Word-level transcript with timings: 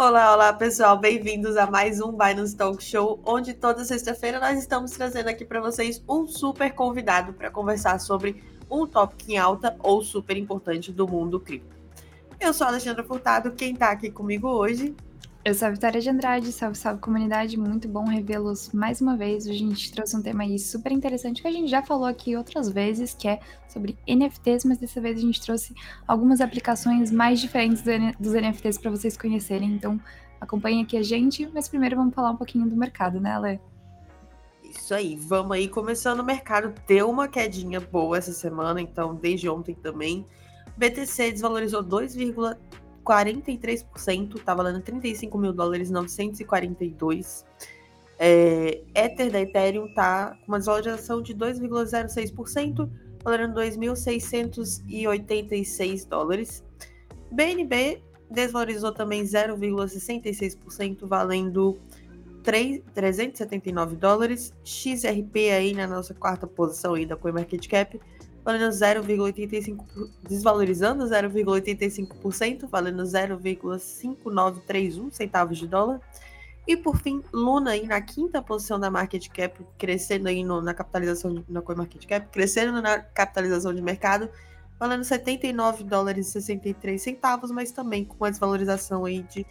Olá, 0.00 0.32
olá 0.32 0.50
pessoal, 0.50 0.96
bem-vindos 0.96 1.58
a 1.58 1.66
mais 1.66 2.00
um 2.00 2.10
Binance 2.10 2.56
Talk 2.56 2.82
Show, 2.82 3.20
onde 3.22 3.52
toda 3.52 3.84
sexta-feira 3.84 4.40
nós 4.40 4.58
estamos 4.58 4.92
trazendo 4.92 5.28
aqui 5.28 5.44
para 5.44 5.60
vocês 5.60 6.02
um 6.08 6.26
super 6.26 6.72
convidado 6.72 7.34
para 7.34 7.50
conversar 7.50 8.00
sobre 8.00 8.42
um 8.70 8.86
tópico 8.86 9.30
em 9.30 9.36
alta 9.36 9.76
ou 9.80 10.02
super 10.02 10.38
importante 10.38 10.90
do 10.90 11.06
mundo 11.06 11.38
cripto. 11.38 11.76
Eu 12.40 12.54
sou 12.54 12.66
a 12.66 12.70
Alexandra 12.70 13.04
Furtado, 13.04 13.50
quem 13.50 13.74
está 13.74 13.90
aqui 13.90 14.10
comigo 14.10 14.48
hoje 14.48 14.96
eu 15.42 15.54
sou 15.54 15.68
a 15.68 15.70
Vitória 15.70 16.00
de 16.00 16.10
Andrade, 16.10 16.52
salve, 16.52 16.76
salve 16.76 17.00
comunidade, 17.00 17.58
muito 17.58 17.88
bom 17.88 18.04
revê-los 18.04 18.70
mais 18.72 19.00
uma 19.00 19.16
vez. 19.16 19.46
Hoje 19.46 19.64
a 19.64 19.68
gente 19.68 19.90
trouxe 19.90 20.14
um 20.14 20.20
tema 20.20 20.42
aí 20.42 20.58
super 20.58 20.92
interessante 20.92 21.40
que 21.40 21.48
a 21.48 21.52
gente 21.52 21.70
já 21.70 21.82
falou 21.82 22.04
aqui 22.04 22.36
outras 22.36 22.68
vezes, 22.68 23.14
que 23.14 23.26
é 23.26 23.40
sobre 23.66 23.96
NFTs, 24.06 24.66
mas 24.66 24.76
dessa 24.76 25.00
vez 25.00 25.16
a 25.16 25.20
gente 25.22 25.40
trouxe 25.40 25.74
algumas 26.06 26.42
aplicações 26.42 27.10
mais 27.10 27.40
diferentes 27.40 27.82
dos 28.18 28.32
NFTs 28.34 28.76
para 28.76 28.90
vocês 28.90 29.16
conhecerem. 29.16 29.72
Então 29.72 29.98
acompanhem 30.38 30.82
aqui 30.82 30.98
a 30.98 31.02
gente, 31.02 31.48
mas 31.54 31.68
primeiro 31.68 31.96
vamos 31.96 32.14
falar 32.14 32.32
um 32.32 32.36
pouquinho 32.36 32.68
do 32.68 32.76
mercado, 32.76 33.18
né, 33.18 33.32
Ale? 33.32 33.60
Isso 34.62 34.94
aí, 34.94 35.16
vamos 35.16 35.52
aí 35.52 35.68
começando 35.68 36.20
o 36.20 36.24
mercado. 36.24 36.74
Deu 36.86 37.08
uma 37.08 37.26
quedinha 37.26 37.80
boa 37.80 38.18
essa 38.18 38.32
semana, 38.32 38.78
então 38.78 39.14
desde 39.14 39.48
ontem 39.48 39.74
também. 39.74 40.26
BTC 40.76 41.32
desvalorizou 41.32 41.82
2,3%. 41.82 42.58
43%, 43.04 44.42
tá 44.42 44.54
valendo 44.54 44.80
35 44.82 45.38
mil 45.38 45.52
dólares 45.52 45.90
942. 45.90 47.44
É, 48.18 48.80
Ether 48.94 49.30
da 49.30 49.40
Ethereum 49.40 49.92
tá 49.94 50.36
com 50.40 50.48
uma 50.52 50.58
desvalorização 50.58 51.22
de 51.22 51.34
2,06%, 51.34 52.90
valendo 53.24 53.60
2.686 53.60 56.06
dólares. 56.06 56.62
BNB 57.32 58.02
desvalorizou 58.30 58.92
também 58.92 59.24
0,66%, 59.24 61.06
valendo 61.06 61.78
3, 62.42 62.82
379 62.94 63.96
dólares. 63.96 64.52
XRP 64.64 65.50
aí 65.50 65.74
na 65.74 65.86
nossa 65.86 66.14
quarta 66.14 66.46
posição 66.46 66.94
aí 66.94 67.06
da 67.06 67.16
CoinMarketCap, 67.16 68.00
valendo 68.44 68.70
0,85%, 68.70 70.10
desvalorizando 70.22 71.04
0,85%, 71.04 72.68
valendo 72.68 73.02
0,5931 73.02 75.10
centavos 75.12 75.58
de 75.58 75.66
dólar. 75.66 76.00
E 76.66 76.76
por 76.76 76.98
fim, 76.98 77.22
Luna 77.32 77.70
aí 77.72 77.86
na 77.86 78.00
quinta 78.00 78.40
posição 78.42 78.78
da 78.78 78.90
market 78.90 79.28
cap, 79.28 79.66
crescendo 79.78 80.28
aí 80.28 80.44
no, 80.44 80.60
na 80.60 80.74
capitalização 80.74 81.42
na 81.48 81.62
market 81.74 82.06
cap, 82.06 82.28
crescendo 82.30 82.80
na 82.80 83.00
capitalização 83.00 83.74
de 83.74 83.82
mercado, 83.82 84.28
valendo 84.78 85.02
79 85.04 85.84
dólares 85.84 86.28
e 86.28 86.32
63 86.32 87.02
centavos, 87.02 87.50
mas 87.50 87.72
também 87.72 88.04
com 88.04 88.16
uma 88.16 88.30
desvalorização 88.30 89.04
aí 89.04 89.22
de 89.22 89.44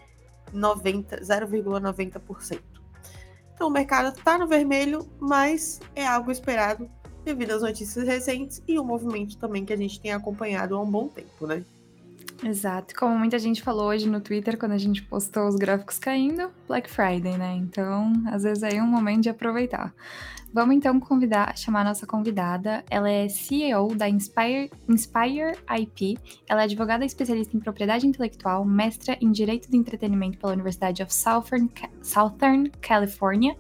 0,90%. 0.54 2.60
Então 3.54 3.68
o 3.68 3.72
mercado 3.72 4.18
está 4.18 4.38
no 4.38 4.48
vermelho, 4.48 5.06
mas 5.20 5.82
é 5.94 6.08
algo 6.08 6.32
esperado 6.32 6.90
devido 7.30 7.52
às 7.52 7.62
notícias 7.62 8.08
recentes 8.08 8.62
e 8.68 8.80
o 8.80 8.84
movimento 8.84 9.38
também 9.38 9.64
que 9.64 9.72
a 9.72 9.78
gente 9.78 10.00
tem 10.00 10.12
acompanhado 10.12 10.76
há 10.76 10.82
um 10.82 10.90
bom 10.90 11.08
tempo, 11.08 11.46
né? 11.46 11.64
Exato. 12.44 12.96
Como 12.96 13.18
muita 13.18 13.38
gente 13.38 13.62
falou 13.62 13.88
hoje 13.88 14.08
no 14.08 14.22
Twitter, 14.22 14.58
quando 14.58 14.72
a 14.72 14.78
gente 14.78 15.04
postou 15.04 15.48
os 15.48 15.56
gráficos 15.56 16.00
caindo, 16.00 16.50
Black 16.68 16.90
Friday, 16.90 17.38
né? 17.38 17.56
Então, 17.56 18.14
às 18.28 18.44
vezes 18.44 18.64
aí 18.64 18.78
é 18.78 18.84
um 18.84 18.88
momento 18.88 19.24
de 19.24 19.30
aproveitar. 19.30 19.94
Vamos 20.52 20.76
então 20.76 21.00
convidar, 21.00 21.56
chamar 21.56 21.86
nossa 21.86 22.08
convidada. 22.08 22.84
Ela 22.90 23.10
é 23.10 23.30
CEO 23.30 23.94
da 23.94 24.10
Inspire, 24.10 24.72
Inspire 24.88 25.56
IP. 25.80 26.18
Ela 26.48 26.62
é 26.62 26.64
advogada 26.64 27.06
especialista 27.06 27.56
em 27.56 27.60
propriedade 27.60 28.08
intelectual, 28.08 28.66
mestra 28.66 29.16
em 29.22 29.32
Direito 29.32 29.70
do 29.70 29.78
Entretenimento 29.78 30.40
pela 30.40 30.54
Universidade 30.54 31.04
of 31.04 31.14
Southern, 31.14 31.70
Southern 32.02 32.72
California 32.82 33.56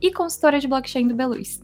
e 0.00 0.12
consultora 0.12 0.58
de 0.58 0.66
blockchain 0.66 1.06
do 1.06 1.14
Beluz. 1.14 1.60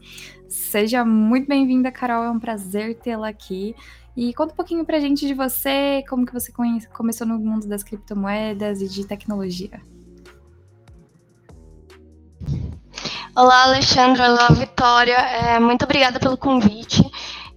Seja 0.47 1.03
muito 1.03 1.47
bem-vinda, 1.47 1.91
Carol. 1.91 2.23
É 2.23 2.31
um 2.31 2.39
prazer 2.39 2.95
tê-la 2.99 3.27
aqui. 3.27 3.75
E 4.15 4.33
conta 4.33 4.53
um 4.53 4.55
pouquinho 4.55 4.85
pra 4.85 4.99
gente 4.99 5.27
de 5.27 5.33
você, 5.33 6.03
como 6.09 6.25
que 6.25 6.33
você 6.33 6.53
começou 6.91 7.27
no 7.27 7.37
mundo 7.37 7.67
das 7.67 7.83
criptomoedas 7.83 8.81
e 8.81 8.87
de 8.87 9.05
tecnologia. 9.05 9.81
Olá, 13.41 13.63
Alexandra. 13.63 14.29
Olá, 14.29 14.49
Vitória. 14.49 15.15
É, 15.15 15.57
muito 15.61 15.85
obrigada 15.85 16.19
pelo 16.19 16.35
convite. 16.35 17.01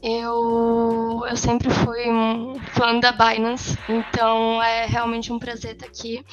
Eu, 0.01 1.25
eu 1.29 1.37
sempre 1.37 1.69
fui 1.71 2.09
um 2.09 2.55
fã 2.69 3.01
da 3.01 3.11
Binance, 3.11 3.77
então 3.89 4.63
é 4.63 4.87
realmente 4.87 5.33
um 5.33 5.41
prazer 5.41 5.73
estar 5.73 5.87
aqui. 5.87 6.25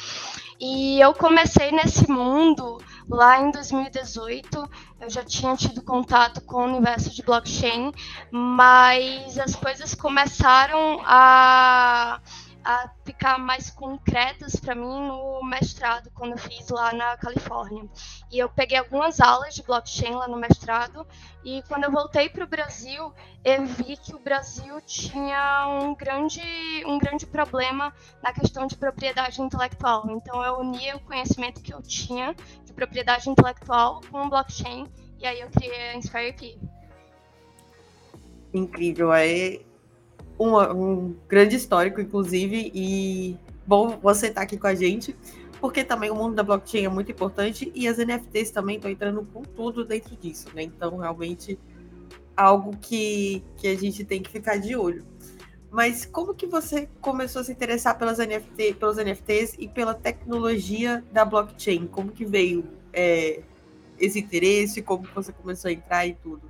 E 0.59 1.01
eu 1.01 1.15
comecei 1.15 1.71
nesse 1.71 2.07
mundo 2.11 2.77
lá 3.09 3.41
em 3.41 3.49
2018. 3.49 4.69
Eu 5.01 5.09
já 5.09 5.23
tinha 5.23 5.55
tido 5.55 5.81
contato 5.81 6.41
com 6.41 6.57
o 6.57 6.65
universo 6.65 7.09
de 7.09 7.23
blockchain, 7.23 7.91
mas 8.29 9.39
as 9.39 9.55
coisas 9.55 9.95
começaram 9.95 11.01
a 11.07 12.19
a 12.63 12.89
ficar 13.05 13.37
mais 13.37 13.69
concretas 13.69 14.55
para 14.55 14.75
mim 14.75 15.07
no 15.07 15.41
mestrado, 15.43 16.11
quando 16.13 16.33
eu 16.33 16.37
fiz 16.37 16.69
lá 16.69 16.93
na 16.93 17.17
Califórnia. 17.17 17.87
E 18.31 18.37
eu 18.37 18.49
peguei 18.49 18.77
algumas 18.77 19.19
aulas 19.19 19.55
de 19.55 19.63
blockchain 19.63 20.13
lá 20.15 20.27
no 20.27 20.37
mestrado, 20.37 21.07
e 21.43 21.63
quando 21.67 21.85
eu 21.85 21.91
voltei 21.91 22.29
para 22.29 22.43
o 22.43 22.47
Brasil, 22.47 23.13
eu 23.43 23.65
vi 23.65 23.95
que 23.97 24.13
o 24.13 24.19
Brasil 24.19 24.81
tinha 24.81 25.67
um 25.67 25.95
grande, 25.95 26.41
um 26.85 26.99
grande 26.99 27.25
problema 27.25 27.93
na 28.21 28.33
questão 28.33 28.67
de 28.67 28.75
propriedade 28.75 29.41
intelectual. 29.41 30.09
Então 30.11 30.43
eu 30.43 30.59
unia 30.59 30.97
o 30.97 30.99
conhecimento 30.99 31.61
que 31.61 31.73
eu 31.73 31.81
tinha 31.81 32.35
de 32.65 32.73
propriedade 32.73 33.29
intelectual 33.29 34.01
com 34.11 34.29
blockchain, 34.29 34.87
e 35.17 35.25
aí 35.25 35.39
eu 35.39 35.49
criei 35.49 35.89
a 35.89 35.95
InspireP. 35.95 36.59
Incrível, 38.53 39.11
aí 39.11 39.65
um 40.39 41.15
grande 41.27 41.55
histórico, 41.55 41.99
inclusive, 41.99 42.71
e 42.73 43.37
bom 43.67 43.99
você 44.01 44.27
estar 44.27 44.41
tá 44.41 44.45
aqui 44.45 44.57
com 44.57 44.67
a 44.67 44.75
gente, 44.75 45.15
porque 45.59 45.83
também 45.83 46.09
o 46.09 46.15
mundo 46.15 46.35
da 46.35 46.43
blockchain 46.43 46.85
é 46.85 46.89
muito 46.89 47.11
importante 47.11 47.71
e 47.75 47.87
as 47.87 47.97
NFTs 47.97 48.51
também 48.51 48.77
estão 48.77 48.89
entrando 48.89 49.27
com 49.33 49.43
tudo 49.43 49.83
dentro 49.83 50.15
disso, 50.15 50.47
né? 50.53 50.63
Então, 50.63 50.97
realmente, 50.97 51.59
algo 52.35 52.77
que, 52.77 53.43
que 53.57 53.67
a 53.67 53.75
gente 53.75 54.03
tem 54.05 54.21
que 54.21 54.29
ficar 54.29 54.57
de 54.57 54.75
olho. 54.75 55.05
Mas 55.69 56.05
como 56.05 56.33
que 56.33 56.47
você 56.47 56.89
começou 56.99 57.41
a 57.41 57.43
se 57.43 57.51
interessar 57.51 57.97
pelas 57.97 58.17
NFT, 58.17 58.75
pelos 58.75 58.97
NFTs 58.97 59.55
e 59.59 59.67
pela 59.67 59.93
tecnologia 59.93 61.03
da 61.11 61.23
blockchain? 61.23 61.85
Como 61.85 62.11
que 62.11 62.25
veio 62.25 62.65
é, 62.91 63.43
esse 63.99 64.19
interesse? 64.19 64.81
Como 64.81 65.03
que 65.03 65.13
você 65.13 65.31
começou 65.31 65.69
a 65.69 65.71
entrar 65.71 66.07
e 66.07 66.15
tudo? 66.15 66.41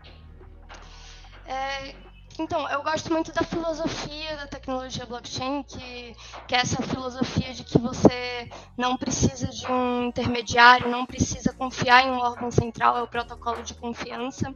É, 1.45 1.95
então, 2.41 2.67
eu 2.69 2.81
gosto 2.83 3.11
muito 3.11 3.31
da 3.33 3.43
filosofia 3.43 4.37
da 4.37 4.47
tecnologia 4.47 5.05
blockchain, 5.05 5.63
que, 5.63 6.15
que 6.47 6.55
é 6.55 6.59
essa 6.59 6.81
filosofia 6.81 7.53
de 7.53 7.63
que 7.63 7.77
você 7.77 8.49
não 8.77 8.97
precisa 8.97 9.47
de 9.47 9.69
um 9.71 10.07
intermediário, 10.07 10.89
não 10.89 11.05
precisa 11.05 11.53
confiar 11.53 12.05
em 12.05 12.11
um 12.11 12.19
órgão 12.19 12.49
central, 12.49 12.97
é 12.97 13.01
o 13.01 13.07
protocolo 13.07 13.61
de 13.63 13.73
confiança. 13.73 14.53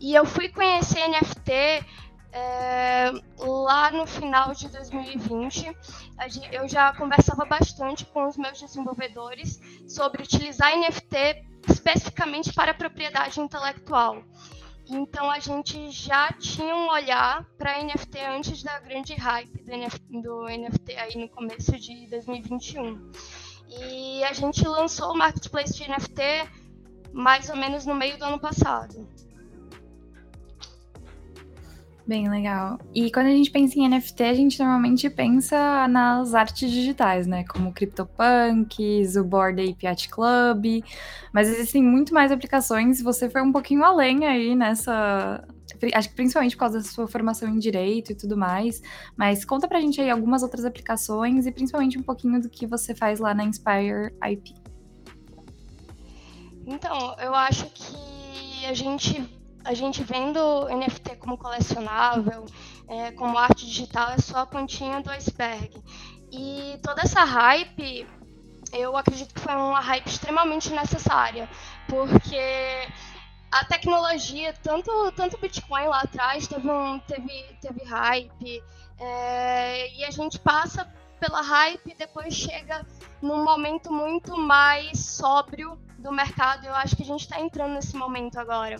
E 0.00 0.14
eu 0.14 0.24
fui 0.24 0.48
conhecer 0.48 1.08
NFT 1.08 1.52
é, 2.32 3.12
lá 3.38 3.90
no 3.90 4.06
final 4.06 4.52
de 4.52 4.68
2020, 4.68 5.76
eu 6.50 6.66
já 6.66 6.92
conversava 6.94 7.44
bastante 7.44 8.06
com 8.06 8.26
os 8.26 8.36
meus 8.36 8.58
desenvolvedores 8.58 9.60
sobre 9.86 10.22
utilizar 10.22 10.74
NFT 10.76 11.44
especificamente 11.68 12.52
para 12.52 12.74
propriedade 12.74 13.40
intelectual. 13.40 14.22
Então 14.94 15.30
a 15.30 15.38
gente 15.38 15.90
já 15.90 16.30
tinha 16.32 16.76
um 16.76 16.90
olhar 16.90 17.46
para 17.56 17.82
NFT 17.82 18.18
antes 18.20 18.62
da 18.62 18.78
grande 18.78 19.14
hype 19.14 19.62
do 19.62 19.70
NFT, 19.70 20.20
do 20.20 20.44
NFT 20.44 20.92
aí 20.96 21.16
no 21.16 21.28
começo 21.30 21.72
de 21.78 22.06
2021. 22.08 23.10
E 23.70 24.22
a 24.22 24.34
gente 24.34 24.62
lançou 24.68 25.12
o 25.12 25.16
marketplace 25.16 25.72
de 25.72 25.88
NFT 25.88 26.22
mais 27.10 27.48
ou 27.48 27.56
menos 27.56 27.86
no 27.86 27.94
meio 27.94 28.18
do 28.18 28.24
ano 28.26 28.38
passado. 28.38 29.08
Bem 32.04 32.28
legal. 32.28 32.80
E 32.92 33.12
quando 33.12 33.26
a 33.26 33.30
gente 33.30 33.50
pensa 33.50 33.78
em 33.78 33.88
NFT, 33.88 34.22
a 34.24 34.34
gente 34.34 34.58
normalmente 34.58 35.08
pensa 35.08 35.86
nas 35.86 36.34
artes 36.34 36.68
digitais, 36.68 37.28
né? 37.28 37.44
Como 37.44 37.72
CryptoPunks, 37.72 39.14
o 39.14 39.24
Board 39.24 39.62
Ape 39.62 39.86
Yacht 39.86 40.08
Club. 40.08 40.82
Mas 41.32 41.48
existem 41.48 41.80
muito 41.82 42.12
mais 42.12 42.32
aplicações. 42.32 43.00
Você 43.00 43.30
foi 43.30 43.40
um 43.40 43.52
pouquinho 43.52 43.84
além 43.84 44.26
aí 44.26 44.56
nessa. 44.56 45.44
Acho 45.94 46.08
que 46.08 46.14
principalmente 46.14 46.56
por 46.56 46.60
causa 46.60 46.78
da 46.78 46.84
sua 46.84 47.06
formação 47.06 47.48
em 47.48 47.58
direito 47.58 48.10
e 48.10 48.14
tudo 48.16 48.36
mais. 48.36 48.82
Mas 49.16 49.44
conta 49.44 49.68
pra 49.68 49.80
gente 49.80 50.00
aí 50.00 50.10
algumas 50.10 50.42
outras 50.42 50.64
aplicações 50.64 51.46
e 51.46 51.52
principalmente 51.52 51.98
um 51.98 52.02
pouquinho 52.02 52.42
do 52.42 52.50
que 52.50 52.66
você 52.66 52.96
faz 52.96 53.20
lá 53.20 53.32
na 53.32 53.44
Inspire 53.44 54.12
IP. 54.24 54.54
Então, 56.66 57.16
eu 57.20 57.32
acho 57.34 57.66
que 57.66 58.66
a 58.66 58.74
gente 58.74 59.41
a 59.64 59.74
gente 59.74 60.02
vendo 60.02 60.68
NFT 60.68 61.16
como 61.16 61.38
colecionável, 61.38 62.44
é, 62.88 63.12
como 63.12 63.38
arte 63.38 63.66
digital, 63.66 64.10
é 64.10 64.18
só 64.18 64.38
a 64.38 64.46
pontinha 64.46 65.00
do 65.00 65.10
iceberg. 65.10 65.70
E 66.30 66.78
toda 66.82 67.02
essa 67.02 67.24
hype 67.24 68.06
eu 68.72 68.96
acredito 68.96 69.34
que 69.34 69.40
foi 69.40 69.54
uma 69.54 69.80
hype 69.80 70.06
extremamente 70.06 70.70
necessária, 70.72 71.48
porque 71.88 72.88
a 73.50 73.64
tecnologia, 73.66 74.54
tanto 74.62 75.12
tanto 75.12 75.38
Bitcoin 75.38 75.86
lá 75.88 76.00
atrás 76.00 76.46
teve 76.46 76.68
um, 76.70 76.98
teve 77.00 77.44
teve 77.60 77.84
hype 77.84 78.62
é, 78.98 79.94
e 79.94 80.04
a 80.04 80.10
gente 80.10 80.38
passa 80.38 80.90
pela 81.20 81.42
hype 81.42 81.90
e 81.90 81.94
depois 81.94 82.34
chega 82.34 82.84
num 83.20 83.44
momento 83.44 83.92
muito 83.92 84.36
mais 84.36 84.98
sóbrio 84.98 85.78
do 85.98 86.10
mercado. 86.10 86.66
Eu 86.66 86.74
acho 86.74 86.96
que 86.96 87.02
a 87.02 87.06
gente 87.06 87.20
está 87.20 87.38
entrando 87.38 87.74
nesse 87.74 87.94
momento 87.94 88.38
agora. 88.40 88.76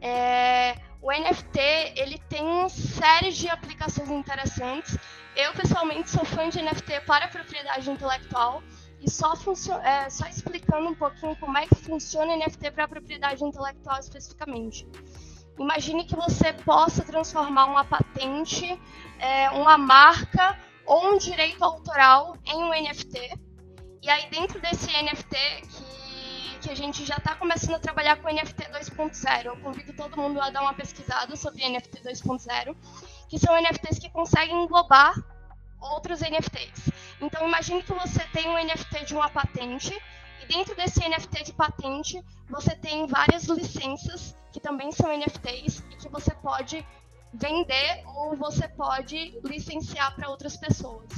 É, 0.00 0.76
o 1.00 1.10
NFT 1.10 1.60
ele 1.96 2.18
tem 2.28 2.68
série 2.68 3.32
de 3.32 3.48
aplicações 3.48 4.10
interessantes. 4.10 4.96
Eu 5.36 5.52
pessoalmente 5.52 6.10
sou 6.10 6.24
fã 6.24 6.48
de 6.48 6.60
NFT 6.60 7.00
para 7.06 7.28
propriedade 7.28 7.90
intelectual 7.90 8.62
e 9.00 9.08
só, 9.08 9.32
é, 9.84 10.10
só 10.10 10.26
explicando 10.26 10.88
um 10.88 10.94
pouquinho 10.94 11.36
como 11.36 11.56
é 11.56 11.66
que 11.66 11.76
funciona 11.76 12.36
NFT 12.36 12.72
para 12.72 12.88
propriedade 12.88 13.44
intelectual 13.44 13.98
especificamente. 14.00 14.86
Imagine 15.58 16.04
que 16.04 16.14
você 16.14 16.52
possa 16.52 17.04
transformar 17.04 17.66
uma 17.66 17.84
patente, 17.84 18.80
é, 19.18 19.50
uma 19.50 19.76
marca 19.76 20.58
ou 20.86 21.12
um 21.12 21.18
direito 21.18 21.62
autoral 21.62 22.36
em 22.44 22.56
um 22.56 22.70
NFT. 22.70 23.38
E 24.02 24.10
aí 24.10 24.30
dentro 24.30 24.60
desse 24.60 24.86
NFT 24.86 25.36
que, 25.62 25.87
que 26.60 26.70
a 26.70 26.74
gente 26.74 27.04
já 27.04 27.16
está 27.16 27.34
começando 27.34 27.74
a 27.74 27.78
trabalhar 27.78 28.16
com 28.16 28.28
NFT 28.28 28.64
2.0, 28.64 29.44
eu 29.46 29.56
convido 29.58 29.92
todo 29.92 30.16
mundo 30.16 30.40
a 30.40 30.50
dar 30.50 30.62
uma 30.62 30.74
pesquisada 30.74 31.34
sobre 31.36 31.68
NFT 31.68 32.00
2.0, 32.02 32.76
que 33.28 33.38
são 33.38 33.54
NFTs 33.60 33.98
que 33.98 34.10
conseguem 34.10 34.64
englobar 34.64 35.14
outros 35.80 36.20
NFTs. 36.20 36.90
Então 37.20 37.46
imagine 37.46 37.82
que 37.82 37.92
você 37.92 38.24
tem 38.32 38.48
um 38.48 38.64
NFT 38.64 39.04
de 39.06 39.14
uma 39.14 39.30
patente 39.30 39.96
e 40.42 40.46
dentro 40.46 40.74
desse 40.74 41.00
NFT 41.08 41.44
de 41.44 41.52
patente 41.52 42.24
você 42.48 42.74
tem 42.76 43.06
várias 43.06 43.44
licenças 43.44 44.36
que 44.52 44.60
também 44.60 44.90
são 44.92 45.16
NFTs 45.16 45.84
e 45.90 45.96
que 45.96 46.08
você 46.08 46.34
pode 46.34 46.84
vender 47.32 48.02
ou 48.06 48.36
você 48.36 48.66
pode 48.68 49.38
licenciar 49.44 50.14
para 50.14 50.30
outras 50.30 50.56
pessoas. 50.56 51.08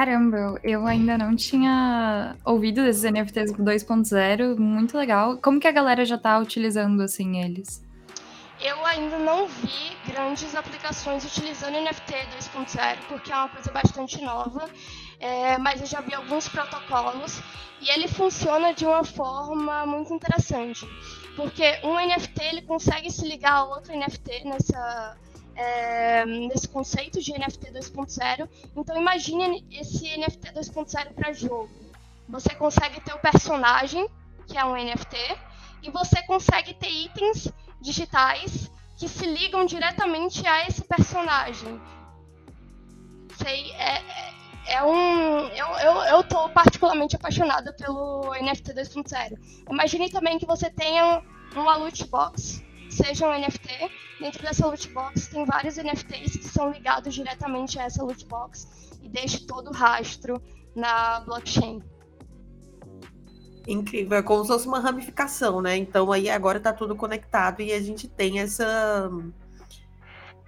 Caramba, 0.00 0.58
eu 0.64 0.86
ainda 0.86 1.18
não 1.18 1.36
tinha 1.36 2.34
ouvido 2.42 2.82
desses 2.82 3.02
NFTs 3.02 3.52
2.0, 3.52 4.56
muito 4.56 4.96
legal. 4.96 5.36
Como 5.36 5.60
que 5.60 5.68
a 5.68 5.70
galera 5.70 6.06
já 6.06 6.14
está 6.14 6.38
utilizando 6.38 7.02
assim 7.02 7.44
eles? 7.44 7.86
Eu 8.62 8.82
ainda 8.86 9.18
não 9.18 9.46
vi 9.46 9.94
grandes 10.10 10.54
aplicações 10.54 11.22
utilizando 11.26 11.78
NFT 11.78 12.14
2.0, 12.14 12.96
porque 13.10 13.30
é 13.30 13.36
uma 13.36 13.50
coisa 13.50 13.70
bastante 13.72 14.22
nova, 14.22 14.70
é, 15.18 15.58
mas 15.58 15.82
eu 15.82 15.86
já 15.86 16.00
vi 16.00 16.14
alguns 16.14 16.48
protocolos 16.48 17.42
e 17.82 17.90
ele 17.90 18.08
funciona 18.08 18.72
de 18.72 18.86
uma 18.86 19.04
forma 19.04 19.84
muito 19.84 20.14
interessante, 20.14 20.88
porque 21.36 21.78
um 21.84 22.00
NFT 22.00 22.42
ele 22.42 22.62
consegue 22.62 23.10
se 23.10 23.28
ligar 23.28 23.52
a 23.52 23.64
outro 23.64 23.94
NFT 23.94 24.44
nessa 24.46 25.18
é, 25.54 26.24
nesse 26.24 26.68
conceito 26.68 27.20
de 27.20 27.32
NFT 27.32 27.72
2.0. 27.72 28.48
Então 28.76 28.96
imagine 29.00 29.64
esse 29.70 30.04
NFT 30.16 30.52
2.0 30.52 31.14
para 31.14 31.32
jogo. 31.32 31.70
Você 32.28 32.54
consegue 32.54 33.00
ter 33.00 33.12
o 33.12 33.18
personagem, 33.18 34.08
que 34.46 34.56
é 34.56 34.64
um 34.64 34.74
NFT, 34.74 35.16
e 35.82 35.90
você 35.90 36.22
consegue 36.22 36.74
ter 36.74 36.90
itens 36.90 37.52
digitais 37.80 38.70
que 38.96 39.08
se 39.08 39.26
ligam 39.26 39.64
diretamente 39.64 40.46
a 40.46 40.66
esse 40.66 40.82
personagem. 40.82 41.80
Sei, 43.36 43.72
é, 43.72 43.96
é, 43.96 44.34
é 44.74 44.82
um. 44.82 45.48
Eu, 45.48 45.66
eu, 45.78 46.02
eu 46.02 46.24
tô 46.24 46.48
particularmente 46.50 47.16
apaixonada 47.16 47.72
pelo 47.72 48.32
NFT 48.34 48.74
2.0. 48.74 49.38
Imagine 49.70 50.10
também 50.10 50.38
que 50.38 50.46
você 50.46 50.68
tenha 50.70 51.22
uma 51.56 51.76
loot 51.76 52.06
box, 52.08 52.62
seja 52.94 53.28
um 53.28 53.38
NFT. 53.38 53.90
Dentro 54.20 54.42
dessa 54.42 54.66
loot 54.66 54.88
box 54.90 55.28
tem 55.28 55.44
vários 55.44 55.76
NFTs 55.76 56.36
que 56.36 56.48
são 56.48 56.70
ligados 56.70 57.14
diretamente 57.14 57.78
a 57.78 57.84
essa 57.84 58.02
loot 58.02 58.26
box 58.26 58.98
e 59.02 59.08
deixe 59.08 59.46
todo 59.46 59.68
o 59.68 59.72
rastro 59.72 60.40
na 60.74 61.20
blockchain. 61.20 61.82
Incrível, 63.66 64.18
é 64.18 64.22
como 64.22 64.42
se 64.42 64.48
fosse 64.48 64.66
uma 64.66 64.80
ramificação, 64.80 65.60
né? 65.60 65.76
Então 65.76 66.10
aí 66.12 66.28
agora 66.28 66.58
está 66.58 66.72
tudo 66.72 66.96
conectado 66.96 67.60
e 67.62 67.72
a 67.72 67.80
gente 67.80 68.08
tem 68.08 68.40
essa 68.40 69.10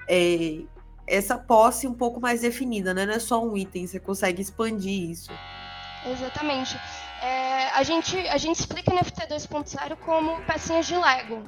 é, 0.09 0.63
essa 1.07 1.37
posse 1.39 1.87
um 1.87 1.95
pouco 1.95 2.21
mais 2.21 2.41
definida, 2.41 2.93
né? 2.95 3.07
Não 3.07 3.15
é 3.15 3.19
só 3.19 3.43
um 3.43 3.57
item, 3.57 3.87
você 3.87 4.01
consegue 4.01 4.43
expandir 4.43 5.11
isso. 5.11 5.31
Exatamente. 6.07 6.77
É, 7.21 7.69
a, 7.69 7.83
gente, 7.83 8.17
a 8.29 8.37
gente 8.37 8.59
explica 8.59 8.93
NFT 8.93 9.27
2.0 9.29 9.97
como 9.97 10.43
pecinhas 10.45 10.87
de 10.87 10.97
Lego. 10.97 11.45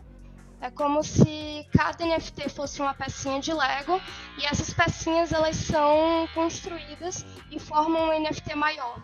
É 0.61 0.71
como 0.71 1.03
se 1.03 1.67
cada 1.77 2.05
NFT 2.07 2.49
fosse 2.49 2.81
uma 2.81 2.95
pecinha 2.95 3.41
de 3.41 3.53
Lego 3.53 4.01
e 4.39 4.47
essas 4.47 4.73
pecinhas 4.73 5.33
elas 5.33 5.57
são 5.57 6.27
construídas 6.35 7.25
e 7.51 7.59
formam 7.59 8.09
um 8.09 8.21
NFT 8.21 8.55
maior. 8.55 9.03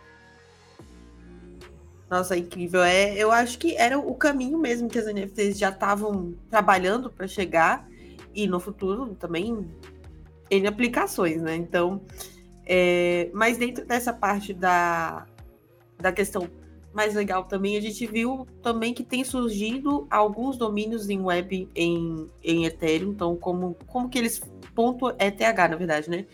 Nossa, 2.09 2.37
incrível. 2.37 2.83
É, 2.83 3.15
eu 3.15 3.31
acho 3.31 3.59
que 3.59 3.77
era 3.77 3.99
o 3.99 4.15
caminho 4.15 4.59
mesmo 4.59 4.89
que 4.89 4.99
as 4.99 5.07
NFTs 5.07 5.59
já 5.59 5.69
estavam 5.69 6.35
trabalhando 6.49 7.09
para 7.11 7.29
chegar 7.29 7.87
e 8.35 8.49
no 8.49 8.59
futuro 8.59 9.15
também 9.15 9.71
em 10.51 10.67
aplicações, 10.67 11.41
né? 11.41 11.55
Então, 11.55 12.03
é, 12.67 13.31
mas 13.33 13.59
dentro 13.59 13.85
dessa 13.85 14.13
parte 14.13 14.53
da, 14.53 15.27
da 15.99 16.11
questão 16.11 16.49
mais 16.93 17.15
legal 17.15 17.45
também, 17.45 17.77
a 17.77 17.81
gente 17.81 18.07
viu 18.07 18.47
também 18.63 18.93
que 18.93 19.05
tem 19.05 19.25
surgido 19.25 20.07
alguns 20.11 20.57
domínios 20.57 21.09
em 21.09 21.21
web 21.21 21.69
em, 21.75 22.27
em 22.43 22.65
Ethereum, 22.65 23.11
então 23.11 23.37
como, 23.37 23.77
como 23.87 24.09
que 24.09 24.19
eles, 24.19 24.41
ponto 24.75 25.09
ETH 25.11 25.41
na 25.71 25.77
verdade, 25.77 26.11
né? 26.11 26.27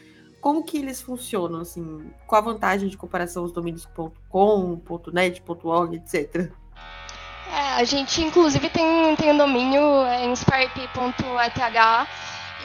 como 0.46 0.62
que 0.62 0.78
eles 0.78 1.02
funcionam, 1.02 1.62
assim? 1.62 2.08
Qual 2.24 2.40
a 2.40 2.44
vantagem 2.44 2.88
de 2.88 2.96
comparação 2.96 3.42
aos 3.42 3.50
domínios 3.50 3.88
.com, 4.28 4.80
.net, 5.12 5.42
.org, 5.64 5.96
etc? 5.96 6.52
É, 7.52 7.58
a 7.80 7.82
gente, 7.82 8.22
inclusive, 8.22 8.68
tem, 8.70 9.16
tem 9.16 9.32
um 9.32 9.38
domínio 9.38 9.82
é, 10.04 10.24
inspirep.eth 10.26 11.58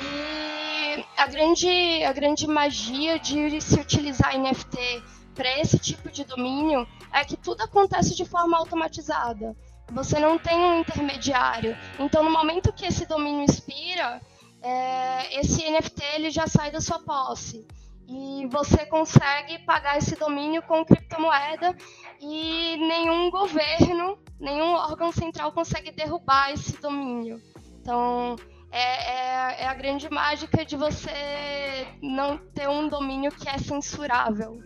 e 0.03 1.05
a 1.17 1.27
grande, 1.27 2.03
a 2.03 2.13
grande 2.13 2.45
magia 2.45 3.17
de 3.17 3.59
se 3.59 3.79
utilizar 3.79 4.37
NFT 4.37 5.03
para 5.33 5.59
esse 5.59 5.79
tipo 5.79 6.09
de 6.11 6.23
domínio 6.23 6.87
é 7.13 7.23
que 7.23 7.37
tudo 7.37 7.61
acontece 7.61 8.15
de 8.15 8.25
forma 8.25 8.57
automatizada. 8.57 9.55
Você 9.91 10.19
não 10.19 10.37
tem 10.37 10.57
um 10.57 10.79
intermediário. 10.79 11.77
Então, 11.99 12.23
no 12.23 12.31
momento 12.31 12.71
que 12.71 12.85
esse 12.85 13.05
domínio 13.05 13.43
expira, 13.43 14.21
é, 14.61 15.39
esse 15.39 15.69
NFT 15.69 16.03
ele 16.15 16.29
já 16.29 16.47
sai 16.47 16.71
da 16.71 16.79
sua 16.79 16.99
posse. 16.99 17.65
E 18.07 18.45
você 18.47 18.85
consegue 18.85 19.59
pagar 19.59 19.97
esse 19.97 20.15
domínio 20.17 20.61
com 20.63 20.83
criptomoeda 20.83 21.75
e 22.19 22.75
nenhum 22.77 23.29
governo, 23.29 24.17
nenhum 24.39 24.73
órgão 24.73 25.11
central 25.11 25.51
consegue 25.51 25.91
derrubar 25.91 26.51
esse 26.51 26.79
domínio. 26.81 27.41
Então, 27.79 28.35
é, 28.71 28.81
é, 28.81 29.63
é 29.63 29.67
a 29.67 29.73
grande 29.73 30.09
mágica 30.09 30.65
de 30.65 30.75
você 30.75 31.87
não 32.01 32.37
ter 32.37 32.69
um 32.69 32.87
domínio 32.87 33.31
que 33.31 33.47
é 33.47 33.57
censurável. 33.57 34.61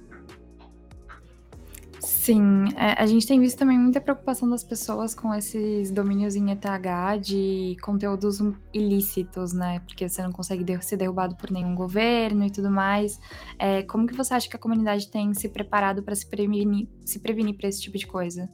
Sim, 2.06 2.66
é, 2.78 3.02
a 3.02 3.08
gente 3.08 3.26
tem 3.26 3.40
visto 3.40 3.58
também 3.58 3.80
muita 3.80 4.00
preocupação 4.00 4.48
das 4.48 4.64
pessoas 4.64 5.16
com 5.16 5.34
esses 5.34 5.90
domínios 5.90 6.36
em 6.36 6.52
ETH 6.52 7.20
de 7.20 7.76
conteúdos 7.82 8.38
ilícitos, 8.72 9.54
né? 9.54 9.80
Porque 9.80 10.08
você 10.08 10.22
não 10.22 10.32
consegue 10.32 10.64
ser 10.84 10.98
derrubado 10.98 11.36
por 11.36 11.50
nenhum 11.50 11.74
governo 11.74 12.46
e 12.46 12.52
tudo 12.52 12.70
mais. 12.70 13.20
É, 13.58 13.82
como 13.82 14.06
que 14.06 14.14
você 14.14 14.36
acha 14.36 14.48
que 14.48 14.56
a 14.56 14.60
comunidade 14.60 15.10
tem 15.10 15.34
se 15.34 15.50
preparado 15.50 16.04
para 16.04 16.14
se 16.14 16.28
prevenir, 16.28 16.88
se 17.04 17.18
prevenir 17.18 17.58
para 17.58 17.70
esse 17.70 17.82
tipo 17.82 17.98
de 17.98 18.06
coisa? 18.06 18.48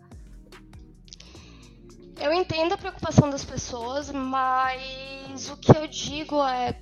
Eu 2.21 2.31
entendo 2.31 2.73
a 2.73 2.77
preocupação 2.77 3.29
das 3.29 3.43
pessoas, 3.43 4.09
mas 4.11 5.49
o 5.49 5.57
que 5.57 5.75
eu 5.75 5.87
digo 5.87 6.41
é 6.41 6.79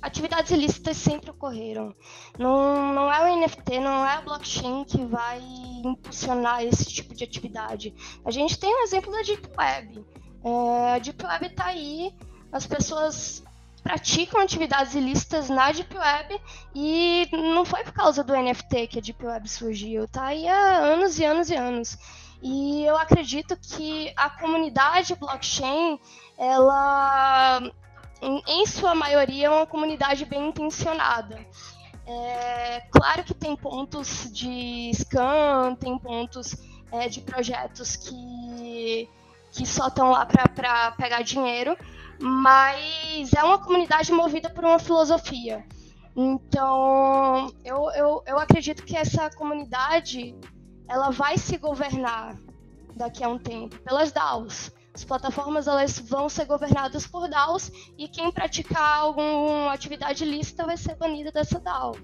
atividades 0.00 0.50
ilícitas 0.50 0.96
sempre 0.96 1.30
ocorreram. 1.30 1.94
Não, 2.38 2.92
não 2.94 3.12
é 3.12 3.22
o 3.22 3.36
NFT, 3.36 3.80
não 3.80 4.06
é 4.06 4.14
a 4.14 4.20
blockchain 4.20 4.84
que 4.84 5.04
vai 5.04 5.40
impulsionar 5.84 6.62
esse 6.62 6.84
tipo 6.86 7.14
de 7.14 7.24
atividade. 7.24 7.94
A 8.24 8.30
gente 8.30 8.58
tem 8.58 8.74
um 8.74 8.82
exemplo 8.82 9.12
da 9.12 9.22
Deep 9.22 9.48
Web. 9.56 10.04
É, 10.44 10.94
a 10.94 10.98
Deep 10.98 11.24
Web 11.24 11.46
está 11.46 11.66
aí, 11.66 12.14
as 12.52 12.66
pessoas 12.66 13.42
praticam 13.82 14.40
atividades 14.40 14.94
ilícitas 14.94 15.48
na 15.48 15.72
Deep 15.72 15.96
Web 15.96 16.40
e 16.74 17.28
não 17.32 17.64
foi 17.64 17.82
por 17.84 17.92
causa 17.92 18.22
do 18.22 18.34
NFT 18.36 18.86
que 18.88 18.98
a 18.98 19.02
Deep 19.02 19.24
Web 19.24 19.48
surgiu, 19.48 20.06
tá 20.08 20.26
aí 20.26 20.46
há 20.46 20.78
anos 20.78 21.18
e 21.18 21.24
anos 21.24 21.50
e 21.50 21.54
anos. 21.54 21.98
E 22.40 22.84
eu 22.84 22.96
acredito 22.96 23.56
que 23.56 24.12
a 24.16 24.30
comunidade 24.30 25.14
blockchain, 25.16 25.98
ela 26.36 27.60
em, 28.20 28.42
em 28.46 28.66
sua 28.66 28.94
maioria, 28.94 29.46
é 29.46 29.50
uma 29.50 29.66
comunidade 29.66 30.24
bem 30.24 30.48
intencionada. 30.48 31.38
É, 32.06 32.80
claro 32.90 33.22
que 33.22 33.34
tem 33.34 33.54
pontos 33.54 34.30
de 34.32 34.90
scan, 34.94 35.74
tem 35.74 35.98
pontos 35.98 36.56
é, 36.90 37.08
de 37.08 37.20
projetos 37.20 37.96
que, 37.96 39.08
que 39.52 39.66
só 39.66 39.88
estão 39.88 40.10
lá 40.10 40.24
para 40.24 40.92
pegar 40.92 41.22
dinheiro, 41.22 41.76
mas 42.18 43.32
é 43.34 43.42
uma 43.42 43.58
comunidade 43.58 44.10
movida 44.10 44.48
por 44.48 44.64
uma 44.64 44.78
filosofia. 44.78 45.64
Então, 46.16 47.52
eu, 47.64 47.90
eu, 47.90 48.22
eu 48.26 48.38
acredito 48.38 48.84
que 48.84 48.96
essa 48.96 49.30
comunidade 49.30 50.34
ela 50.88 51.10
vai 51.10 51.36
se 51.36 51.56
governar 51.58 52.36
daqui 52.96 53.22
a 53.22 53.28
um 53.28 53.38
tempo 53.38 53.78
pelas 53.80 54.10
DAOs. 54.10 54.72
As 54.98 55.04
plataformas 55.04 55.68
elas 55.68 55.96
vão 55.96 56.28
ser 56.28 56.44
governadas 56.44 57.06
por 57.06 57.28
DAOs 57.28 57.70
e 57.96 58.08
quem 58.08 58.32
praticar 58.32 58.98
alguma 58.98 59.72
atividade 59.72 60.24
ilícita 60.24 60.66
vai 60.66 60.76
ser 60.76 60.96
banido 60.96 61.30
dessa 61.30 61.60
DAO. 61.60 61.94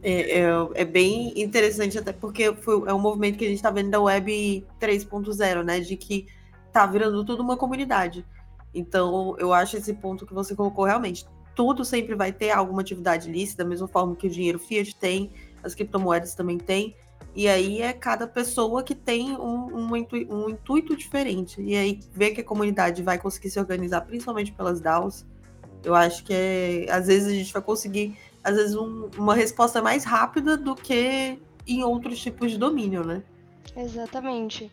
É, 0.00 0.38
é, 0.38 0.44
é, 0.74 0.84
bem 0.84 1.32
interessante, 1.36 1.98
até 1.98 2.12
porque 2.12 2.54
foi, 2.54 2.88
é 2.88 2.94
um 2.94 3.00
movimento 3.00 3.38
que 3.38 3.44
a 3.44 3.48
gente 3.48 3.56
está 3.56 3.72
vendo 3.72 3.90
da 3.90 4.00
Web 4.00 4.64
3.0, 4.80 5.64
né? 5.64 5.80
De 5.80 5.96
que 5.96 6.28
tá 6.72 6.86
virando 6.86 7.24
tudo 7.24 7.42
uma 7.42 7.56
comunidade. 7.56 8.24
Então, 8.72 9.34
eu 9.40 9.52
acho 9.52 9.76
esse 9.76 9.94
ponto 9.94 10.24
que 10.24 10.32
você 10.32 10.54
colocou 10.54 10.84
realmente. 10.84 11.26
Tudo 11.56 11.84
sempre 11.84 12.14
vai 12.14 12.30
ter 12.30 12.52
alguma 12.52 12.82
atividade 12.82 13.28
ilícita, 13.28 13.64
da 13.64 13.68
mesma 13.68 13.88
forma 13.88 14.14
que 14.14 14.28
o 14.28 14.30
dinheiro 14.30 14.60
fiat 14.60 14.94
tem, 14.94 15.32
as 15.60 15.74
criptomoedas 15.74 16.36
também 16.36 16.56
têm. 16.56 16.94
E 17.34 17.48
aí 17.48 17.82
é 17.82 17.92
cada 17.92 18.28
pessoa 18.28 18.82
que 18.82 18.94
tem 18.94 19.32
um, 19.32 19.76
um, 19.76 19.92
um, 19.92 20.50
intuito 20.50 20.96
diferente. 20.96 21.60
E 21.60 21.74
aí 21.74 22.00
ver 22.12 22.30
que 22.30 22.40
a 22.40 22.44
comunidade 22.44 23.02
vai 23.02 23.18
conseguir 23.18 23.50
se 23.50 23.58
organizar, 23.58 24.02
principalmente 24.02 24.52
pelas 24.52 24.80
DAOs, 24.80 25.26
eu 25.82 25.94
acho 25.94 26.24
que 26.24 26.32
é, 26.32 26.86
às 26.90 27.08
vezes 27.08 27.28
a 27.28 27.34
gente 27.34 27.52
vai 27.52 27.60
conseguir, 27.60 28.16
às 28.42 28.56
vezes, 28.56 28.76
um, 28.76 29.10
uma 29.18 29.34
resposta 29.34 29.82
mais 29.82 30.04
rápida 30.04 30.56
do 30.56 30.74
que 30.74 31.38
em 31.66 31.82
outros 31.82 32.20
tipos 32.20 32.50
de 32.50 32.58
domínio, 32.58 33.04
né? 33.04 33.22
Exatamente. 33.76 34.70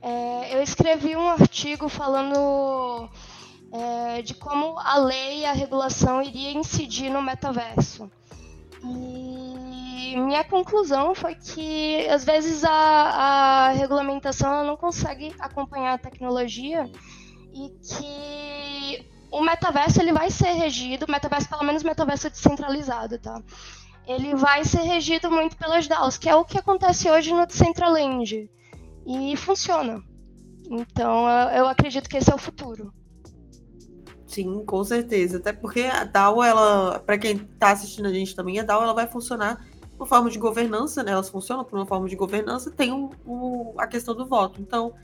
É, 0.00 0.56
eu 0.56 0.62
escrevi 0.62 1.16
um 1.16 1.28
artigo 1.28 1.88
falando 1.88 3.08
é, 3.72 4.22
de 4.22 4.34
como 4.34 4.78
a 4.78 4.98
lei 4.98 5.40
e 5.40 5.44
a 5.44 5.52
regulação 5.52 6.22
iria 6.22 6.52
incidir 6.52 7.10
no 7.10 7.20
metaverso. 7.20 8.10
E 8.82 9.53
minha 10.16 10.44
conclusão 10.44 11.14
foi 11.14 11.34
que, 11.34 12.06
às 12.08 12.24
vezes, 12.24 12.64
a, 12.64 12.70
a 12.70 13.68
regulamentação 13.70 14.64
não 14.64 14.76
consegue 14.76 15.34
acompanhar 15.38 15.94
a 15.94 15.98
tecnologia 15.98 16.90
e 17.52 17.70
que 17.70 19.06
o 19.30 19.42
metaverso 19.42 20.00
ele 20.00 20.12
vai 20.12 20.30
ser 20.30 20.52
regido, 20.52 21.06
metaverso, 21.08 21.48
pelo 21.48 21.64
menos 21.64 21.82
metaverso 21.82 22.30
descentralizado, 22.30 23.18
tá? 23.18 23.42
Ele 24.06 24.34
vai 24.34 24.64
ser 24.64 24.82
regido 24.82 25.30
muito 25.30 25.56
pelas 25.56 25.88
DAOs, 25.88 26.18
que 26.18 26.28
é 26.28 26.34
o 26.34 26.44
que 26.44 26.58
acontece 26.58 27.10
hoje 27.10 27.32
no 27.32 27.46
Decentraland. 27.46 28.50
E 29.06 29.36
funciona. 29.36 30.02
Então, 30.70 31.28
eu 31.54 31.66
acredito 31.66 32.08
que 32.08 32.16
esse 32.16 32.30
é 32.30 32.34
o 32.34 32.38
futuro. 32.38 32.92
Sim, 34.26 34.64
com 34.64 34.82
certeza. 34.82 35.38
Até 35.38 35.52
porque 35.52 35.82
a 35.82 36.04
DAO, 36.04 36.42
ela, 36.42 36.98
para 36.98 37.16
quem 37.16 37.36
está 37.36 37.70
assistindo 37.70 38.06
a 38.06 38.12
gente 38.12 38.34
também, 38.34 38.58
a 38.58 38.64
DAO 38.64 38.82
ela 38.82 38.92
vai 38.92 39.06
funcionar 39.06 39.64
por 39.96 40.06
forma 40.06 40.30
de 40.30 40.38
governança, 40.38 41.02
né? 41.02 41.12
Elas 41.12 41.28
funcionam 41.28 41.64
por 41.64 41.78
uma 41.78 41.86
forma 41.86 42.08
de 42.08 42.16
governança, 42.16 42.70
tem 42.70 42.92
o, 42.92 43.10
o 43.24 43.74
a 43.78 43.86
questão 43.86 44.14
do 44.14 44.26
voto. 44.26 44.60
Então, 44.60 44.94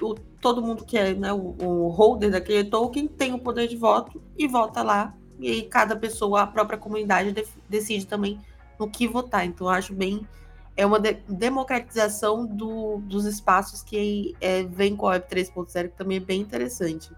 o, 0.00 0.14
todo 0.40 0.62
mundo 0.62 0.84
que 0.84 0.96
é 0.96 1.14
né, 1.14 1.32
o, 1.32 1.54
o, 1.58 1.88
holder 1.88 2.30
daquele 2.30 2.64
token 2.68 3.06
tem 3.06 3.34
o 3.34 3.38
poder 3.38 3.68
de 3.68 3.76
voto 3.76 4.22
e 4.36 4.46
vota 4.48 4.82
lá. 4.82 5.14
E 5.38 5.50
aí 5.50 5.62
cada 5.62 5.96
pessoa, 5.96 6.42
a 6.42 6.46
própria 6.46 6.78
comunidade, 6.78 7.32
de, 7.32 7.46
decide 7.68 8.06
também 8.06 8.40
no 8.78 8.88
que 8.88 9.06
votar. 9.06 9.44
Então, 9.44 9.68
acho 9.68 9.94
bem. 9.94 10.26
É 10.74 10.86
uma 10.86 10.98
de, 10.98 11.14
democratização 11.28 12.46
do, 12.46 12.98
dos 13.04 13.26
espaços 13.26 13.82
que 13.82 14.34
é, 14.40 14.62
vem 14.62 14.96
com 14.96 15.06
a 15.06 15.10
Web 15.10 15.26
3.0, 15.28 15.90
que 15.90 15.96
também 15.96 16.16
é 16.16 16.20
bem 16.20 16.40
interessante. 16.40 17.10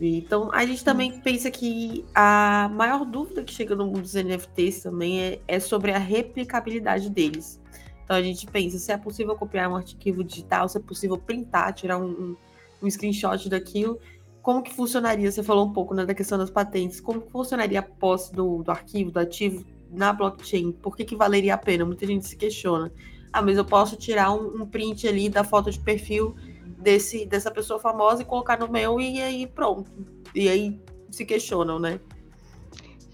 Então, 0.00 0.50
a 0.52 0.64
gente 0.66 0.84
também 0.84 1.18
pensa 1.20 1.50
que 1.50 2.04
a 2.14 2.70
maior 2.72 3.04
dúvida 3.04 3.42
que 3.42 3.52
chega 3.52 3.74
no 3.74 3.86
mundo 3.86 4.02
dos 4.02 4.14
NFTs 4.14 4.82
também 4.82 5.20
é, 5.20 5.40
é 5.48 5.58
sobre 5.58 5.92
a 5.92 5.98
replicabilidade 5.98 7.08
deles. 7.08 7.60
Então, 8.04 8.16
a 8.16 8.22
gente 8.22 8.46
pensa 8.46 8.78
se 8.78 8.92
é 8.92 8.96
possível 8.96 9.34
copiar 9.34 9.70
um 9.70 9.76
arquivo 9.76 10.22
digital, 10.22 10.68
se 10.68 10.76
é 10.78 10.80
possível 10.80 11.18
printar, 11.18 11.72
tirar 11.72 11.98
um, 11.98 12.10
um, 12.10 12.36
um 12.82 12.90
screenshot 12.90 13.48
daquilo. 13.48 13.98
Como 14.42 14.62
que 14.62 14.72
funcionaria? 14.72 15.30
Você 15.32 15.42
falou 15.42 15.66
um 15.66 15.72
pouco 15.72 15.94
né, 15.94 16.04
da 16.04 16.14
questão 16.14 16.38
das 16.38 16.50
patentes. 16.50 17.00
Como 17.00 17.20
que 17.20 17.32
funcionaria 17.32 17.80
a 17.80 17.82
posse 17.82 18.32
do, 18.32 18.62
do 18.62 18.70
arquivo, 18.70 19.10
do 19.10 19.18
ativo 19.18 19.64
na 19.90 20.12
blockchain? 20.12 20.70
Por 20.70 20.96
que, 20.96 21.04
que 21.04 21.16
valeria 21.16 21.54
a 21.54 21.58
pena? 21.58 21.84
Muita 21.84 22.06
gente 22.06 22.28
se 22.28 22.36
questiona. 22.36 22.92
Ah, 23.32 23.42
mas 23.42 23.56
eu 23.56 23.64
posso 23.64 23.96
tirar 23.96 24.32
um, 24.32 24.62
um 24.62 24.66
print 24.66 25.08
ali 25.08 25.28
da 25.28 25.42
foto 25.42 25.70
de 25.70 25.80
perfil 25.80 26.36
desse, 26.78 27.26
dessa 27.26 27.50
pessoa 27.50 27.78
famosa 27.78 28.22
e 28.22 28.24
colocar 28.24 28.58
no 28.58 28.68
meu 28.68 29.00
e 29.00 29.20
aí 29.20 29.46
pronto. 29.46 29.90
E 30.34 30.48
aí 30.48 30.80
se 31.10 31.24
questionam, 31.24 31.78
né? 31.78 32.00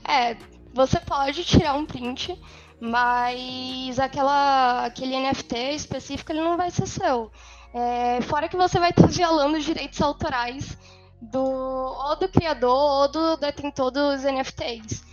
É, 0.06 0.36
você 0.74 0.98
pode 1.00 1.44
tirar 1.44 1.74
um 1.74 1.86
print, 1.86 2.38
mas 2.80 3.98
aquela, 3.98 4.86
aquele 4.86 5.16
NFT 5.18 5.56
específico 5.74 6.32
ele 6.32 6.40
não 6.40 6.56
vai 6.56 6.70
ser 6.70 6.86
seu. 6.86 7.30
É, 7.74 8.20
fora 8.22 8.48
que 8.48 8.56
você 8.56 8.78
vai 8.78 8.90
estar 8.90 9.06
violando 9.06 9.56
os 9.56 9.64
direitos 9.64 10.00
autorais 10.00 10.76
do 11.20 11.40
ou 11.40 12.16
do 12.18 12.28
criador 12.28 13.02
ou 13.02 13.08
do 13.08 13.36
detentor 13.36 13.90
dos 13.90 14.24
NFTs. 14.24 15.04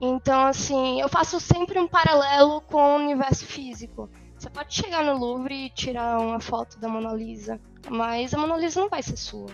Então, 0.00 0.46
assim, 0.46 1.00
eu 1.00 1.08
faço 1.08 1.40
sempre 1.40 1.78
um 1.78 1.88
paralelo 1.88 2.60
com 2.62 2.76
o 2.76 2.96
universo 2.96 3.46
físico. 3.46 4.10
Você 4.44 4.50
pode 4.50 4.74
chegar 4.74 5.02
no 5.02 5.16
Louvre 5.16 5.54
e 5.54 5.70
tirar 5.70 6.20
uma 6.20 6.38
foto 6.38 6.78
da 6.78 6.86
Mona 6.86 7.14
Lisa, 7.14 7.58
mas 7.88 8.34
a 8.34 8.38
Mona 8.38 8.58
Lisa 8.58 8.78
não 8.78 8.90
vai 8.90 9.02
ser 9.02 9.16
sua. 9.16 9.46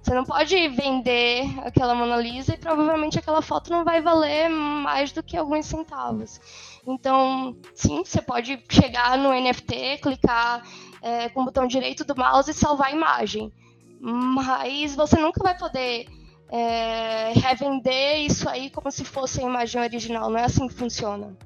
Você 0.00 0.14
não 0.14 0.22
pode 0.22 0.68
vender 0.68 1.42
aquela 1.64 1.92
Mona 1.92 2.16
Lisa 2.16 2.54
e 2.54 2.56
provavelmente 2.56 3.18
aquela 3.18 3.42
foto 3.42 3.68
não 3.68 3.84
vai 3.84 4.00
valer 4.00 4.48
mais 4.48 5.10
do 5.10 5.24
que 5.24 5.36
alguns 5.36 5.66
centavos. 5.66 6.40
Então, 6.86 7.56
sim, 7.74 8.04
você 8.04 8.22
pode 8.22 8.62
chegar 8.70 9.18
no 9.18 9.32
NFT, 9.32 9.98
clicar 10.00 10.62
é, 11.02 11.28
com 11.30 11.42
o 11.42 11.46
botão 11.46 11.66
direito 11.66 12.04
do 12.04 12.14
mouse 12.14 12.48
e 12.48 12.54
salvar 12.54 12.90
a 12.90 12.92
imagem. 12.92 13.52
Mas 14.00 14.94
você 14.94 15.18
nunca 15.18 15.42
vai 15.42 15.58
poder 15.58 16.06
é, 16.48 17.32
revender 17.32 18.20
isso 18.20 18.48
aí 18.48 18.70
como 18.70 18.88
se 18.92 19.04
fosse 19.04 19.40
a 19.40 19.44
imagem 19.44 19.82
original. 19.82 20.30
Não 20.30 20.38
é 20.38 20.44
assim 20.44 20.68
que 20.68 20.74
funciona. 20.74 21.36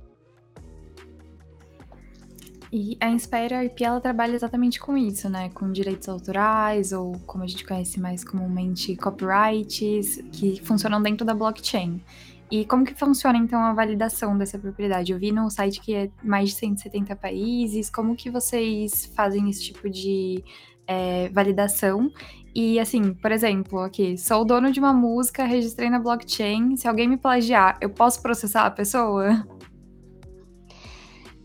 E 2.73 2.97
a 3.00 3.11
Inspire 3.11 3.55
RP 3.67 3.83
ela 3.83 4.00
trabalha 4.00 4.35
exatamente 4.35 4.81
com 4.81 4.97
isso, 4.97 5.29
né? 5.29 5.50
Com 5.50 5.71
direitos 5.71 6.09
autorais, 6.09 6.91
ou 6.91 7.12
como 7.26 7.45
a 7.45 7.47
gente 7.47 7.67
conhece 7.67 8.00
mais 8.00 8.25
comumente, 8.25 8.97
copyrights, 8.97 10.25
que 10.33 10.59
funcionam 10.64 11.02
dentro 11.02 11.26
da 11.26 11.35
blockchain. 11.35 12.02
E 12.50 12.64
como 12.64 12.83
que 12.85 12.95
funciona 12.95 13.37
então 13.37 13.61
a 13.61 13.75
validação 13.75 14.38
dessa 14.38 14.59
propriedade? 14.59 15.12
Eu 15.12 15.19
vi 15.19 15.31
no 15.33 15.50
site 15.50 15.83
que 15.83 15.95
é 15.95 16.11
mais 16.23 16.50
de 16.50 16.55
170 16.57 17.14
países. 17.14 17.91
Como 17.91 18.17
que 18.17 18.31
vocês 18.31 19.05
fazem 19.14 19.50
esse 19.50 19.64
tipo 19.64 19.91
de 19.91 20.43
é, 20.87 21.29
validação? 21.29 22.11
E 22.55 22.79
assim, 22.81 23.12
por 23.12 23.33
exemplo, 23.33 23.81
aqui, 23.81 24.17
sou 24.17 24.43
o 24.43 24.45
dono 24.45 24.73
de 24.73 24.81
uma 24.81 24.95
música, 24.95 25.45
registrei 25.45 25.91
na 25.91 25.99
blockchain. 25.99 26.76
Se 26.76 26.88
alguém 26.88 27.07
me 27.07 27.19
plagiar, 27.19 27.76
eu 27.83 27.91
posso 27.91 28.23
processar 28.23 28.64
a 28.64 28.71
pessoa? 28.71 29.47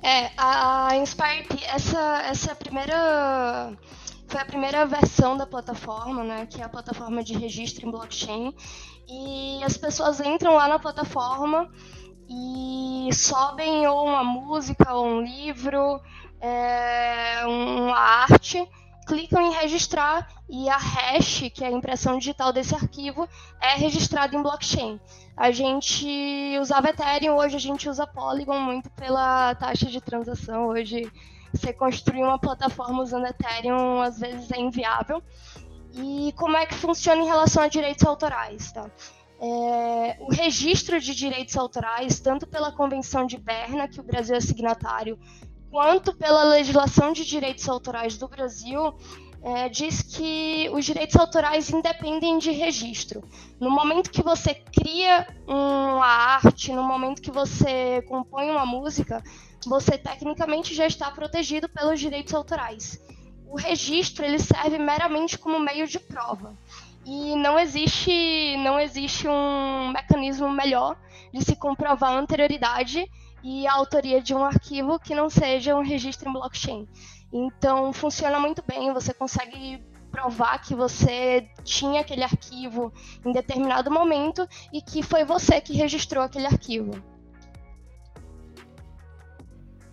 É, 0.02 0.32
a 0.38 0.96
Inspire, 0.96 1.48
essa, 1.66 2.22
essa 2.24 2.52
é 2.52 2.56
primeira 2.56 3.78
foi 4.28 4.42
a 4.42 4.46
primeira 4.46 4.86
versão 4.86 5.38
da 5.38 5.46
plataforma, 5.48 6.24
né, 6.24 6.46
que 6.46 6.62
é 6.62 6.66
a 6.66 6.70
plataforma 6.70 7.24
de 7.24 7.34
registro 7.34 7.88
em 7.88 7.92
blockchain, 7.92 8.54
e 9.08 9.64
as 9.64 9.78
pessoas 9.78 10.20
entram 10.20 10.56
lá 10.56 10.68
na 10.68 10.78
plataforma 10.78 11.72
e 12.30 13.10
sobem 13.14 13.88
ou 13.88 14.06
uma 14.06 14.26
música 14.26 14.94
ou 14.94 15.08
um 15.08 15.22
livro, 15.22 16.02
é, 16.42 17.42
uma 17.46 17.98
arte 17.98 18.68
clicam 19.08 19.42
em 19.42 19.54
registrar 19.54 20.28
e 20.50 20.68
a 20.68 20.78
hash, 20.78 21.50
que 21.54 21.64
é 21.64 21.68
a 21.68 21.72
impressão 21.72 22.20
digital 22.20 22.52
desse 22.52 22.76
arquivo, 22.76 23.28
é 23.62 23.76
registrada 23.76 24.36
em 24.36 24.44
blockchain. 24.44 25.00
A 25.38 25.52
gente 25.52 26.58
usava 26.60 26.90
Ethereum, 26.90 27.38
hoje 27.38 27.56
a 27.56 27.60
gente 27.60 27.88
usa 27.88 28.08
Polygon 28.08 28.60
muito 28.60 28.90
pela 28.90 29.54
taxa 29.54 29.86
de 29.86 30.02
transação. 30.02 30.70
Hoje, 30.70 31.12
você 31.54 31.72
construir 31.72 32.24
uma 32.24 32.40
plataforma 32.40 33.04
usando 33.04 33.28
Ethereum 33.28 34.02
às 34.02 34.20
vezes 34.20 34.52
é 34.52 34.60
inviável. 34.60 35.22
E 35.94 36.34
como 36.36 36.58
é 36.58 36.66
que 36.66 36.74
funciona 36.74 37.22
em 37.22 37.28
relação 37.28 37.62
a 37.62 37.68
direitos 37.68 38.04
autorais? 38.04 38.72
Tá? 38.72 38.90
É, 39.40 40.18
o 40.22 40.34
registro 40.34 41.00
de 41.00 41.14
direitos 41.14 41.56
autorais, 41.56 42.20
tanto 42.20 42.48
pela 42.48 42.72
Convenção 42.72 43.28
de 43.28 43.38
Berna, 43.38 43.88
que 43.88 44.00
o 44.00 44.04
Brasil 44.04 44.36
é 44.36 44.42
signatário, 44.42 45.20
quanto 45.70 46.16
pela 46.16 46.44
legislação 46.46 47.14
de 47.14 47.24
direitos 47.24 47.70
autorais 47.70 48.18
do 48.18 48.28
Brasil, 48.28 48.96
é, 49.48 49.70
diz 49.70 50.02
que 50.02 50.70
os 50.74 50.84
direitos 50.84 51.16
autorais 51.16 51.70
independem 51.70 52.38
de 52.38 52.52
registro. 52.52 53.24
No 53.58 53.72
momento 53.72 54.12
que 54.12 54.22
você 54.22 54.54
cria 54.54 55.26
uma 55.48 56.06
arte, 56.06 56.74
no 56.74 56.84
momento 56.84 57.22
que 57.22 57.32
você 57.32 58.02
compõe 58.10 58.50
uma 58.52 58.66
música, 58.66 59.24
você 59.66 59.98
tecnicamente 59.98 60.76
já 60.76 60.86
está 60.86 61.10
protegido 61.12 61.70
pelos 61.70 61.98
direitos 61.98 62.34
autorais. 62.34 63.02
O 63.48 63.56
registro 63.56 64.26
ele 64.26 64.38
serve 64.38 64.78
meramente 64.78 65.38
como 65.38 65.58
meio 65.62 65.88
de 65.88 65.98
prova. 65.98 66.54
E 67.06 67.34
não 67.38 67.58
existe, 67.58 68.58
não 68.58 68.78
existe 68.78 69.30
um 69.30 69.94
mecanismo 69.94 70.52
melhor 70.52 70.98
de 71.32 71.42
se 71.46 71.56
comprovar 71.56 72.12
a 72.12 72.20
anterioridade 72.20 73.10
e 73.42 73.66
a 73.66 73.74
autoria 73.74 74.22
de 74.22 74.36
um 74.36 74.44
arquivo 74.44 75.00
que 75.00 75.16
não 75.16 75.30
seja 75.30 75.74
um 75.74 75.84
registro 75.84 76.30
em 76.30 76.34
blockchain. 76.34 76.86
Então 77.32 77.92
funciona 77.92 78.40
muito 78.40 78.64
bem, 78.66 78.94
você 78.94 79.14
consegue 79.14 79.84
provar 80.12 80.60
que 80.60 80.74
você 80.74 81.48
tinha 81.64 82.02
aquele 82.02 82.24
arquivo 82.24 82.92
em 83.26 83.32
determinado 83.32 83.92
momento 83.92 84.48
e 84.74 84.82
que 84.82 85.04
foi 85.04 85.24
você 85.24 85.60
que 85.62 85.74
registrou 85.74 86.24
aquele 86.24 86.48
arquivo. 86.48 86.92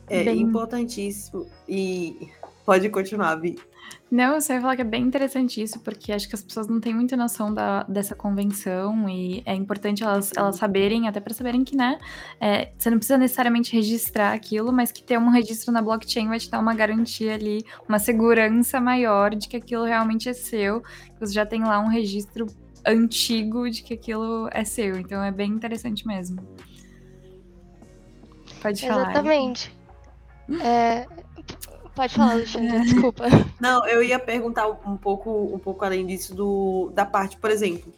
É 0.08 0.24
bem... 0.24 0.40
importantíssimo. 0.40 1.46
E 1.68 2.30
pode 2.64 2.88
continuar, 2.88 3.36
Vi. 3.36 3.56
Não, 4.10 4.40
você 4.40 4.52
vai 4.54 4.62
falar 4.62 4.76
que 4.76 4.82
é 4.82 4.84
bem 4.84 5.02
interessante 5.02 5.60
isso, 5.60 5.80
porque 5.80 6.12
acho 6.12 6.28
que 6.28 6.34
as 6.34 6.42
pessoas 6.42 6.68
não 6.68 6.80
têm 6.80 6.94
muita 6.94 7.16
noção 7.16 7.52
da, 7.52 7.82
dessa 7.84 8.14
convenção 8.14 9.08
e 9.08 9.42
é 9.44 9.54
importante 9.54 10.04
elas, 10.04 10.30
elas 10.36 10.56
saberem, 10.56 11.08
até 11.08 11.20
para 11.20 11.34
saberem 11.34 11.64
que, 11.64 11.76
né, 11.76 11.98
é, 12.40 12.70
você 12.78 12.90
não 12.90 12.98
precisa 12.98 13.18
necessariamente 13.18 13.74
registrar 13.74 14.32
aquilo, 14.32 14.72
mas 14.72 14.92
que 14.92 15.02
ter 15.02 15.18
um 15.18 15.30
registro 15.30 15.72
na 15.72 15.82
blockchain 15.82 16.28
vai 16.28 16.38
te 16.38 16.48
dar 16.48 16.60
uma 16.60 16.74
garantia 16.74 17.34
ali, 17.34 17.64
uma 17.88 17.98
segurança 17.98 18.80
maior 18.80 19.34
de 19.34 19.48
que 19.48 19.56
aquilo 19.56 19.84
realmente 19.84 20.28
é 20.28 20.32
seu, 20.32 20.80
que 20.80 21.20
você 21.20 21.32
já 21.32 21.44
tem 21.44 21.62
lá 21.62 21.80
um 21.80 21.88
registro 21.88 22.46
antigo 22.86 23.68
de 23.68 23.82
que 23.82 23.94
aquilo 23.94 24.48
é 24.52 24.64
seu. 24.64 24.96
Então 24.98 25.22
é 25.22 25.32
bem 25.32 25.50
interessante 25.50 26.06
mesmo. 26.06 26.46
Pode 28.62 28.86
falar. 28.86 29.10
Exatamente. 29.10 29.74
É, 30.62 31.06
Pode 31.94 32.14
falar, 32.14 32.32
Alexandre, 32.32 32.80
desculpa. 32.80 33.24
Não, 33.60 33.86
eu 33.86 34.02
ia 34.02 34.18
perguntar 34.18 34.66
um 34.68 34.96
pouco, 34.96 35.54
um 35.54 35.58
pouco 35.58 35.84
além 35.84 36.06
disso 36.06 36.34
do, 36.34 36.90
da 36.92 37.06
parte, 37.06 37.36
por 37.36 37.50
exemplo. 37.50 37.92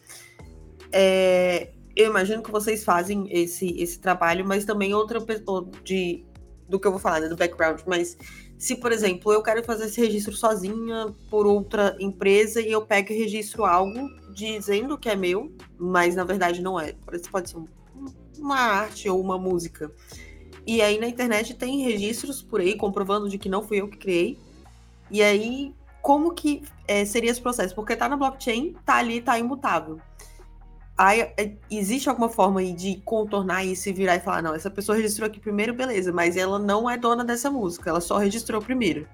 É, 0.93 1.71
eu 1.95 2.07
imagino 2.07 2.43
que 2.43 2.50
vocês 2.50 2.85
fazem 2.85 3.26
esse, 3.31 3.71
esse 3.81 3.99
trabalho, 3.99 4.45
mas 4.47 4.65
também 4.65 4.95
outra 4.95 5.21
pessoa 5.21 5.69
de 5.83 6.25
do 6.69 6.81
que 6.81 6.87
eu 6.87 6.91
vou 6.91 7.00
falar, 7.00 7.21
né, 7.21 7.29
do 7.29 7.37
background, 7.37 7.81
mas 7.87 8.19
se, 8.59 8.76
por 8.76 8.91
exemplo, 8.91 9.33
eu 9.33 9.43
quero 9.43 9.62
fazer 9.62 9.87
esse 9.87 10.00
registro 10.00 10.35
sozinha 10.35 11.15
por 11.31 11.47
outra 11.47 11.97
empresa 12.00 12.61
e 12.61 12.73
eu 12.73 12.83
pego 12.83 13.12
e 13.12 13.19
registro 13.19 13.65
algo 13.65 14.09
dizendo 14.35 14.99
que 14.99 15.09
é 15.09 15.15
meu, 15.15 15.53
mas 15.79 16.15
na 16.15 16.25
verdade 16.25 16.61
não 16.61 16.79
é. 16.79 16.95
Pode 17.31 17.50
ser 17.50 17.57
uma 18.38 18.59
arte 18.59 19.09
ou 19.09 19.21
uma 19.21 19.38
música. 19.38 19.93
E 20.67 20.83
aí 20.83 20.99
na 20.99 21.07
internet 21.07 21.55
tem 21.55 21.83
registros 21.83 22.43
por 22.43 22.61
aí 22.61 22.75
comprovando 22.75 23.29
de 23.29 23.39
que 23.39 23.49
não 23.49 23.63
fui 23.63 23.81
eu 23.81 23.89
que 23.89 23.97
criei. 23.97 24.39
E 25.09 25.23
aí, 25.23 25.73
como 26.03 26.35
que 26.35 26.63
é, 26.89 27.05
seria 27.05 27.31
esse 27.31 27.41
processo? 27.41 27.75
Porque 27.75 27.95
tá 27.95 28.09
na 28.09 28.17
blockchain, 28.17 28.75
tá 28.85 28.97
ali, 28.97 29.21
tá 29.21 29.39
imutável. 29.39 30.01
Aí, 30.99 31.21
é, 31.21 31.53
existe 31.71 32.09
alguma 32.09 32.29
forma 32.29 32.61
aí 32.61 32.73
de 32.73 32.97
contornar 33.05 33.65
isso 33.65 33.89
e 33.89 33.93
virar 33.93 34.17
e 34.17 34.21
falar, 34.21 34.43
não, 34.43 34.55
essa 34.55 34.71
pessoa 34.71 34.97
registrou 34.97 35.29
aqui 35.29 35.39
primeiro, 35.39 35.75
beleza, 35.75 36.13
mas 36.13 36.37
ela 36.37 36.59
não 36.59 36.89
é 36.91 36.97
dona 36.97 37.25
dessa 37.25 37.51
música, 37.51 37.91
ela 37.91 38.01
só 38.01 38.17
registrou 38.17 38.61
primeiro. 38.61 39.07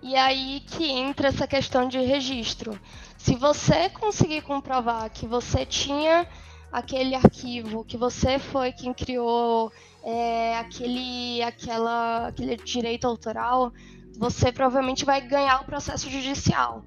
E 0.00 0.14
aí 0.16 0.60
que 0.66 0.84
entra 0.90 1.28
essa 1.28 1.46
questão 1.46 1.88
de 1.88 1.98
registro. 1.98 2.78
Se 3.18 3.34
você 3.34 3.88
conseguir 3.88 4.42
comprovar 4.42 5.10
que 5.10 5.26
você 5.26 5.66
tinha 5.66 6.28
aquele 6.74 7.14
arquivo, 7.14 7.84
que 7.84 7.96
você 7.96 8.36
foi 8.36 8.72
quem 8.72 8.92
criou 8.92 9.72
é, 10.02 10.58
aquele, 10.58 11.40
aquela, 11.40 12.26
aquele 12.26 12.56
direito 12.56 13.06
autoral, 13.06 13.72
você 14.18 14.50
provavelmente 14.50 15.04
vai 15.04 15.20
ganhar 15.20 15.60
o 15.60 15.64
processo 15.64 16.10
judicial. 16.10 16.84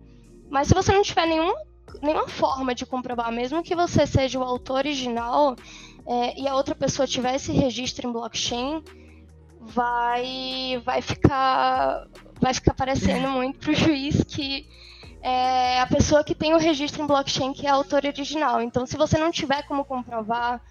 Mas 0.50 0.68
se 0.68 0.74
você 0.74 0.92
não 0.92 1.02
tiver 1.02 1.26
nenhum, 1.26 1.54
nenhuma 2.02 2.28
forma 2.28 2.76
de 2.76 2.86
comprovar, 2.86 3.32
mesmo 3.32 3.64
que 3.64 3.74
você 3.74 4.06
seja 4.06 4.38
o 4.38 4.44
autor 4.44 4.80
original 4.80 5.56
é, 6.06 6.38
e 6.38 6.46
a 6.50 6.56
outra 6.56 6.76
pessoa 6.76 7.08
tiver 7.08 7.36
esse 7.36 7.54
registro 7.54 8.10
em 8.10 8.12
blockchain, 8.12 8.84
vai, 9.62 10.82
vai 10.84 11.02
ficar 11.02 12.06
vai 12.42 12.54
ficar 12.54 12.74
parecendo 12.74 13.30
muito 13.32 13.58
para 13.58 13.72
o 13.72 13.74
juiz 13.74 14.22
que 14.26 14.68
é 15.22 15.80
a 15.80 15.88
pessoa 15.88 16.24
que 16.24 16.36
tem 16.36 16.54
o 16.54 16.58
registro 16.58 17.02
em 17.02 17.08
blockchain 17.08 17.54
que 17.54 17.66
é 17.66 17.70
a 17.70 17.74
autora 17.74 18.08
original. 18.08 18.62
Então, 18.62 18.86
se 18.86 18.98
você 18.98 19.18
não 19.18 19.32
tiver 19.32 19.64
como 19.64 19.86
comprovar, 19.86 20.62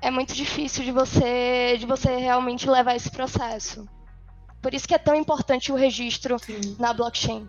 é 0.00 0.10
muito 0.10 0.34
difícil 0.34 0.84
de 0.84 0.92
você, 0.92 1.76
de 1.78 1.86
você 1.86 2.16
realmente 2.16 2.68
levar 2.68 2.96
esse 2.96 3.10
processo. 3.10 3.86
Por 4.60 4.74
isso 4.74 4.86
que 4.86 4.94
é 4.94 4.98
tão 4.98 5.14
importante 5.14 5.72
o 5.72 5.76
registro 5.76 6.38
Sim. 6.38 6.76
na 6.78 6.92
blockchain. 6.92 7.48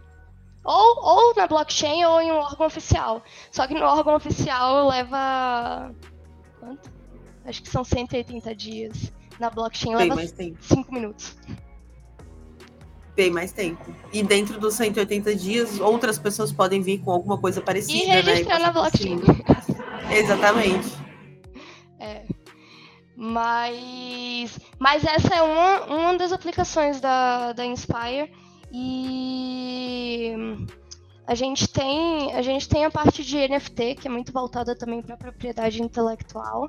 Ou, 0.63 1.03
ou 1.03 1.35
na 1.35 1.45
blockchain 1.45 2.05
ou 2.05 2.21
em 2.21 2.31
um 2.31 2.37
órgão 2.37 2.65
oficial. 2.65 3.21
Só 3.51 3.67
que 3.67 3.73
no 3.73 3.85
órgão 3.85 4.15
oficial 4.15 4.87
leva. 4.87 5.93
Quanto? 6.59 6.91
Acho 7.45 7.61
que 7.61 7.69
são 7.69 7.83
180 7.83 8.55
dias. 8.55 9.13
Na 9.39 9.49
blockchain 9.49 9.95
leva 9.95 10.15
5 10.25 10.93
minutos 10.93 11.35
bem 13.15 13.31
mais 13.31 13.51
tempo. 13.51 13.93
E 14.11 14.23
dentro 14.23 14.59
dos 14.59 14.73
180 14.75 15.35
dias, 15.35 15.79
outras 15.79 16.17
pessoas 16.17 16.51
podem 16.51 16.81
vir 16.81 16.99
com 16.99 17.11
alguma 17.11 17.37
coisa 17.37 17.61
parecida, 17.61 18.03
e 18.03 18.07
registrar 18.07 18.59
né? 18.59 18.65
na 18.65 18.71
blockchain. 18.71 19.21
Exatamente. 20.11 20.91
É. 21.99 22.23
Mas, 23.15 24.59
mas 24.79 25.03
essa 25.03 25.35
é 25.35 25.41
uma, 25.41 25.85
uma 25.85 26.17
das 26.17 26.31
aplicações 26.31 26.99
da, 26.99 27.53
da 27.53 27.65
Inspire. 27.65 28.31
E 28.71 30.33
a 31.27 31.35
gente 31.35 31.67
tem 31.69 32.33
a 32.33 32.41
gente 32.41 32.67
tem 32.67 32.85
a 32.85 32.91
parte 32.91 33.23
de 33.23 33.37
NFT 33.47 33.95
que 33.95 34.07
é 34.07 34.11
muito 34.11 34.33
voltada 34.33 34.75
também 34.75 35.01
para 35.01 35.15
a 35.15 35.17
propriedade 35.17 35.81
intelectual 35.81 36.67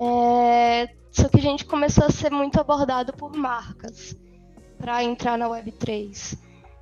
é, 0.00 0.88
só 1.10 1.28
que 1.28 1.38
a 1.38 1.42
gente 1.42 1.64
começou 1.66 2.04
a 2.06 2.10
ser 2.10 2.30
muito 2.32 2.58
abordado 2.58 3.12
por 3.12 3.36
marcas 3.36 4.16
para 4.82 5.04
entrar 5.04 5.38
na 5.38 5.48
Web3. 5.48 6.36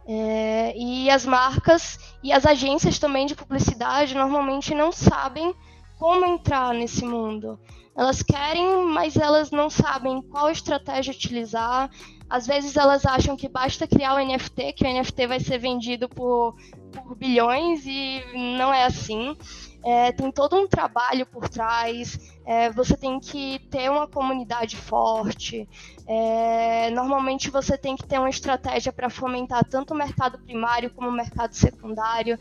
É, 0.07 0.73
e 0.75 1.11
as 1.11 1.27
marcas 1.27 1.99
e 2.23 2.33
as 2.33 2.47
agências 2.47 2.99
também 2.99 3.27
de 3.27 3.35
publicidade 3.35 4.15
normalmente 4.15 4.75
não 4.75 4.91
sabem 4.91 5.55
como 5.99 6.25
entrar 6.25 6.73
nesse 6.73 7.05
mundo. 7.05 7.61
Elas 7.95 8.23
querem, 8.23 8.87
mas 8.87 9.19
elas 9.19 9.51
não 9.51 9.69
sabem 9.69 10.23
qual 10.23 10.51
estratégia 10.51 11.13
utilizar. 11.13 11.91
Às 12.29 12.47
vezes 12.47 12.75
elas 12.75 13.05
acham 13.05 13.37
que 13.37 13.49
basta 13.49 13.87
criar 13.87 14.15
o 14.15 14.25
NFT, 14.25 14.73
que 14.73 14.85
o 14.85 14.89
NFT 14.89 15.27
vai 15.27 15.41
ser 15.41 15.59
vendido 15.59 16.09
por, 16.09 16.55
por 16.91 17.15
bilhões, 17.17 17.85
e 17.85 18.25
não 18.57 18.73
é 18.73 18.85
assim. 18.85 19.37
É, 19.85 20.13
tem 20.13 20.31
todo 20.31 20.57
um 20.57 20.67
trabalho 20.67 21.27
por 21.27 21.49
trás, 21.49 22.19
é, 22.51 22.69
você 22.69 22.97
tem 22.97 23.21
que 23.21 23.61
ter 23.71 23.89
uma 23.89 24.09
comunidade 24.09 24.77
forte, 24.77 25.69
é, 26.05 26.91
normalmente 26.91 27.49
você 27.49 27.79
tem 27.79 27.95
que 27.95 28.05
ter 28.05 28.19
uma 28.19 28.29
estratégia 28.29 28.93
para 28.93 29.09
fomentar 29.09 29.65
tanto 29.65 29.95
o 29.95 29.97
mercado 29.97 30.37
primário 30.37 30.91
como 30.91 31.09
o 31.09 31.13
mercado 31.13 31.53
secundário. 31.55 32.37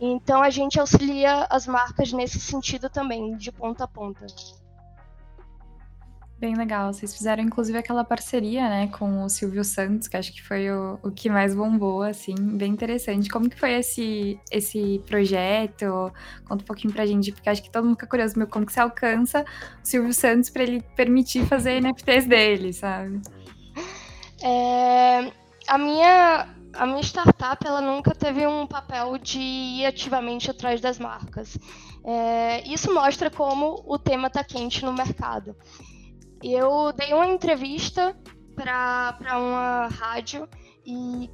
Então 0.00 0.44
a 0.44 0.48
gente 0.48 0.78
auxilia 0.78 1.44
as 1.50 1.66
marcas 1.66 2.12
nesse 2.12 2.38
sentido 2.38 2.88
também, 2.88 3.36
de 3.36 3.50
ponta 3.50 3.82
a 3.82 3.88
ponta. 3.88 4.26
Bem 6.40 6.54
legal. 6.54 6.92
Vocês 6.92 7.12
fizeram, 7.16 7.42
inclusive, 7.42 7.76
aquela 7.76 8.04
parceria, 8.04 8.68
né, 8.68 8.86
com 8.86 9.24
o 9.24 9.28
Silvio 9.28 9.64
Santos, 9.64 10.06
que 10.06 10.16
acho 10.16 10.32
que 10.32 10.40
foi 10.40 10.70
o, 10.70 10.96
o 11.02 11.10
que 11.10 11.28
mais 11.28 11.52
bombou, 11.52 12.02
assim, 12.02 12.34
bem 12.36 12.70
interessante. 12.70 13.28
Como 13.28 13.50
que 13.50 13.58
foi 13.58 13.72
esse, 13.72 14.38
esse 14.48 15.02
projeto? 15.04 16.12
Conta 16.44 16.62
um 16.62 16.66
pouquinho 16.66 16.92
pra 16.92 17.04
gente, 17.04 17.32
porque 17.32 17.48
acho 17.48 17.60
que 17.60 17.70
todo 17.70 17.84
mundo 17.84 17.96
fica 17.96 18.06
curioso, 18.06 18.38
meu, 18.38 18.46
como 18.46 18.64
que 18.64 18.72
você 18.72 18.78
alcança 18.78 19.44
o 19.82 19.86
Silvio 19.86 20.14
Santos 20.14 20.48
para 20.48 20.62
ele 20.62 20.80
permitir 20.94 21.44
fazer 21.44 21.80
NFTs 21.80 22.26
dele, 22.26 22.72
sabe? 22.72 23.20
É, 24.40 25.32
a 25.66 25.76
minha 25.76 26.54
a 26.74 26.86
minha 26.86 27.02
startup 27.02 27.66
ela 27.66 27.80
nunca 27.80 28.14
teve 28.14 28.46
um 28.46 28.66
papel 28.66 29.18
de 29.18 29.40
ir 29.40 29.86
ativamente 29.86 30.50
atrás 30.50 30.80
das 30.80 30.98
marcas. 30.98 31.58
É, 32.04 32.66
isso 32.68 32.94
mostra 32.94 33.30
como 33.30 33.82
o 33.86 33.98
tema 33.98 34.28
está 34.28 34.44
quente 34.44 34.84
no 34.84 34.92
mercado. 34.92 35.56
Eu 36.42 36.92
dei 36.92 37.12
uma 37.12 37.26
entrevista 37.26 38.16
para 38.54 39.38
uma 39.38 39.88
rádio 39.88 40.48
e 40.86 41.30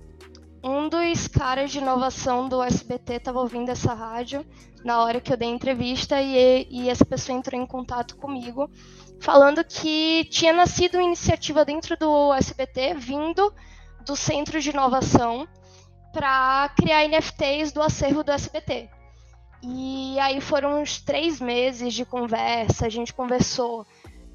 um 0.62 0.88
dos 0.88 1.28
caras 1.28 1.70
de 1.70 1.78
inovação 1.78 2.48
do 2.48 2.62
SBT 2.62 3.14
estava 3.14 3.38
ouvindo 3.40 3.70
essa 3.70 3.92
rádio 3.92 4.46
na 4.82 5.02
hora 5.02 5.20
que 5.20 5.32
eu 5.32 5.36
dei 5.36 5.48
a 5.48 5.52
entrevista 5.52 6.20
e, 6.20 6.66
e 6.70 6.88
essa 6.88 7.04
pessoa 7.04 7.36
entrou 7.36 7.60
em 7.60 7.66
contato 7.66 8.16
comigo 8.16 8.70
falando 9.20 9.62
que 9.62 10.24
tinha 10.30 10.52
nascido 10.52 10.96
uma 10.96 11.04
iniciativa 11.04 11.64
dentro 11.64 11.96
do 11.98 12.32
SBT 12.34 12.94
vindo 12.94 13.52
do 14.06 14.16
centro 14.16 14.60
de 14.60 14.70
inovação 14.70 15.46
para 16.12 16.70
criar 16.76 17.06
NFTs 17.08 17.72
do 17.72 17.82
acervo 17.82 18.22
do 18.22 18.30
SBT. 18.30 18.88
E 19.62 20.18
aí 20.18 20.40
foram 20.40 20.82
uns 20.82 21.00
três 21.00 21.40
meses 21.40 21.92
de 21.94 22.04
conversa, 22.04 22.86
a 22.86 22.90
gente 22.90 23.12
conversou 23.12 23.86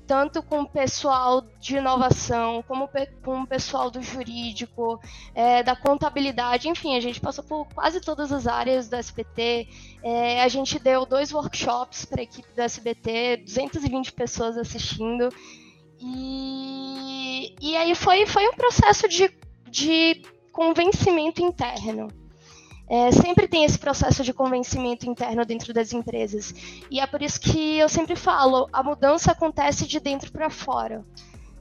tanto 0.10 0.42
com 0.42 0.62
o 0.62 0.68
pessoal 0.68 1.46
de 1.60 1.78
inovação, 1.78 2.64
como 2.68 2.90
com 3.24 3.42
o 3.44 3.48
pessoal 3.48 3.92
do 3.92 4.02
jurídico, 4.02 5.00
é, 5.36 5.62
da 5.62 5.76
contabilidade, 5.76 6.68
enfim, 6.68 6.96
a 6.96 7.00
gente 7.00 7.22
passou 7.22 7.44
por 7.44 7.68
quase 7.76 8.02
todas 8.02 8.32
as 8.32 8.48
áreas 8.48 8.90
do 8.90 8.96
SBT. 8.96 9.68
É, 10.02 10.42
a 10.42 10.48
gente 10.48 10.80
deu 10.80 11.06
dois 11.06 11.32
workshops 11.32 12.06
para 12.06 12.22
a 12.22 12.24
equipe 12.24 12.52
do 12.56 12.60
SBT, 12.60 13.44
220 13.46 14.12
pessoas 14.14 14.58
assistindo. 14.58 15.30
E, 16.00 17.54
e 17.62 17.78
aí 17.78 17.94
foi, 17.94 18.26
foi 18.26 18.48
um 18.48 18.54
processo 18.54 19.08
de, 19.08 19.32
de 19.70 20.24
convencimento 20.52 21.40
interno. 21.40 22.08
É, 22.90 23.12
sempre 23.12 23.48
tem 23.48 23.64
esse 23.64 23.78
processo 23.78 24.24
de 24.24 24.34
convencimento 24.34 25.08
interno 25.08 25.46
dentro 25.46 25.72
das 25.72 25.94
empresas. 25.94 26.54
E 26.90 27.00
é 27.00 27.06
por 27.06 27.22
isso 27.22 27.40
que 27.40 27.78
eu 27.78 27.88
sempre 27.88 28.16
falo: 28.16 28.68
a 28.74 28.82
mudança 28.82 29.32
acontece 29.32 29.86
de 29.86 30.00
dentro 30.00 30.32
para 30.32 30.50
fora. 30.50 31.06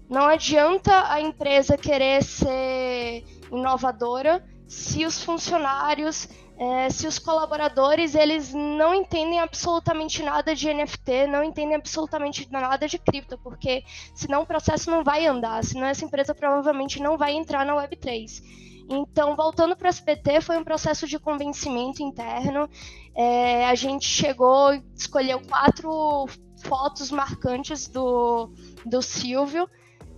Não 0.08 0.26
adianta 0.26 1.12
a 1.12 1.20
empresa 1.20 1.76
querer 1.76 2.22
ser 2.22 3.24
inovadora 3.52 4.42
se 4.66 5.04
os 5.04 5.22
funcionários, 5.22 6.28
é, 6.58 6.88
se 6.88 7.06
os 7.06 7.18
colaboradores, 7.18 8.14
eles 8.14 8.54
não 8.54 8.94
entendem 8.94 9.38
absolutamente 9.38 10.22
nada 10.22 10.54
de 10.54 10.72
NFT, 10.72 11.26
não 11.26 11.44
entendem 11.44 11.76
absolutamente 11.76 12.50
nada 12.50 12.88
de 12.88 12.98
cripto, 12.98 13.38
porque 13.38 13.84
senão 14.14 14.42
o 14.42 14.46
processo 14.46 14.90
não 14.90 15.04
vai 15.04 15.26
andar, 15.26 15.62
senão 15.62 15.86
essa 15.86 16.04
empresa 16.04 16.34
provavelmente 16.34 17.02
não 17.02 17.18
vai 17.18 17.32
entrar 17.32 17.64
na 17.66 17.74
Web3. 17.74 18.42
Então, 18.88 19.36
voltando 19.36 19.76
para 19.76 19.86
o 19.86 19.88
SBT, 19.88 20.40
foi 20.40 20.56
um 20.56 20.64
processo 20.64 21.06
de 21.06 21.18
convencimento 21.18 22.02
interno. 22.02 22.68
É, 23.14 23.66
a 23.66 23.74
gente 23.74 24.06
chegou, 24.06 24.72
escolheu 24.96 25.40
quatro 25.46 26.26
fotos 26.62 27.10
marcantes 27.10 27.86
do, 27.86 28.50
do 28.84 29.02
Silvio 29.02 29.68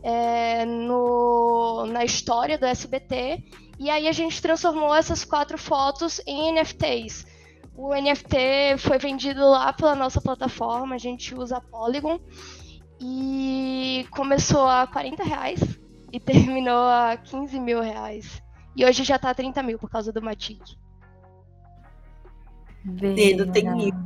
é, 0.03 0.65
no, 0.65 1.85
na 1.87 2.05
história 2.05 2.57
do 2.57 2.65
SBT. 2.65 3.43
E 3.79 3.91
aí 3.91 4.07
a 4.07 4.13
gente 4.13 4.41
transformou 4.41 4.95
essas 4.95 5.25
quatro 5.25 5.59
fotos 5.59 6.21
em 6.27 6.53
NFTs. 6.53 7.27
O 7.75 7.95
NFT 7.95 8.77
foi 8.79 8.99
vendido 8.99 9.49
lá 9.49 9.73
pela 9.73 9.95
nossa 9.95 10.21
plataforma, 10.21 10.95
a 10.95 10.99
gente 10.99 11.35
usa 11.35 11.61
Polygon. 11.61 12.21
E 13.01 14.07
começou 14.11 14.67
a 14.67 14.87
40 14.87 15.25
reais 15.25 15.61
e 16.13 16.21
terminou 16.21 16.85
a 16.85 17.17
15 17.17 17.59
mil 17.59 17.81
reais. 17.81 18.43
E 18.77 18.85
hoje 18.85 19.05
já 19.05 19.19
tá 19.19 19.35
30 19.35 19.63
mil 19.63 19.79
por 19.79 19.91
causa 19.91 20.13
do 20.13 20.23
Matic. 20.23 20.63
Ainda 22.85 23.47
tem 23.47 23.89
isso. 23.89 23.99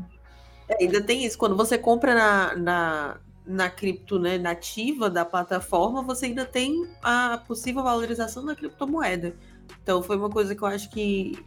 É, 0.69 0.83
ainda 0.83 1.03
tem 1.03 1.25
isso. 1.25 1.39
Quando 1.39 1.57
você 1.57 1.77
compra 1.77 2.15
na, 2.15 2.57
na, 2.57 3.21
na 3.47 3.71
cripto 3.71 4.19
né, 4.19 4.39
nativa 4.39 5.11
da 5.11 5.25
plataforma, 5.25 6.03
você 6.03 6.27
ainda 6.27 6.45
tem 6.45 6.89
a 7.03 7.39
possível 7.47 7.83
valorização 7.83 8.45
da 8.45 8.57
criptomoeda. 8.57 9.35
Então 9.83 10.03
foi 10.03 10.17
uma 10.17 10.31
coisa 10.31 10.55
que 10.55 10.63
eu 10.63 10.69
acho 10.69 10.91
que 10.91 11.39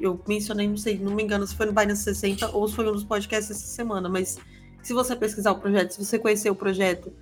eu 0.00 0.20
mencionei, 0.26 0.68
não 0.68 0.76
sei, 0.76 0.98
não 0.98 1.14
me 1.14 1.22
engano 1.22 1.46
se 1.46 1.54
foi 1.54 1.66
no 1.66 1.72
Binance 1.72 2.02
60 2.02 2.50
ou 2.50 2.68
se 2.68 2.74
foi 2.74 2.88
um 2.88 2.92
dos 2.92 3.04
podcasts 3.04 3.50
essa 3.50 3.66
semana, 3.66 4.08
mas 4.08 4.38
se 4.82 4.92
você 4.92 5.16
pesquisar 5.16 5.52
o 5.52 5.58
projeto, 5.58 5.92
se 5.92 6.04
você 6.04 6.18
conhecer 6.18 6.50
o 6.50 6.54
projeto, 6.54 7.12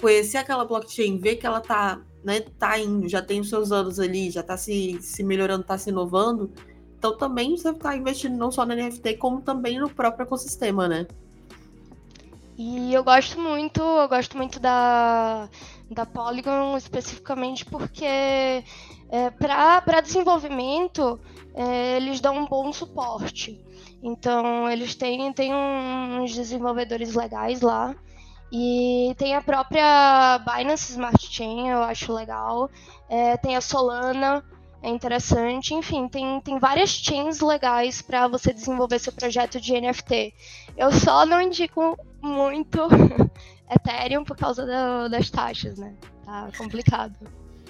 conhecer 0.00 0.38
aquela 0.38 0.64
blockchain, 0.64 1.18
ver 1.18 1.36
que 1.36 1.46
ela 1.46 1.60
tá 1.60 2.00
né, 2.24 2.40
tá 2.58 2.78
indo, 2.78 3.08
já 3.08 3.22
tem 3.22 3.40
os 3.40 3.48
seus 3.48 3.72
anos 3.72 3.98
ali, 3.98 4.30
já 4.30 4.42
tá 4.42 4.56
se, 4.56 4.98
se 5.00 5.22
melhorando, 5.22 5.64
tá 5.64 5.78
se 5.78 5.90
inovando. 5.90 6.50
Então 6.98 7.16
também 7.16 7.56
você 7.56 7.72
tá 7.72 7.96
investindo 7.96 8.36
não 8.36 8.50
só 8.50 8.66
na 8.66 8.74
NFT, 8.74 9.16
como 9.16 9.40
também 9.40 9.78
no 9.78 9.88
próprio 9.88 10.24
ecossistema, 10.24 10.88
né? 10.88 11.06
E 12.56 12.92
eu 12.92 13.04
gosto 13.04 13.40
muito, 13.40 13.80
eu 13.80 14.08
gosto 14.08 14.36
muito 14.36 14.58
da, 14.58 15.48
da 15.88 16.04
Polygon 16.04 16.76
especificamente 16.76 17.64
porque 17.64 18.04
é, 18.04 19.30
para 19.30 20.00
desenvolvimento 20.00 21.20
é, 21.54 21.96
eles 21.96 22.20
dão 22.20 22.36
um 22.36 22.46
bom 22.46 22.72
suporte. 22.72 23.64
Então 24.02 24.68
eles 24.68 24.96
têm, 24.96 25.32
têm 25.32 25.52
uns 25.54 26.34
desenvolvedores 26.34 27.14
legais 27.14 27.60
lá 27.60 27.94
e 28.50 29.14
tem 29.18 29.34
a 29.34 29.42
própria 29.42 30.38
Binance 30.38 30.92
Smart 30.92 31.26
Chain, 31.30 31.68
eu 31.68 31.82
acho 31.82 32.12
legal. 32.12 32.70
É, 33.08 33.36
tem 33.36 33.56
a 33.56 33.60
Solana, 33.60 34.42
é 34.82 34.88
interessante. 34.88 35.74
Enfim, 35.74 36.08
tem, 36.08 36.40
tem 36.40 36.58
várias 36.58 36.90
chains 36.90 37.40
legais 37.40 38.00
para 38.00 38.26
você 38.26 38.52
desenvolver 38.52 38.98
seu 38.98 39.12
projeto 39.12 39.60
de 39.60 39.78
NFT. 39.78 40.34
Eu 40.76 40.90
só 40.92 41.26
não 41.26 41.40
indico 41.40 41.98
muito 42.22 42.88
Ethereum 43.70 44.24
por 44.24 44.36
causa 44.36 44.64
do, 44.64 45.08
das 45.10 45.30
taxas, 45.30 45.78
né? 45.78 45.94
Tá 46.24 46.48
complicado. 46.56 47.14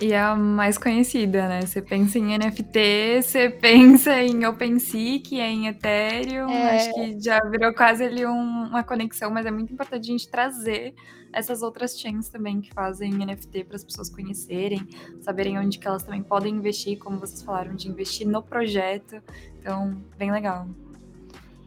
E 0.00 0.12
é 0.12 0.20
a 0.20 0.36
mais 0.36 0.78
conhecida, 0.78 1.48
né? 1.48 1.62
Você 1.62 1.82
pensa 1.82 2.18
em 2.18 2.38
NFT, 2.38 3.22
você 3.22 3.50
pensa 3.50 4.22
em 4.22 4.46
OpenSea, 4.46 5.18
que 5.18 5.40
é 5.40 5.50
em 5.50 5.66
Ethereum. 5.66 6.48
É... 6.48 6.76
Acho 6.76 6.94
que 6.94 7.20
já 7.20 7.40
virou 7.40 7.74
quase 7.74 8.04
ali 8.04 8.24
um, 8.24 8.66
uma 8.66 8.84
conexão, 8.84 9.28
mas 9.28 9.44
é 9.44 9.50
muito 9.50 9.72
importante 9.72 10.08
a 10.08 10.12
gente 10.12 10.28
trazer 10.28 10.94
essas 11.32 11.62
outras 11.62 11.98
chains 11.98 12.28
também 12.28 12.60
que 12.60 12.72
fazem 12.72 13.12
NFT 13.12 13.64
para 13.64 13.76
as 13.76 13.84
pessoas 13.84 14.08
conhecerem, 14.08 14.86
saberem 15.20 15.58
onde 15.58 15.78
que 15.78 15.86
elas 15.86 16.04
também 16.04 16.22
podem 16.22 16.54
investir, 16.54 16.96
como 16.98 17.18
vocês 17.18 17.42
falaram, 17.42 17.74
de 17.74 17.88
investir 17.88 18.26
no 18.26 18.40
projeto. 18.40 19.20
Então, 19.60 20.00
bem 20.16 20.30
legal. 20.30 20.68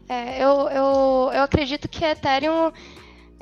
É, 0.08 0.42
eu, 0.42 0.68
eu, 0.68 1.30
eu 1.32 1.42
acredito 1.42 1.88
que 1.88 2.04
Ethereum 2.04 2.72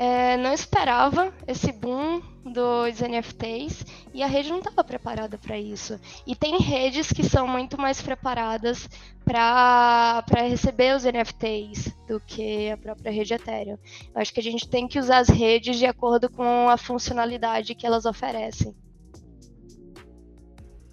é, 0.00 0.34
não 0.38 0.54
esperava 0.54 1.30
esse 1.46 1.70
boom 1.70 2.22
dos 2.42 3.02
NFTs 3.02 3.84
e 4.14 4.22
a 4.22 4.26
rede 4.26 4.48
não 4.48 4.60
estava 4.60 4.82
preparada 4.82 5.36
para 5.36 5.58
isso. 5.58 6.00
E 6.26 6.34
tem 6.34 6.56
redes 6.58 7.12
que 7.12 7.22
são 7.22 7.46
muito 7.46 7.78
mais 7.78 8.00
preparadas 8.00 8.88
para 9.22 10.24
receber 10.36 10.96
os 10.96 11.04
NFTs 11.04 11.94
do 12.08 12.18
que 12.18 12.70
a 12.70 12.78
própria 12.78 13.12
rede 13.12 13.34
Ethereum. 13.34 13.76
Eu 14.14 14.22
acho 14.22 14.32
que 14.32 14.40
a 14.40 14.42
gente 14.42 14.66
tem 14.66 14.88
que 14.88 14.98
usar 14.98 15.18
as 15.18 15.28
redes 15.28 15.76
de 15.76 15.84
acordo 15.84 16.30
com 16.30 16.70
a 16.70 16.78
funcionalidade 16.78 17.74
que 17.74 17.86
elas 17.86 18.06
oferecem. 18.06 18.74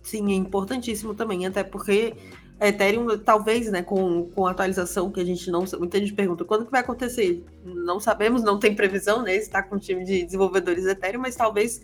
Sim, 0.04 0.34
é 0.34 0.36
importantíssimo 0.36 1.16
também, 1.16 1.46
até 1.46 1.64
porque 1.64 2.14
Ethereum, 2.60 3.18
talvez, 3.20 3.72
né, 3.72 3.84
com, 3.84 4.30
com 4.32 4.48
a 4.48 4.52
atualização 4.52 5.12
que 5.12 5.20
a 5.20 5.26
gente 5.26 5.52
não. 5.52 5.64
Muita 5.78 6.00
gente 6.00 6.14
pergunta 6.14 6.44
quando 6.44 6.66
que 6.66 6.72
vai 6.72 6.82
acontecer. 6.82 7.46
Não 7.64 8.00
sabemos, 8.00 8.44
não 8.44 8.60
tem 8.60 8.76
previsão, 8.76 9.22
né? 9.22 9.36
Está 9.36 9.62
com 9.62 9.76
o 9.76 9.80
time 9.80 10.04
de 10.04 10.26
desenvolvedores 10.26 10.86
Ethereum, 10.86 11.22
mas 11.22 11.36
talvez 11.36 11.82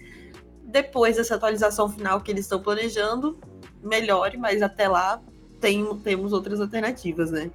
depois 0.63 1.17
dessa 1.17 1.35
atualização 1.35 1.87
final 1.87 2.19
que 2.21 2.31
eles 2.31 2.45
estão 2.45 2.59
planejando, 2.59 3.39
melhore, 3.83 4.37
mas 4.37 4.63
até 4.63 4.87
lá 4.87 5.21
tem, 5.61 5.85
temos 5.97 6.33
outras 6.33 6.59
alternativas, 6.59 7.29
né? 7.29 7.51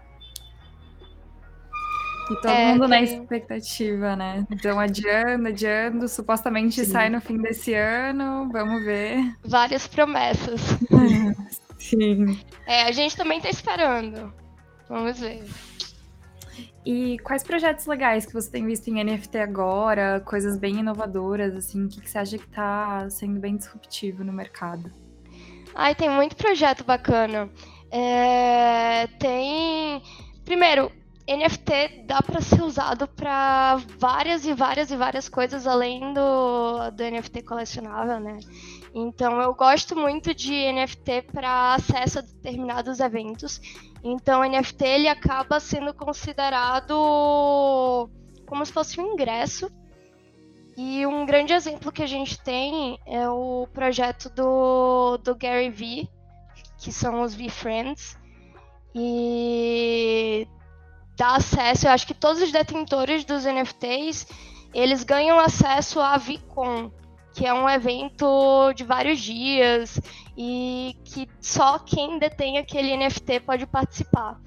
E 2.31 2.35
todo 2.37 2.51
é, 2.51 2.73
mundo 2.73 2.87
na 2.87 3.03
expectativa, 3.03 4.15
né? 4.15 4.47
Então, 4.53 4.79
adiando, 4.79 5.49
adiando, 5.49 6.09
supostamente 6.09 6.85
Sim. 6.85 6.93
sai 6.93 7.09
no 7.09 7.21
fim 7.21 7.39
desse 7.39 7.75
ano, 7.75 8.49
vamos 8.53 8.85
ver. 8.85 9.35
Várias 9.45 9.87
promessas. 9.89 10.61
Sim. 11.79 12.39
É, 12.67 12.83
a 12.83 12.93
gente 12.93 13.17
também 13.17 13.41
tá 13.41 13.49
esperando. 13.49 14.33
Vamos 14.89 15.19
ver. 15.21 15.45
E 16.85 17.19
quais 17.19 17.43
projetos 17.43 17.87
legais 17.87 18.25
que 18.25 18.33
você 18.33 18.51
tem 18.51 18.65
visto 18.65 18.89
em 18.89 19.05
NFT 19.05 19.39
agora? 19.39 20.21
Coisas 20.21 20.57
bem 20.57 20.79
inovadoras, 20.79 21.55
assim, 21.55 21.85
o 21.85 21.89
que, 21.89 22.01
que 22.01 22.11
você 22.11 22.19
acha 22.19 22.39
que 22.39 22.47
tá 22.49 23.09
sendo 23.11 23.39
bem 23.39 23.57
disruptivo 23.57 24.25
no 24.25 24.33
mercado? 24.33 24.91
Ai, 25.75 25.95
tem 25.95 26.09
muito 26.09 26.35
projeto 26.35 26.85
bacana. 26.85 27.51
É, 27.91 29.07
tem. 29.19 30.03
Primeiro, 30.45 30.91
NFT 31.29 32.05
dá 32.07 32.23
para 32.23 32.41
ser 32.41 32.63
usado 32.63 33.07
para 33.07 33.77
várias 33.99 34.47
e 34.47 34.55
várias 34.55 34.91
e 34.91 34.97
várias 34.97 35.29
coisas 35.29 35.67
além 35.67 36.15
do, 36.15 36.91
do 36.91 37.05
NFT 37.05 37.43
colecionável, 37.43 38.19
né? 38.19 38.39
Então 38.95 39.41
eu 39.41 39.55
gosto 39.55 39.95
muito 39.95 40.35
de 40.35 40.73
NFT 40.73 41.23
para 41.33 41.75
acesso 41.75 42.19
a 42.19 42.23
determinados 42.23 43.01
eventos. 43.01 43.61
Então 44.03 44.43
NFT 44.43 44.85
ele 44.85 45.09
acaba 45.09 45.61
sendo 45.61 45.93
considerado 45.93 48.09
como 48.47 48.65
se 48.65 48.73
fosse 48.73 49.01
um 49.01 49.13
ingresso. 49.13 49.71
E 50.77 51.05
um 51.07 51.27
grande 51.27 51.53
exemplo 51.53 51.91
que 51.91 52.03
a 52.03 52.07
gente 52.07 52.41
tem 52.41 52.99
é 53.05 53.29
o 53.29 53.67
projeto 53.73 54.31
do, 54.31 55.19
do 55.19 55.35
Gary 55.35 55.71
Vee, 55.71 56.09
que 56.79 56.93
são 56.93 57.23
os 57.23 57.35
V-Friends. 57.35 58.17
E 58.95 60.47
dá 61.17 61.35
acesso, 61.35 61.87
eu 61.87 61.91
acho 61.91 62.07
que 62.07 62.15
todos 62.15 62.41
os 62.41 62.53
detentores 62.53 63.25
dos 63.25 63.45
NFTs, 63.45 64.29
eles 64.73 65.03
ganham 65.03 65.39
acesso 65.41 66.01
à 66.01 66.17
VCon, 66.17 66.93
que 67.39 67.47
é 67.47 67.55
um 67.55 67.71
evento 67.71 68.73
de 68.75 68.83
vários 68.83 69.21
dias 69.21 70.01
e 70.37 70.97
que 71.05 71.29
só 71.41 71.79
quem 71.79 72.19
detém 72.19 72.59
aquele 72.59 72.97
NFT 72.97 73.39
pode 73.47 73.65
participar. 73.65 74.41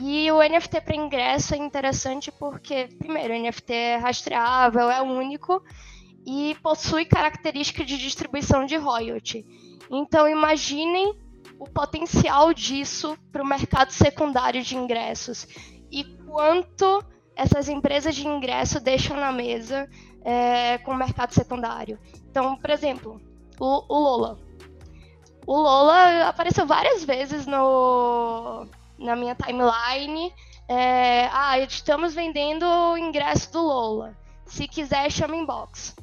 E 0.00 0.28
o 0.32 0.42
NFT 0.42 0.80
para 0.80 0.96
ingresso 0.96 1.54
é 1.54 1.58
interessante 1.58 2.32
porque, 2.32 2.88
primeiro, 2.98 3.32
o 3.32 3.38
NFT 3.40 3.72
é 3.72 3.96
rastreável, 3.98 4.90
é 4.90 5.00
único 5.00 5.62
e 6.26 6.56
possui 6.60 7.04
característica 7.04 7.84
de 7.84 7.96
distribuição 7.96 8.66
de 8.66 8.74
royalty. 8.74 9.46
Então, 9.88 10.26
imaginem 10.26 11.16
o 11.56 11.70
potencial 11.70 12.52
disso 12.52 13.16
para 13.30 13.44
o 13.44 13.46
mercado 13.46 13.92
secundário 13.92 14.60
de 14.60 14.76
ingressos 14.76 15.46
e 15.88 16.02
quanto 16.26 17.00
essas 17.36 17.68
empresas 17.68 18.16
de 18.16 18.26
ingresso 18.26 18.80
deixam 18.80 19.16
na 19.16 19.30
mesa 19.30 19.88
é, 20.24 20.78
com 20.78 20.90
o 20.90 20.96
mercado 20.96 21.32
secundário. 21.32 21.96
Então, 22.34 22.56
por 22.56 22.70
exemplo, 22.70 23.20
o, 23.60 23.84
o 23.88 23.96
Lola. 23.96 24.36
O 25.46 25.56
Lola 25.56 26.26
apareceu 26.26 26.66
várias 26.66 27.04
vezes 27.04 27.46
no, 27.46 28.66
na 28.98 29.14
minha 29.14 29.36
timeline. 29.36 30.32
É, 30.68 31.26
ah, 31.26 31.56
estamos 31.60 32.12
vendendo 32.12 32.64
o 32.66 32.98
ingresso 32.98 33.52
do 33.52 33.62
Lola. 33.62 34.16
Se 34.46 34.66
quiser, 34.66 35.12
chama 35.12 35.36
inbox. 35.36 35.94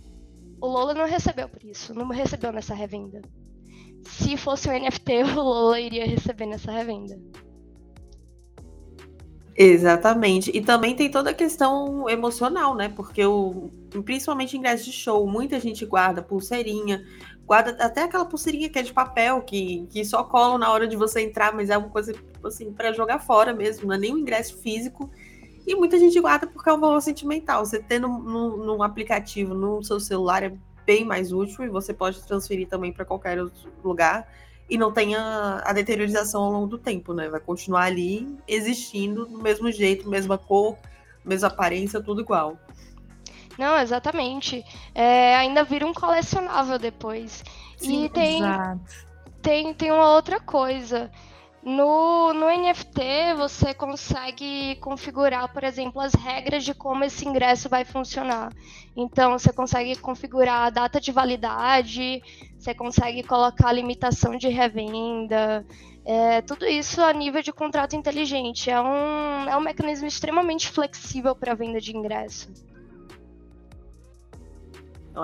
O 0.61 0.67
Lola 0.67 0.93
não 0.93 1.05
recebeu 1.05 1.49
por 1.49 1.61
isso, 1.65 1.93
não 1.93 2.07
recebeu 2.07 2.53
nessa 2.53 2.73
revenda. 2.73 3.21
Se 4.05 4.37
fosse 4.37 4.69
um 4.69 4.71
NFT, 4.71 5.23
o 5.35 5.41
Lola 5.41 5.81
iria 5.81 6.05
receber 6.05 6.45
nessa 6.45 6.71
revenda. 6.71 7.19
Exatamente. 9.55 10.49
E 10.55 10.61
também 10.61 10.95
tem 10.95 11.11
toda 11.11 11.31
a 11.31 11.33
questão 11.33 12.09
emocional, 12.09 12.75
né? 12.75 12.89
Porque 12.89 13.25
o, 13.25 13.69
principalmente 14.05 14.57
ingresso 14.57 14.85
de 14.85 14.91
show, 14.91 15.27
muita 15.27 15.59
gente 15.59 15.85
guarda 15.85 16.21
pulseirinha, 16.21 17.05
guarda 17.45 17.71
até 17.83 18.03
aquela 18.03 18.25
pulseirinha 18.25 18.69
que 18.69 18.79
é 18.79 18.81
de 18.81 18.93
papel, 18.93 19.41
que, 19.41 19.87
que 19.89 20.05
só 20.05 20.23
colam 20.23 20.57
na 20.57 20.71
hora 20.71 20.87
de 20.87 20.95
você 20.95 21.21
entrar, 21.21 21.53
mas 21.53 21.69
é 21.69 21.77
uma 21.77 21.89
coisa 21.89 22.13
assim 22.45 22.71
para 22.71 22.93
jogar 22.93 23.19
fora 23.19 23.53
mesmo, 23.53 23.87
não 23.87 23.95
é 23.95 23.97
nem 23.97 24.13
um 24.13 24.17
ingresso 24.19 24.57
físico. 24.57 25.11
E 25.67 25.75
muita 25.75 25.99
gente 25.99 26.19
guarda 26.19 26.47
porque 26.47 26.69
é 26.69 26.73
um 26.73 26.79
valor 26.79 27.01
sentimental. 27.01 27.65
Você 27.65 27.79
tendo 27.79 28.07
num, 28.07 28.57
num 28.57 28.81
aplicativo 28.81 29.53
no 29.53 29.83
seu 29.83 29.99
celular 29.99 30.43
é 30.43 30.53
bem 30.85 31.05
mais 31.05 31.31
útil 31.31 31.63
e 31.63 31.69
você 31.69 31.93
pode 31.93 32.25
transferir 32.25 32.67
também 32.67 32.91
para 32.91 33.05
qualquer 33.05 33.39
outro 33.39 33.69
lugar 33.83 34.27
e 34.71 34.77
não 34.77 34.89
tenha 34.89 35.61
a 35.65 35.73
deteriorização 35.73 36.43
ao 36.43 36.51
longo 36.53 36.67
do 36.67 36.77
tempo, 36.77 37.13
né? 37.13 37.27
Vai 37.27 37.41
continuar 37.41 37.83
ali 37.83 38.37
existindo 38.47 39.25
do 39.25 39.37
mesmo 39.37 39.69
jeito, 39.69 40.09
mesma 40.09 40.37
cor, 40.37 40.77
mesma 41.25 41.49
aparência, 41.49 42.01
tudo 42.01 42.21
igual. 42.21 42.57
Não, 43.57 43.77
exatamente. 43.77 44.63
É, 44.95 45.35
ainda 45.35 45.65
vira 45.65 45.85
um 45.85 45.93
colecionável 45.93 46.79
depois. 46.79 47.43
Sim, 47.75 48.05
e 48.05 48.09
tem, 48.09 48.41
tem, 49.41 49.73
tem 49.73 49.91
uma 49.91 50.09
outra 50.13 50.39
coisa. 50.39 51.11
No, 51.63 52.33
no 52.33 52.47
NFT, 52.47 53.35
você 53.37 53.71
consegue 53.71 54.75
configurar, 54.77 55.53
por 55.53 55.63
exemplo, 55.63 56.01
as 56.01 56.13
regras 56.15 56.63
de 56.63 56.73
como 56.73 57.03
esse 57.03 57.27
ingresso 57.27 57.69
vai 57.69 57.85
funcionar. 57.85 58.51
Então, 58.95 59.37
você 59.37 59.53
consegue 59.53 59.95
configurar 59.97 60.65
a 60.65 60.69
data 60.71 60.99
de 60.99 61.11
validade, 61.11 62.23
você 62.57 62.73
consegue 62.73 63.21
colocar 63.21 63.71
limitação 63.71 64.37
de 64.37 64.47
revenda, 64.47 65.63
é, 66.03 66.41
tudo 66.41 66.65
isso 66.65 66.99
a 66.99 67.13
nível 67.13 67.43
de 67.43 67.53
contrato 67.53 67.95
inteligente. 67.95 68.71
É 68.71 68.81
um, 68.81 69.49
é 69.49 69.55
um 69.55 69.61
mecanismo 69.61 70.07
extremamente 70.07 70.67
flexível 70.67 71.35
para 71.35 71.53
venda 71.53 71.79
de 71.79 71.95
ingresso. 71.95 72.49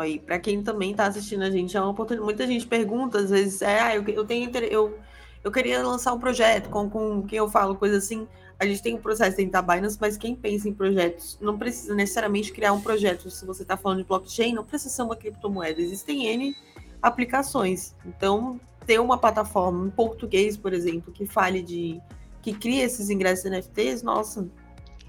E 0.05 0.19
para 0.19 0.37
quem 0.37 0.61
também 0.61 0.91
está 0.91 1.07
assistindo 1.07 1.43
a 1.43 1.49
gente, 1.49 1.75
é 1.75 1.81
uma 1.81 1.89
oportunidade. 1.89 2.25
Muita 2.25 2.45
gente 2.45 2.67
pergunta, 2.67 3.19
às 3.19 3.31
vezes, 3.31 3.61
é, 3.61 3.79
ah, 3.79 3.95
eu, 3.95 4.07
eu 4.07 4.25
tenho 4.25 4.51
eu 4.69 4.99
eu 5.47 5.51
queria 5.51 5.81
lançar 5.81 6.13
um 6.13 6.19
projeto 6.19 6.69
com, 6.69 6.89
com 6.89 7.23
quem 7.23 7.39
eu 7.39 7.49
falo, 7.49 7.75
coisa 7.75 7.97
assim. 7.97 8.27
A 8.59 8.65
gente 8.65 8.81
tem 8.81 8.95
um 8.95 9.01
processo 9.01 9.37
dentro 9.37 9.51
da 9.51 9.61
Binance, 9.61 9.97
mas 9.99 10.17
quem 10.17 10.35
pensa 10.35 10.67
em 10.67 10.73
projetos 10.73 11.37
não 11.39 11.57
precisa 11.57 11.93
necessariamente 11.93 12.51
criar 12.51 12.73
um 12.73 12.81
projeto. 12.81 13.29
Se 13.29 13.45
você 13.45 13.61
está 13.61 13.77
falando 13.77 13.99
de 13.99 14.03
blockchain, 14.03 14.53
não 14.53 14.63
precisa 14.63 14.93
ser 14.93 15.03
uma 15.03 15.15
criptomoeda. 15.15 15.79
Existem 15.79 16.25
N 16.25 16.55
aplicações. 17.01 17.95
Então, 18.05 18.59
ter 18.85 18.99
uma 18.99 19.17
plataforma 19.17 19.87
em 19.87 19.91
português, 19.91 20.57
por 20.57 20.73
exemplo, 20.73 21.13
que 21.13 21.25
fale 21.25 21.61
de. 21.61 22.01
que 22.41 22.53
cria 22.53 22.83
esses 22.83 23.09
ingressos 23.09 23.45
NFTs, 23.45 24.01
nossa, 24.01 24.47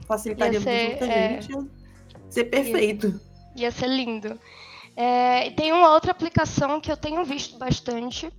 facilitaria 0.07 0.61
ser, 0.61 0.89
muita 0.89 1.07
é... 1.07 1.41
gente. 1.41 1.69
Ser 2.29 2.45
perfeito. 2.45 3.21
Ia, 3.57 3.65
ia 3.65 3.71
ser 3.71 3.89
lindo. 3.89 4.39
É, 4.95 5.51
tem 5.51 5.73
uma 5.73 5.93
outra 5.93 6.11
aplicação 6.11 6.81
que 6.81 6.91
eu 6.91 6.97
tenho 6.97 7.25
visto 7.25 7.57
bastante, 7.57 8.31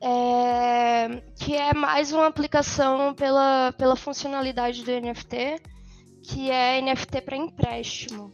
é, 0.00 1.22
que 1.38 1.54
é 1.54 1.72
mais 1.74 2.12
uma 2.12 2.26
aplicação 2.26 3.14
pela, 3.14 3.72
pela 3.78 3.96
funcionalidade 3.96 4.84
do 4.84 4.90
NFT, 4.90 5.60
que 6.22 6.50
é 6.50 6.80
NFT 6.80 7.20
para 7.20 7.36
empréstimo. 7.36 8.32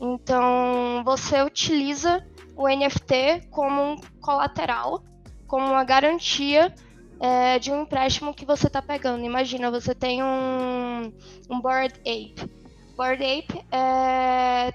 Então, 0.00 1.02
você 1.04 1.42
utiliza 1.42 2.26
o 2.56 2.68
NFT 2.68 3.48
como 3.50 3.82
um 3.82 3.96
colateral, 4.20 5.02
como 5.46 5.66
uma 5.66 5.84
garantia 5.84 6.74
é, 7.20 7.58
de 7.58 7.70
um 7.70 7.82
empréstimo 7.82 8.34
que 8.34 8.44
você 8.44 8.66
está 8.66 8.82
pegando. 8.82 9.24
Imagina, 9.24 9.70
você 9.70 9.94
tem 9.94 10.22
um, 10.22 11.12
um 11.48 11.60
Bored 11.60 11.94
Ape. 12.00 12.50
Bored 12.96 13.22
Ape 13.24 13.64
é, 13.70 14.72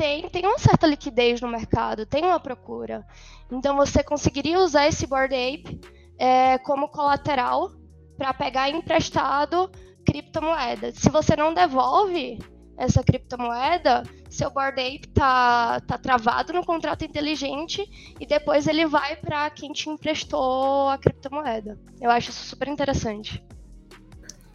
tem, 0.00 0.30
tem 0.30 0.46
uma 0.46 0.58
certa 0.58 0.86
liquidez 0.86 1.42
no 1.42 1.48
mercado, 1.48 2.06
tem 2.06 2.24
uma 2.24 2.40
procura. 2.40 3.06
Então 3.52 3.76
você 3.76 4.02
conseguiria 4.02 4.58
usar 4.58 4.86
esse 4.86 5.06
Bored 5.06 5.34
Ape 5.34 5.78
é, 6.18 6.56
como 6.56 6.88
colateral 6.88 7.70
para 8.16 8.32
pegar 8.32 8.70
emprestado 8.70 9.70
criptomoeda. 10.06 10.90
Se 10.92 11.10
você 11.10 11.36
não 11.36 11.52
devolve 11.52 12.38
essa 12.78 13.04
criptomoeda, 13.04 14.02
seu 14.30 14.50
Bored 14.50 14.80
Ape 14.80 15.06
tá, 15.08 15.80
tá 15.80 15.98
travado 15.98 16.54
no 16.54 16.64
contrato 16.64 17.04
inteligente 17.04 17.84
e 18.18 18.24
depois 18.24 18.66
ele 18.66 18.86
vai 18.86 19.16
para 19.16 19.50
quem 19.50 19.70
te 19.70 19.90
emprestou 19.90 20.88
a 20.88 20.96
criptomoeda. 20.96 21.78
Eu 22.00 22.10
acho 22.10 22.30
isso 22.30 22.46
super 22.46 22.68
interessante. 22.68 23.44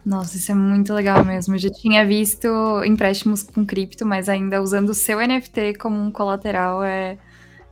Nossa, 0.06 0.36
isso 0.36 0.52
é 0.52 0.54
muito 0.54 0.94
legal 0.94 1.24
mesmo. 1.24 1.56
Eu 1.56 1.58
já 1.58 1.68
tinha 1.68 2.06
visto 2.06 2.46
empréstimos 2.84 3.42
com 3.42 3.66
cripto, 3.66 4.06
mas 4.06 4.28
ainda 4.28 4.62
usando 4.62 4.90
o 4.90 4.94
seu 4.94 5.18
NFT 5.18 5.74
como 5.80 6.00
um 6.00 6.12
colateral 6.12 6.80
é 6.84 7.18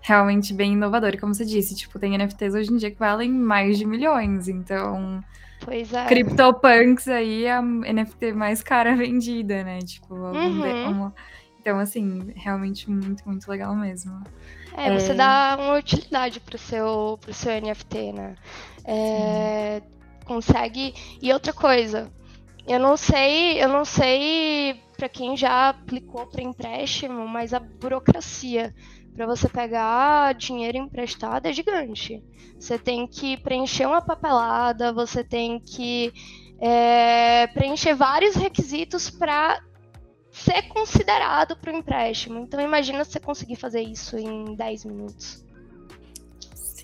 realmente 0.00 0.52
bem 0.52 0.72
inovador. 0.72 1.10
E 1.10 1.16
como 1.16 1.32
você 1.32 1.44
disse, 1.44 1.76
tipo, 1.76 1.96
tem 1.96 2.18
NFTs 2.18 2.54
hoje 2.54 2.72
em 2.72 2.76
dia 2.76 2.90
que 2.90 2.98
valem 2.98 3.30
mais 3.30 3.78
de 3.78 3.86
milhões. 3.86 4.48
Então, 4.48 5.22
pois 5.60 5.92
é. 5.92 6.06
CryptoPunks 6.06 7.06
aí 7.06 7.44
é 7.44 7.52
a 7.52 7.62
NFT 7.62 8.32
mais 8.32 8.64
cara 8.64 8.96
vendida, 8.98 9.62
né? 9.62 9.78
Tipo, 9.78 10.16
uhum. 10.16 11.12
Então, 11.60 11.78
assim, 11.78 12.32
realmente 12.34 12.90
muito, 12.90 13.22
muito 13.24 13.48
legal 13.48 13.76
mesmo. 13.76 14.20
É, 14.76 14.88
é... 14.88 14.98
você 14.98 15.14
dá 15.14 15.56
uma 15.56 15.78
utilidade 15.78 16.40
pro 16.40 16.58
seu, 16.58 17.16
pro 17.20 17.32
seu 17.32 17.52
NFT, 17.60 18.12
né? 18.12 18.34
É, 18.84 19.82
consegue. 20.24 20.92
E 21.22 21.32
outra 21.32 21.52
coisa, 21.52 22.10
eu 22.66 22.78
não 22.78 22.96
sei, 22.96 23.62
eu 23.62 23.68
não 23.68 23.84
sei 23.84 24.80
para 24.96 25.08
quem 25.08 25.36
já 25.36 25.68
aplicou 25.70 26.26
para 26.26 26.42
empréstimo, 26.42 27.26
mas 27.28 27.52
a 27.52 27.60
burocracia 27.60 28.74
para 29.14 29.26
você 29.26 29.48
pegar 29.48 30.34
dinheiro 30.34 30.78
emprestado 30.78 31.46
é 31.46 31.52
gigante. 31.52 32.22
Você 32.58 32.78
tem 32.78 33.06
que 33.06 33.36
preencher 33.36 33.86
uma 33.86 34.00
papelada, 34.00 34.92
você 34.92 35.22
tem 35.22 35.60
que 35.60 36.12
é, 36.58 37.46
preencher 37.48 37.94
vários 37.94 38.34
requisitos 38.34 39.10
para 39.10 39.60
ser 40.30 40.62
considerado 40.62 41.56
para 41.56 41.72
o 41.72 41.76
empréstimo. 41.76 42.38
Então 42.40 42.60
imagina 42.60 43.04
você 43.04 43.20
conseguir 43.20 43.56
fazer 43.56 43.82
isso 43.82 44.16
em 44.18 44.54
10 44.56 44.84
minutos. 44.86 45.43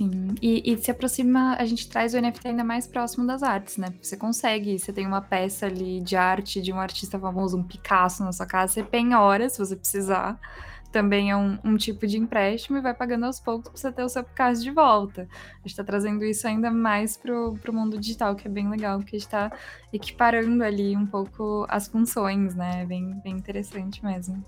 Sim, 0.00 0.34
e, 0.40 0.72
e, 0.72 0.78
se 0.78 0.90
aproxima, 0.90 1.56
a 1.56 1.64
gente 1.66 1.86
traz 1.86 2.14
o 2.14 2.18
NFT 2.18 2.48
ainda 2.48 2.64
mais 2.64 2.86
próximo 2.86 3.26
das 3.26 3.42
artes, 3.42 3.76
né? 3.76 3.88
Você 4.00 4.16
consegue, 4.16 4.78
você 4.78 4.94
tem 4.94 5.06
uma 5.06 5.20
peça 5.20 5.66
ali 5.66 6.00
de 6.00 6.16
arte 6.16 6.62
de 6.62 6.72
um 6.72 6.80
artista 6.80 7.18
famoso, 7.18 7.58
um 7.58 7.62
Picasso 7.62 8.24
na 8.24 8.32
sua 8.32 8.46
casa, 8.46 8.72
você 8.72 8.82
penhora 8.82 9.50
se 9.50 9.58
você 9.58 9.76
precisar. 9.76 10.40
Também 10.90 11.30
é 11.30 11.36
um, 11.36 11.58
um 11.62 11.76
tipo 11.76 12.06
de 12.06 12.16
empréstimo 12.16 12.78
e 12.78 12.80
vai 12.80 12.94
pagando 12.94 13.26
aos 13.26 13.38
poucos 13.38 13.68
para 13.68 13.76
você 13.78 13.92
ter 13.92 14.02
o 14.02 14.08
seu 14.08 14.24
Picasso 14.24 14.62
de 14.62 14.70
volta. 14.70 15.28
A 15.30 15.58
gente 15.58 15.72
está 15.72 15.84
trazendo 15.84 16.24
isso 16.24 16.48
ainda 16.48 16.70
mais 16.70 17.18
pro, 17.18 17.58
pro 17.60 17.70
mundo 17.70 18.00
digital, 18.00 18.34
que 18.34 18.48
é 18.48 18.50
bem 18.50 18.70
legal, 18.70 19.00
porque 19.00 19.16
a 19.16 19.18
gente 19.18 19.26
está 19.26 19.52
equiparando 19.92 20.64
ali 20.64 20.96
um 20.96 21.04
pouco 21.04 21.66
as 21.68 21.88
funções, 21.88 22.54
né? 22.54 22.86
Bem, 22.86 23.20
bem 23.22 23.34
interessante 23.34 24.02
mesmo. 24.02 24.42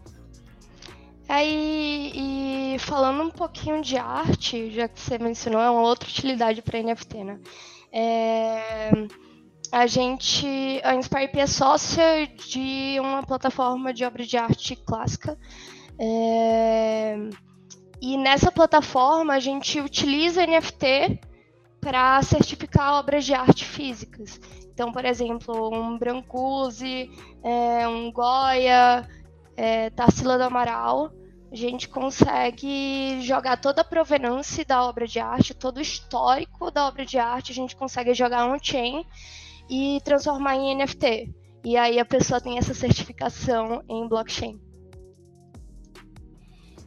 Aí, 1.35 2.13
e 2.75 2.79
falando 2.81 3.23
um 3.23 3.31
pouquinho 3.31 3.81
de 3.83 3.97
arte, 3.97 4.71
já 4.71 4.87
que 4.89 5.01
você 5.01 5.19
mencionou, 5.19 5.61
é 5.63 5.71
uma 5.71 5.83
outra 5.83 6.09
utilidade 6.09 6.61
para 6.63 6.79
NFT, 6.83 7.25
né? 7.25 7.41
É, 7.93 8.91
a 9.73 9.87
gente, 9.87 10.47
a 10.85 10.95
InspireP 10.95 11.39
é 11.41 11.47
sócia 11.47 12.27
de 12.51 12.99
uma 13.01 13.23
plataforma 13.25 13.93
de 13.95 14.05
obra 14.05 14.25
de 14.27 14.37
arte 14.37 14.77
clássica. 14.77 15.39
É, 15.99 17.17
E 18.01 18.17
nessa 18.19 18.51
plataforma 18.53 19.35
a 19.35 19.41
gente 19.41 19.81
utiliza 19.81 20.47
NFT 20.47 21.21
para 21.81 22.23
certificar 22.23 22.95
obras 23.01 23.25
de 23.25 23.35
arte 23.35 23.65
físicas. 23.65 24.41
Então, 24.73 24.93
por 24.93 25.05
exemplo, 25.05 25.71
um 25.75 25.99
Brancusi, 25.99 27.11
é, 27.45 27.89
um 27.89 28.13
Goya, 28.13 29.09
é, 29.57 29.91
Tarsila 29.91 30.39
do 30.39 30.45
Amaral, 30.45 31.13
a 31.53 31.55
gente 31.55 31.87
consegue 31.87 33.21
jogar 33.21 33.59
toda 33.59 33.83
a 33.83 33.85
provenance 33.85 34.65
da 34.65 34.83
obra 34.83 35.07
de 35.07 35.21
arte, 35.21 35.53
todo 35.53 35.77
o 35.77 35.83
histórico 35.83 36.71
da 36.71 36.87
obra 36.87 37.05
de 37.05 37.19
arte, 37.19 37.53
a 37.53 37.55
gente 37.55 37.77
consegue 37.77 38.15
jogar 38.15 38.47
on-chain 38.47 39.05
e 39.69 40.01
transformar 40.03 40.57
em 40.57 40.75
NFT. 40.75 41.31
E 41.63 41.77
aí 41.77 41.99
a 41.99 42.07
pessoa 42.07 42.41
tem 42.41 42.57
essa 42.57 42.73
certificação 42.73 43.83
em 43.87 44.09
blockchain. 44.09 44.59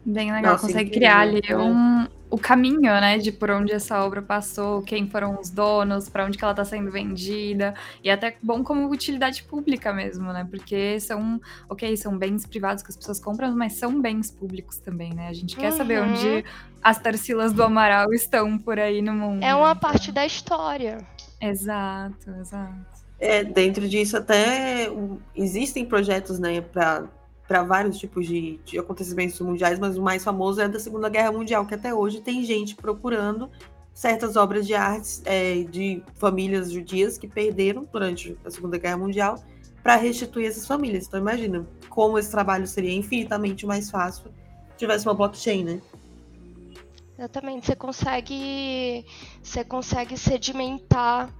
Bem 0.03 0.31
legal, 0.31 0.53
Nossa, 0.53 0.65
consegue 0.65 0.89
criar 0.89 1.19
ali 1.19 1.41
é. 1.47 1.55
um, 1.55 2.07
o 2.35 2.37
caminho, 2.37 2.81
né, 2.81 3.17
de 3.17 3.31
por 3.31 3.49
onde 3.49 3.71
essa 3.71 4.03
obra 4.03 4.21
passou, 4.21 4.81
quem 4.81 5.09
foram 5.09 5.39
os 5.39 5.49
donos, 5.49 6.09
para 6.09 6.25
onde 6.25 6.37
que 6.37 6.43
ela 6.43 6.51
está 6.51 6.65
sendo 6.65 6.91
vendida, 6.91 7.73
e 8.03 8.09
até 8.11 8.35
bom 8.43 8.61
como 8.61 8.89
utilidade 8.91 9.41
pública 9.43 9.93
mesmo, 9.93 10.33
né, 10.33 10.45
porque 10.51 10.99
são, 10.99 11.39
ok, 11.69 11.95
são 11.95 12.17
bens 12.17 12.45
privados 12.45 12.83
que 12.83 12.89
as 12.89 12.97
pessoas 12.97 13.21
compram, 13.21 13.55
mas 13.55 13.73
são 13.73 14.01
bens 14.01 14.29
públicos 14.29 14.79
também, 14.79 15.13
né, 15.13 15.29
a 15.29 15.33
gente 15.33 15.55
quer 15.55 15.71
uhum. 15.71 15.77
saber 15.77 16.01
onde 16.01 16.43
as 16.83 16.99
Tarsilas 16.99 17.53
do 17.53 17.63
Amaral 17.63 18.13
estão 18.13 18.57
por 18.57 18.77
aí 18.79 19.01
no 19.01 19.13
mundo. 19.13 19.41
É 19.41 19.55
uma 19.55 19.73
parte 19.73 20.11
da 20.11 20.25
história. 20.25 20.97
Exato, 21.39 22.31
exato. 22.31 22.95
É, 23.17 23.45
dentro 23.45 23.87
disso 23.87 24.17
até 24.17 24.89
existem 25.33 25.85
projetos, 25.85 26.37
né, 26.37 26.59
para 26.59 27.05
para 27.47 27.63
vários 27.63 27.97
tipos 27.97 28.25
de, 28.25 28.59
de, 28.65 28.79
acontecimentos 28.79 29.39
mundiais, 29.39 29.77
mas 29.79 29.97
o 29.97 30.01
mais 30.01 30.23
famoso 30.23 30.61
é 30.61 30.67
da 30.67 30.79
Segunda 30.79 31.09
Guerra 31.09 31.31
Mundial, 31.31 31.65
que 31.65 31.75
até 31.75 31.93
hoje 31.93 32.21
tem 32.21 32.43
gente 32.43 32.75
procurando 32.75 33.49
certas 33.93 34.35
obras 34.35 34.65
de 34.65 34.73
artes 34.73 35.21
é, 35.25 35.63
de 35.63 36.03
famílias 36.15 36.71
judias 36.71 37.17
que 37.17 37.27
perderam 37.27 37.87
durante 37.91 38.37
a 38.43 38.49
Segunda 38.49 38.77
Guerra 38.77 38.97
Mundial 38.97 39.43
para 39.81 39.95
restituir 39.95 40.47
essas 40.47 40.65
famílias. 40.65 41.05
Então 41.05 41.19
imagina 41.19 41.65
como 41.89 42.17
esse 42.17 42.31
trabalho 42.31 42.65
seria 42.65 42.93
infinitamente 42.93 43.65
mais 43.65 43.89
fácil 43.89 44.25
se 44.71 44.79
tivesse 44.79 45.07
uma 45.07 45.13
blockchain, 45.13 45.63
né? 45.63 45.81
Exatamente, 47.17 47.67
você 47.67 47.75
consegue, 47.75 49.05
você 49.41 49.63
consegue 49.63 50.17
sedimentar 50.17 51.33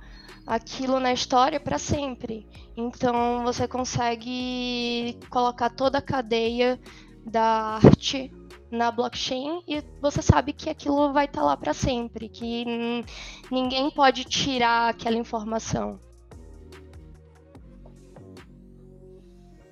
aquilo 0.46 1.00
na 1.00 1.14
história 1.14 1.60
para 1.60 1.78
sempre. 1.78 2.48
Então 2.78 3.44
você 3.44 3.68
consegue 3.68 5.18
colocar 5.30 5.70
toda 5.70 5.98
a 5.98 6.02
cadeia 6.02 6.80
da 7.26 7.80
arte 7.84 8.32
na 8.72 8.92
blockchain 8.92 9.64
e 9.68 9.84
você 10.02 10.22
sabe 10.22 10.54
que 10.54 10.70
aquilo 10.70 11.14
vai 11.14 11.26
estar 11.26 11.42
tá 11.42 11.48
lá 11.48 11.58
para 11.58 11.74
sempre, 11.74 12.30
que 12.30 12.66
ninguém 13.52 13.90
pode 13.92 14.26
tirar 14.26 14.90
aquela 14.90 15.18
informação. 15.18 16.00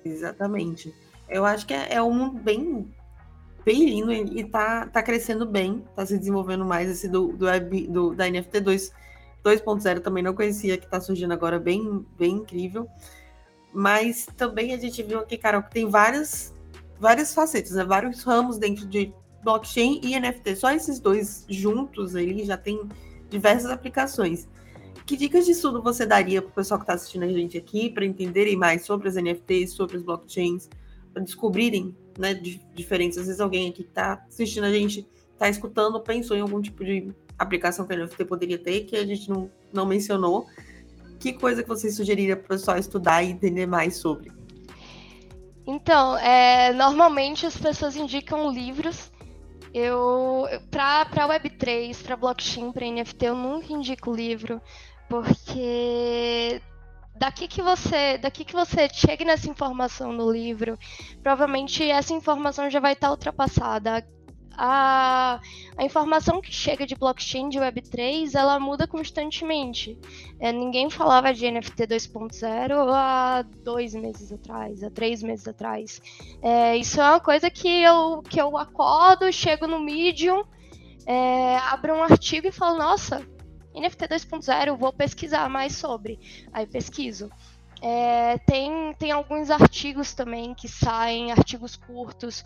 Exatamente. 0.04 0.94
Eu 1.28 1.44
acho 1.44 1.66
que 1.66 1.72
é, 1.72 1.94
é 1.94 2.02
um 2.02 2.12
mundo 2.12 2.38
bem, 2.42 2.92
bem 3.64 3.84
lindo 3.84 4.12
e 4.12 4.44
tá, 4.44 4.86
tá 4.86 5.02
crescendo 5.02 5.46
bem, 5.46 5.84
tá 5.96 6.04
se 6.04 6.18
desenvolvendo 6.18 6.64
mais 6.64 6.90
esse 6.90 7.08
do, 7.08 7.32
do, 7.32 7.46
web, 7.46 7.86
do 7.88 8.14
da 8.14 8.28
NFT 8.28 8.60
2 8.60 9.03
2.0 9.44 10.00
também 10.00 10.22
não 10.22 10.34
conhecia, 10.34 10.78
que 10.78 10.86
está 10.86 11.00
surgindo 11.00 11.32
agora 11.32 11.58
bem, 11.58 12.04
bem 12.18 12.36
incrível. 12.36 12.88
Mas 13.72 14.26
também 14.36 14.72
a 14.72 14.78
gente 14.78 15.02
viu 15.02 15.18
aqui, 15.18 15.36
Carol, 15.36 15.62
que 15.62 15.70
tem 15.70 15.88
várias, 15.88 16.54
várias 16.98 17.34
facetas, 17.34 17.72
né? 17.72 17.84
vários 17.84 18.22
ramos 18.22 18.56
dentro 18.56 18.86
de 18.86 19.12
blockchain 19.42 20.00
e 20.02 20.18
NFT. 20.18 20.56
Só 20.56 20.70
esses 20.72 20.98
dois 20.98 21.44
juntos 21.48 22.16
aí 22.16 22.44
já 22.44 22.56
tem 22.56 22.88
diversas 23.28 23.70
aplicações. 23.70 24.48
Que 25.04 25.16
dicas 25.16 25.44
de 25.44 25.50
estudo 25.50 25.82
você 25.82 26.06
daria 26.06 26.40
para 26.40 26.50
o 26.50 26.54
pessoal 26.54 26.78
que 26.80 26.84
está 26.84 26.94
assistindo 26.94 27.24
a 27.24 27.28
gente 27.28 27.58
aqui, 27.58 27.90
para 27.90 28.06
entenderem 28.06 28.56
mais 28.56 28.86
sobre 28.86 29.06
as 29.06 29.16
NFTs, 29.16 29.72
sobre 29.72 29.98
as 29.98 30.02
blockchains, 30.02 30.70
para 31.12 31.22
descobrirem 31.22 31.94
né, 32.18 32.32
diferentes? 32.74 33.18
Às 33.18 33.26
vezes 33.26 33.40
alguém 33.40 33.68
aqui 33.68 33.82
que 33.82 33.90
está 33.90 34.24
assistindo 34.26 34.64
a 34.64 34.72
gente, 34.72 35.06
está 35.32 35.48
escutando, 35.48 36.00
pensou 36.00 36.34
em 36.34 36.40
algum 36.40 36.62
tipo 36.62 36.82
de 36.82 37.12
aplicação 37.38 37.86
que 37.86 37.92
a 37.92 37.96
NFT 37.96 38.24
poderia 38.24 38.58
ter, 38.58 38.82
que 38.82 38.96
a 38.96 39.04
gente 39.04 39.28
não, 39.28 39.50
não 39.72 39.86
mencionou. 39.86 40.46
Que 41.18 41.32
coisa 41.32 41.62
que 41.62 41.68
você 41.68 41.90
sugeriria 41.90 42.36
para 42.36 42.44
o 42.44 42.48
pessoal 42.48 42.78
estudar 42.78 43.22
e 43.22 43.30
entender 43.30 43.66
mais 43.66 43.96
sobre? 43.96 44.30
Então, 45.66 46.16
é, 46.18 46.72
normalmente 46.72 47.46
as 47.46 47.56
pessoas 47.56 47.96
indicam 47.96 48.50
livros. 48.50 49.10
Eu, 49.72 50.44
para 50.70 51.28
Web3, 51.28 52.00
para 52.02 52.16
blockchain, 52.16 52.70
para 52.70 52.86
NFT, 52.86 53.26
eu 53.26 53.34
nunca 53.34 53.72
indico 53.72 54.14
livro, 54.14 54.60
porque 55.08 56.60
daqui 57.16 57.48
que 57.48 57.60
você 57.60 58.18
daqui 58.18 58.44
que 58.44 58.52
você 58.52 58.88
chegue 58.88 59.24
nessa 59.24 59.48
informação 59.48 60.12
no 60.12 60.30
livro, 60.30 60.78
provavelmente 61.22 61.88
essa 61.90 62.12
informação 62.12 62.70
já 62.70 62.78
vai 62.78 62.92
estar 62.92 63.10
ultrapassada 63.10 64.06
a, 64.56 65.40
a 65.76 65.84
informação 65.84 66.40
que 66.40 66.52
chega 66.52 66.86
de 66.86 66.94
blockchain 66.94 67.48
de 67.48 67.58
Web3 67.58 68.34
ela 68.34 68.58
muda 68.58 68.86
constantemente. 68.86 69.98
É, 70.38 70.52
ninguém 70.52 70.90
falava 70.90 71.32
de 71.32 71.50
NFT 71.50 71.86
2.0 71.86 72.90
há 72.92 73.42
dois 73.62 73.94
meses 73.94 74.32
atrás, 74.32 74.82
há 74.82 74.90
três 74.90 75.22
meses 75.22 75.46
atrás. 75.46 76.00
É, 76.42 76.76
isso 76.76 77.00
é 77.00 77.10
uma 77.10 77.20
coisa 77.20 77.50
que 77.50 77.68
eu, 77.68 78.22
que 78.22 78.40
eu 78.40 78.56
acordo, 78.56 79.32
chego 79.32 79.66
no 79.66 79.80
Medium, 79.80 80.44
é, 81.06 81.56
abro 81.56 81.94
um 81.94 82.02
artigo 82.02 82.46
e 82.46 82.52
falo, 82.52 82.78
nossa, 82.78 83.26
NFT 83.74 84.08
2.0, 84.08 84.76
vou 84.76 84.92
pesquisar 84.92 85.48
mais 85.48 85.76
sobre. 85.76 86.18
Aí 86.52 86.66
pesquiso. 86.66 87.30
É, 87.82 88.38
tem, 88.38 88.94
tem 88.98 89.10
alguns 89.10 89.50
artigos 89.50 90.14
também 90.14 90.54
que 90.54 90.68
saem, 90.68 91.32
artigos 91.32 91.76
curtos, 91.76 92.42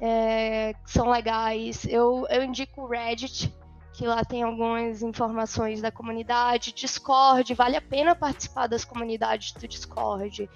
é, 0.00 0.74
são 0.86 1.10
legais. 1.10 1.84
Eu, 1.84 2.26
eu 2.30 2.42
indico 2.42 2.82
o 2.82 2.86
Reddit, 2.88 3.54
que 3.92 4.06
lá 4.06 4.24
tem 4.24 4.42
algumas 4.42 5.02
informações 5.02 5.82
da 5.82 5.90
comunidade. 5.90 6.72
Discord, 6.72 7.52
vale 7.54 7.76
a 7.76 7.82
pena 7.82 8.14
participar 8.14 8.66
das 8.66 8.84
comunidades 8.84 9.52
do 9.52 9.68
Discord. 9.68 10.48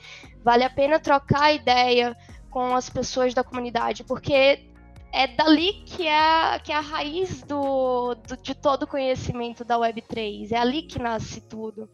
Vale 0.42 0.64
a 0.64 0.70
pena 0.70 0.98
trocar 0.98 1.52
ideia 1.52 2.16
com 2.50 2.74
as 2.74 2.88
pessoas 2.88 3.34
da 3.34 3.44
comunidade, 3.44 4.04
porque 4.04 4.73
é 5.14 5.28
dali 5.28 5.72
que 5.86 6.08
é, 6.08 6.58
que 6.58 6.72
é 6.72 6.74
a 6.74 6.80
raiz 6.80 7.40
do, 7.44 8.16
do, 8.16 8.36
de 8.36 8.52
todo 8.52 8.82
o 8.82 8.86
conhecimento 8.86 9.64
da 9.64 9.78
Web3. 9.78 10.50
É 10.50 10.56
ali 10.56 10.82
que 10.82 10.98
nasce 10.98 11.40
tudo. 11.40 11.88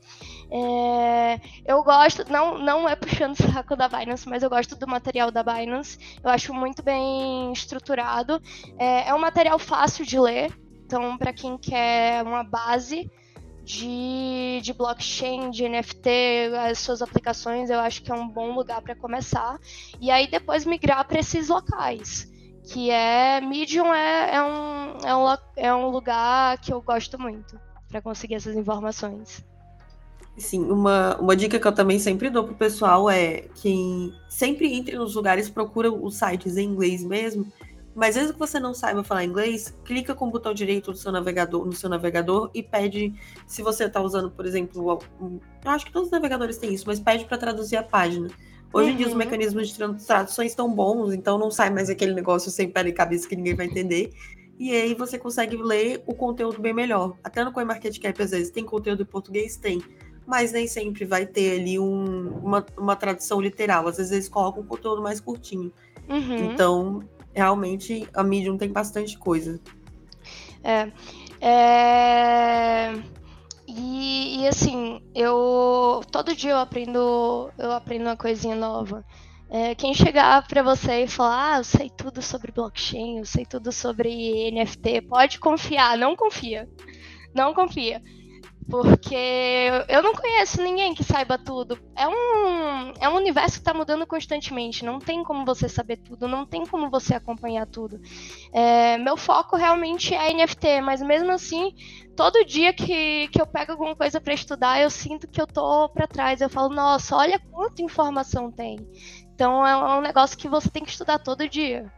É, 0.51 1.39
eu 1.67 1.83
gosto, 1.83 2.25
não, 2.33 2.57
não 2.57 2.89
é 2.89 2.97
puxando 2.97 3.39
o 3.39 3.53
saco 3.53 3.77
da 3.77 3.89
Binance, 3.89 4.27
mas 4.27 4.43
eu 4.43 4.49
gosto 4.49 4.75
do 4.75 4.89
material 4.89 5.31
da 5.31 5.43
Binance. 5.43 5.99
Eu 6.25 6.31
acho 6.31 6.55
muito 6.55 6.83
bem 6.83 7.53
estruturado. 7.53 8.41
É, 8.79 9.09
é 9.11 9.15
um 9.15 9.19
material 9.19 9.59
fácil 9.59 10.07
de 10.07 10.19
ler. 10.19 10.51
Então, 10.87 11.19
para 11.19 11.35
quem 11.35 11.59
quer 11.59 12.23
uma 12.23 12.43
base 12.43 13.11
de, 13.63 14.61
de 14.63 14.73
blockchain, 14.73 15.51
de 15.51 15.69
NFT, 15.69 16.09
as 16.71 16.79
suas 16.79 17.03
aplicações, 17.03 17.69
eu 17.69 17.81
acho 17.81 18.03
que 18.03 18.11
é 18.11 18.15
um 18.15 18.27
bom 18.27 18.55
lugar 18.55 18.81
para 18.81 18.97
começar. 18.97 19.59
E 20.01 20.11
aí 20.11 20.27
depois 20.27 20.65
migrar 20.65 21.07
para 21.07 21.21
esses 21.21 21.49
locais 21.49 22.30
que 22.65 22.91
é 22.91 23.41
Medium 23.41 23.93
é, 23.93 24.35
é, 24.35 24.43
um, 24.43 24.99
é, 25.05 25.17
um, 25.17 25.37
é 25.57 25.75
um 25.75 25.89
lugar 25.89 26.59
que 26.59 26.73
eu 26.73 26.81
gosto 26.81 27.19
muito 27.19 27.59
para 27.89 28.01
conseguir 28.01 28.35
essas 28.35 28.57
informações. 28.57 29.45
Sim, 30.37 30.65
uma, 30.71 31.17
uma 31.19 31.37
dica 31.37 31.59
que 31.59 31.67
eu 31.67 31.73
também 31.73 31.99
sempre 31.99 32.31
dou 32.31 32.45
pro 32.45 32.55
pessoal 32.55 33.11
é 33.11 33.43
que 33.57 34.15
sempre 34.29 34.73
entre 34.73 34.97
nos 34.97 35.15
lugares, 35.15 35.51
procura 35.51 35.93
os 35.93 36.17
sites 36.17 36.57
em 36.57 36.69
inglês 36.69 37.05
mesmo, 37.05 37.53
mas 37.95 38.17
mesmo 38.17 38.33
que 38.33 38.39
você 38.39 38.61
não 38.61 38.73
saiba 38.73 39.03
falar 39.03 39.25
inglês, 39.25 39.77
clica 39.85 40.15
com 40.15 40.29
o 40.29 40.31
botão 40.31 40.55
direito 40.55 40.93
do 40.93 40.97
seu 40.97 41.11
navegador, 41.11 41.67
no 41.67 41.73
seu 41.73 41.91
navegador 41.91 42.51
e 42.55 42.63
pede, 42.63 43.13
se 43.47 43.63
você 43.63 43.85
está 43.85 44.01
usando, 44.01 44.31
por 44.31 44.47
exemplo, 44.47 45.01
eu 45.21 45.71
acho 45.71 45.85
que 45.85 45.93
todos 45.93 46.07
os 46.07 46.13
navegadores 46.13 46.57
têm 46.57 46.73
isso, 46.73 46.85
mas 46.87 47.01
pede 47.01 47.25
para 47.25 47.37
traduzir 47.37 47.77
a 47.77 47.83
página. 47.83 48.29
Hoje 48.73 48.89
uhum. 48.89 48.95
em 48.95 48.97
dia 48.97 49.07
os 49.07 49.13
uhum. 49.13 49.19
mecanismos 49.19 49.69
de 49.69 49.79
tradução 50.07 50.45
estão 50.45 50.73
bons, 50.73 51.13
então 51.13 51.39
não 51.39 51.51
sai 51.51 51.71
mais 51.71 51.91
aquele 51.91 52.15
negócio 52.15 52.51
sem 52.51 52.69
pé 52.69 52.87
e 52.87 52.93
cabeça 52.93 53.29
que 53.29 53.37
ninguém 53.37 53.55
vai 53.55 53.67
entender. 53.67 54.13
E 54.59 54.73
aí 54.73 54.95
você 54.95 55.19
consegue 55.19 55.57
ler 55.57 56.03
o 56.07 56.15
conteúdo 56.15 56.61
bem 56.61 56.75
melhor. 56.75 57.17
Até 57.25 57.43
no 57.43 57.51
CoinMarketCap 57.51 58.23
às 58.23 58.31
vezes 58.31 58.51
tem 58.51 58.65
conteúdo 58.65 59.03
em 59.03 59.07
português? 59.07 59.57
Tem. 59.57 59.83
Mas 60.27 60.53
nem 60.53 60.69
sempre 60.69 61.05
vai 61.05 61.25
ter 61.27 61.59
ali 61.61 61.79
um, 61.79 62.29
uma, 62.43 62.67
uma 62.77 62.95
tradução 62.95 63.41
literal. 63.41 63.89
Às 63.89 63.97
vezes 63.97 64.13
eles 64.13 64.29
colocam 64.29 64.63
um 64.63 64.67
conteúdo 64.67 65.01
mais 65.01 65.19
curtinho. 65.19 65.73
Uhum. 66.09 66.53
Então, 66.53 67.03
realmente, 67.33 68.07
a 68.13 68.23
Medium 68.23 68.59
tem 68.59 68.71
bastante 68.71 69.17
coisa. 69.17 69.59
É. 70.63 70.93
é... 71.41 72.93
E, 73.77 74.41
e, 74.43 74.49
assim, 74.49 75.01
eu 75.15 76.03
todo 76.11 76.35
dia 76.35 76.53
eu 76.53 76.59
aprendo, 76.59 77.53
eu 77.59 77.73
aprendo 77.73 78.03
uma 78.07 78.17
coisinha 78.17 78.57
nova. 78.57 79.05
É, 79.49 79.75
quem 79.75 79.95
chegar 79.95 80.47
para 80.47 80.63
você 80.63 81.05
e 81.05 81.09
falar, 81.09 81.55
ah, 81.57 81.59
eu 81.59 81.65
sei 81.65 81.91
tudo 81.91 82.23
sobre 82.23 82.53
blockchain, 82.53 83.19
eu 83.19 83.25
sei 83.27 83.45
tudo 83.45 83.73
sobre 83.73 84.51
NFT, 84.51 85.03
pode 85.03 85.39
confiar, 85.41 85.97
não 85.99 86.17
confia. 86.17 86.69
Não 87.35 87.55
confia. 87.55 88.03
Porque 88.69 89.17
eu 89.89 90.03
não 90.03 90.15
conheço 90.15 90.63
ninguém 90.63 90.95
que 90.95 91.03
saiba 91.03 91.39
tudo. 91.39 91.79
É 91.97 92.07
um, 92.07 92.93
é 93.01 93.09
um 93.09 93.17
universo 93.17 93.55
que 93.55 93.61
está 93.61 93.75
mudando 93.75 94.07
constantemente. 94.07 94.85
Não 94.85 94.99
tem 94.99 95.25
como 95.25 95.45
você 95.45 95.69
saber 95.69 95.97
tudo, 95.97 96.29
não 96.29 96.47
tem 96.47 96.65
como 96.67 96.91
você 96.91 97.15
acompanhar 97.15 97.67
tudo. 97.67 98.01
É, 98.53 98.99
meu 98.99 99.17
foco 99.17 99.57
realmente 99.57 100.15
é 100.15 100.33
NFT, 100.33 100.81
mas 100.83 101.03
mesmo 101.03 101.33
assim, 101.33 101.75
todo 102.17 102.45
dia 102.45 102.73
que, 102.73 103.29
que 103.29 103.41
eu 103.41 103.47
pego 103.47 103.73
alguma 103.73 103.97
coisa 103.97 104.21
para 104.21 104.35
estudar, 104.35 104.81
eu 104.81 104.91
sinto 104.91 105.27
que 105.27 105.41
eu 105.41 105.47
tô 105.47 105.89
para 105.89 106.07
trás. 106.07 106.41
Eu 106.41 106.51
falo, 106.51 106.69
nossa, 106.69 107.17
olha 107.17 107.41
quanta 107.51 107.83
informação 107.83 108.53
tem. 108.53 108.79
Então 109.35 109.67
é 109.67 109.99
um 109.99 110.03
negócio 110.03 110.37
que 110.37 110.49
você 110.49 110.69
tem 110.69 110.85
que 110.85 110.91
estudar 110.91 111.19
todo 111.19 111.49
dia. 111.49 111.91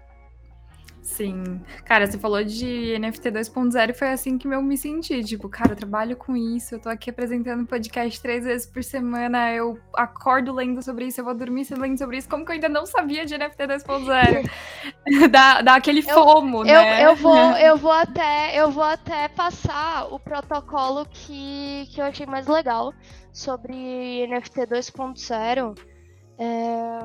Sim. 1.02 1.60
Cara, 1.84 2.06
você 2.06 2.16
falou 2.16 2.44
de 2.44 2.96
NFT 2.96 3.32
2.0 3.32 3.90
e 3.90 3.92
foi 3.92 4.08
assim 4.10 4.38
que 4.38 4.46
eu 4.46 4.62
me 4.62 4.78
senti. 4.78 5.22
Tipo, 5.24 5.48
cara, 5.48 5.72
eu 5.72 5.76
trabalho 5.76 6.16
com 6.16 6.36
isso, 6.36 6.76
eu 6.76 6.80
tô 6.80 6.88
aqui 6.88 7.10
apresentando 7.10 7.66
podcast 7.66 8.22
três 8.22 8.44
vezes 8.44 8.66
por 8.68 8.84
semana, 8.84 9.52
eu 9.52 9.76
acordo 9.94 10.52
lendo 10.52 10.80
sobre 10.80 11.06
isso, 11.06 11.20
eu 11.20 11.24
vou 11.24 11.34
dormir 11.34 11.66
lendo 11.76 11.98
sobre 11.98 12.18
isso. 12.18 12.28
Como 12.28 12.44
que 12.44 12.52
eu 12.52 12.54
ainda 12.54 12.68
não 12.68 12.86
sabia 12.86 13.26
de 13.26 13.36
NFT 13.36 13.66
2.0? 13.66 14.50
dá, 15.28 15.60
dá 15.60 15.74
aquele 15.74 16.02
fomo, 16.02 16.58
eu, 16.58 16.64
né? 16.66 17.04
Eu, 17.04 17.10
eu, 17.10 17.16
vou, 17.16 17.50
eu, 17.58 17.76
vou 17.76 17.92
até, 17.92 18.56
eu 18.56 18.70
vou 18.70 18.84
até 18.84 19.26
passar 19.26 20.06
o 20.06 20.20
protocolo 20.20 21.04
que, 21.10 21.88
que 21.92 22.00
eu 22.00 22.04
achei 22.04 22.26
mais 22.26 22.46
legal 22.46 22.94
sobre 23.32 23.74
NFT 24.28 24.66
2.0. 24.68 25.76
É... 26.38 27.00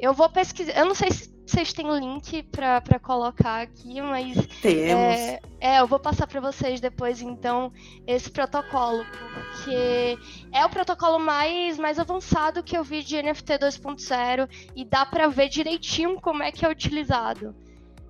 Eu 0.00 0.14
vou 0.14 0.30
pesquisar. 0.30 0.72
Eu 0.78 0.86
não 0.86 0.94
sei 0.94 1.10
se 1.10 1.37
vocês 1.48 1.72
têm 1.72 1.90
link 1.98 2.42
para 2.44 2.98
colocar 3.00 3.62
aqui, 3.62 4.00
mas. 4.02 4.36
Temos. 4.60 4.92
É, 4.92 5.40
é 5.60 5.80
eu 5.80 5.86
vou 5.86 5.98
passar 5.98 6.26
para 6.26 6.40
vocês 6.40 6.80
depois, 6.80 7.22
então, 7.22 7.72
esse 8.06 8.30
protocolo, 8.30 9.04
porque 9.04 10.18
é 10.52 10.64
o 10.64 10.68
protocolo 10.68 11.18
mais, 11.18 11.78
mais 11.78 11.98
avançado 11.98 12.62
que 12.62 12.76
eu 12.76 12.84
vi 12.84 13.02
de 13.02 13.22
NFT 13.22 13.58
2.0 13.58 14.48
e 14.76 14.84
dá 14.84 15.06
para 15.06 15.26
ver 15.28 15.48
direitinho 15.48 16.20
como 16.20 16.42
é 16.42 16.52
que 16.52 16.66
é 16.66 16.68
utilizado. 16.68 17.54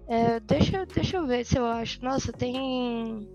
É, 0.09 0.41
deixa, 0.41 0.86
deixa 0.86 1.18
eu 1.18 1.26
ver 1.26 1.45
se 1.45 1.57
eu 1.59 1.66
acho. 1.66 2.03
Nossa, 2.03 2.32
tem. 2.32 3.28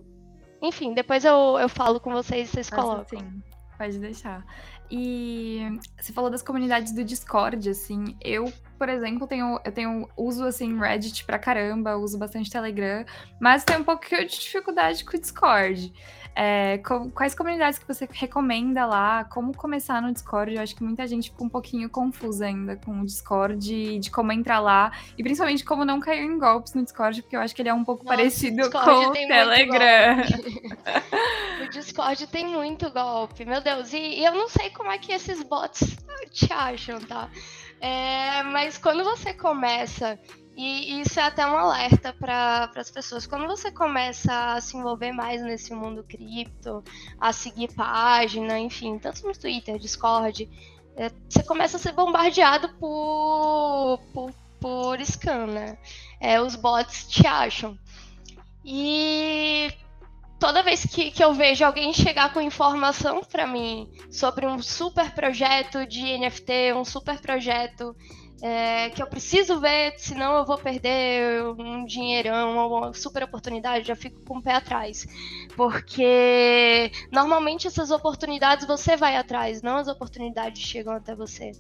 Enfim, 0.62 0.94
depois 0.94 1.24
eu, 1.24 1.58
eu 1.60 1.70
falo 1.70 2.00
com 2.00 2.12
vocês 2.12 2.50
e 2.50 2.52
vocês 2.52 2.70
Nossa, 2.72 2.82
colocam. 2.82 3.20
Sim, 3.20 3.44
pode 3.78 4.00
deixar. 4.00 4.44
E 4.90 5.80
você 6.00 6.14
falou 6.14 6.30
das 6.30 6.42
comunidades 6.42 6.94
do 6.94 7.04
Discord, 7.04 7.70
assim. 7.70 8.16
Eu, 8.22 8.52
por 8.78 8.90
exemplo, 8.90 9.28
tenho, 9.28 9.60
eu 9.64 9.72
tenho 9.72 10.08
uso 10.16 10.46
assim 10.46 10.78
Reddit 10.78 11.26
pra 11.26 11.40
caramba, 11.40 11.98
uso 11.98 12.18
bastante 12.18 12.52
Telegram, 12.52 13.06
mas 13.40 13.64
tenho 13.64 13.80
um 13.80 13.84
pouco 13.84 14.08
de 14.08 14.26
dificuldade 14.28 15.04
com 15.04 15.18
o 15.18 15.20
Discord. 15.20 15.94
É, 16.36 16.80
com, 16.80 17.12
quais 17.12 17.36
comunidades 17.36 17.78
que 17.78 17.88
você 17.88 18.08
recomenda 18.12 18.86
lá? 18.86 19.24
Como 19.26 19.56
começar 19.56 20.02
no 20.02 20.12
Discord? 20.12 20.56
Eu 20.56 20.62
acho 20.62 20.76
que 20.76 20.84
muita 20.84 21.08
gente 21.08 21.30
fica 21.30 21.44
um 21.44 21.50
pouquinho 21.50 21.90
confusa 21.90 22.46
ainda 22.46 22.76
com 22.76 23.02
o 23.02 23.06
Discord, 23.06 24.00
de 24.00 24.12
como 24.12 24.32
entrar 24.32 24.60
lá, 24.60 24.92
e 25.18 25.22
principalmente 25.24 25.64
como 25.64 25.86
não 25.86 26.00
cair 26.00 26.24
em 26.24 26.40
golpes 26.40 26.74
no 26.74 26.84
Discord, 26.84 27.22
porque 27.22 27.36
eu 27.36 27.42
acho 27.42 27.56
que 27.56 27.62
ele 27.62 27.70
é 27.70 27.74
um 27.74 27.84
pouco 27.84 28.04
Nossa, 28.04 28.18
parecido 28.18 28.70
com 28.72 28.78
o 28.78 29.12
Telegram. 29.12 30.18
o 31.64 31.70
Discord 31.70 32.28
tem 32.28 32.48
muito 32.48 32.90
golpe, 32.92 33.46
meu 33.46 33.62
Deus. 33.62 33.94
E, 33.94 33.98
e, 33.98 34.26
eu 34.26 34.34
não 34.34 34.50
sei 34.50 34.72
como 34.72 34.92
é 34.92 34.98
que 34.98 35.12
esses 35.12 35.44
bots 35.44 35.98
te 36.32 36.52
acham, 36.52 37.00
tá? 37.00 37.30
É, 37.80 38.42
mas 38.44 38.78
quando 38.78 39.04
você 39.04 39.34
começa 39.34 40.18
e 40.56 41.02
isso 41.02 41.20
é 41.20 41.24
até 41.24 41.46
um 41.46 41.58
alerta 41.58 42.14
para 42.14 42.72
as 42.76 42.92
pessoas. 42.92 43.26
Quando 43.26 43.48
você 43.48 43.72
começa 43.72 44.54
a 44.54 44.62
se 44.62 44.78
envolver 44.78 45.12
mais 45.12 45.42
nesse 45.42 45.74
mundo 45.74 46.04
cripto, 46.04 46.84
a 47.20 47.34
seguir 47.34 47.74
página, 47.74 48.60
enfim, 48.60 49.00
tanto 49.00 49.26
no 49.26 49.34
Twitter, 49.34 49.80
Discord, 49.80 50.48
é, 50.96 51.12
você 51.28 51.44
começa 51.44 51.78
a 51.78 51.80
ser 51.80 51.92
bombardeado 51.94 52.70
por, 52.76 54.00
por, 54.14 54.32
por 54.60 55.02
scam, 55.02 55.48
né? 55.48 55.78
É, 56.20 56.40
os 56.40 56.56
bots 56.56 57.08
te 57.08 57.26
acham. 57.26 57.78
E 58.64 59.74
toda 60.40 60.62
vez 60.62 60.86
que, 60.86 61.10
que 61.10 61.24
eu 61.24 61.34
vejo 61.34 61.66
alguém 61.66 61.92
chegar 61.94 62.32
com 62.32 62.40
informação 62.40 63.24
para 63.24 63.48
mim 63.48 63.90
sobre 64.12 64.46
um 64.46 64.62
super 64.62 65.12
projeto 65.16 65.86
de 65.88 66.18
NFT, 66.18 66.74
um 66.76 66.86
super 66.86 67.20
projeto 67.20 67.96
é, 68.46 68.90
que 68.90 69.02
eu 69.02 69.08
preciso 69.08 69.58
ver, 69.62 69.94
senão 69.98 70.36
eu 70.36 70.46
vou 70.46 70.58
perder 70.58 71.42
um 71.58 71.86
dinheirão, 71.86 72.68
uma 72.68 72.94
super 72.94 73.24
oportunidade, 73.24 73.88
já 73.88 73.96
fico 73.96 74.20
com 74.26 74.40
o 74.40 74.44
pé 74.44 74.56
atrás. 74.56 75.08
Porque 75.56 76.92
normalmente 77.10 77.68
essas 77.68 77.90
oportunidades 77.90 78.68
você 78.68 78.98
vai 78.98 79.16
atrás, 79.16 79.62
não 79.62 79.78
as 79.78 79.88
oportunidades 79.88 80.62
chegam 80.62 80.94
até 80.94 81.16
você. 81.16 81.54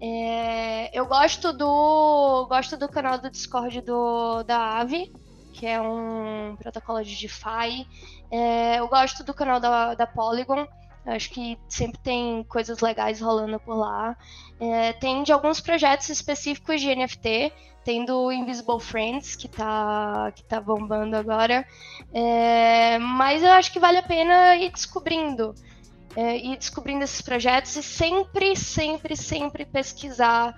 É, 0.00 0.98
eu 0.98 1.04
gosto 1.04 1.52
do 1.52 2.46
gosto 2.48 2.78
do 2.78 2.88
canal 2.88 3.18
do 3.18 3.30
Discord 3.30 3.82
do, 3.82 4.42
da 4.44 4.78
Ave, 4.78 5.12
que 5.52 5.66
é 5.66 5.78
um 5.78 6.56
protocolo 6.56 7.04
de 7.04 7.14
DeFi. 7.14 7.86
É, 8.30 8.80
eu 8.80 8.88
gosto 8.88 9.22
do 9.22 9.34
canal 9.34 9.60
da, 9.60 9.94
da 9.94 10.06
Polygon 10.06 10.66
Acho 11.06 11.30
que 11.30 11.56
sempre 11.68 12.00
tem 12.00 12.44
coisas 12.48 12.80
legais 12.80 13.20
rolando 13.20 13.60
por 13.60 13.76
lá. 13.76 14.16
É, 14.58 14.92
tem 14.94 15.22
de 15.22 15.32
alguns 15.32 15.60
projetos 15.60 16.08
específicos 16.08 16.80
de 16.80 16.94
NFT, 16.94 17.52
tem 17.84 18.04
do 18.04 18.32
Invisible 18.32 18.80
Friends, 18.80 19.36
que 19.36 19.46
tá, 19.46 20.32
que 20.34 20.42
tá 20.42 20.60
bombando 20.60 21.16
agora. 21.16 21.64
É, 22.12 22.98
mas 22.98 23.44
eu 23.44 23.52
acho 23.52 23.72
que 23.72 23.78
vale 23.78 23.98
a 23.98 24.02
pena 24.02 24.56
ir 24.56 24.72
descobrindo. 24.72 25.54
É, 26.16 26.36
ir 26.36 26.56
descobrindo 26.56 27.04
esses 27.04 27.20
projetos 27.20 27.76
e 27.76 27.82
sempre, 27.82 28.56
sempre, 28.56 29.14
sempre 29.14 29.64
pesquisar 29.64 30.54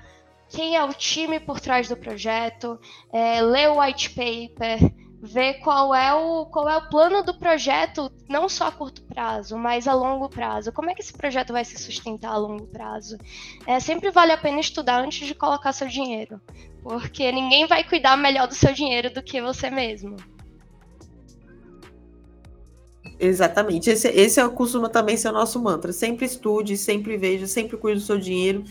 quem 0.48 0.76
é 0.76 0.82
o 0.82 0.94
time 0.94 1.38
por 1.38 1.60
trás 1.60 1.88
do 1.88 1.96
projeto, 1.96 2.80
é, 3.12 3.42
ler 3.42 3.68
o 3.68 3.80
white 3.80 4.10
paper, 4.10 4.78
ver 5.20 5.54
qual 5.54 5.94
é 5.94 6.14
o 6.14 6.46
qual 6.46 6.68
é 6.68 6.76
o 6.76 6.88
plano 6.88 7.22
do 7.22 7.34
projeto, 7.34 8.10
não 8.28 8.48
só 8.48 8.68
a 8.68 8.72
curto 8.72 9.02
prazo, 9.02 9.56
mas 9.58 9.88
a 9.88 9.94
longo 9.94 10.28
prazo. 10.28 10.72
Como 10.72 10.90
é 10.90 10.94
que 10.94 11.02
esse 11.02 11.12
projeto 11.12 11.52
vai 11.52 11.64
se 11.64 11.76
sustentar 11.78 12.32
a 12.32 12.36
longo 12.36 12.66
prazo? 12.66 13.18
É, 13.66 13.80
sempre 13.80 14.10
vale 14.10 14.32
a 14.32 14.38
pena 14.38 14.60
estudar 14.60 15.00
antes 15.00 15.26
de 15.26 15.34
colocar 15.34 15.72
seu 15.72 15.88
dinheiro, 15.88 16.40
porque 16.82 17.30
ninguém 17.32 17.66
vai 17.66 17.82
cuidar 17.82 18.16
melhor 18.16 18.46
do 18.46 18.54
seu 18.54 18.72
dinheiro 18.72 19.12
do 19.12 19.22
que 19.22 19.40
você 19.40 19.70
mesmo. 19.70 20.16
Exatamente. 23.20 23.90
Esse, 23.90 24.08
esse 24.08 24.40
é, 24.40 24.48
costuma 24.48 24.88
também 24.88 25.16
ser 25.16 25.28
o 25.28 25.32
nosso 25.32 25.60
mantra. 25.60 25.92
Sempre 25.92 26.24
estude, 26.24 26.76
sempre 26.76 27.16
veja, 27.16 27.46
sempre 27.46 27.76
cuide 27.76 27.98
do 27.98 28.04
seu 28.04 28.18
dinheiro. 28.18 28.64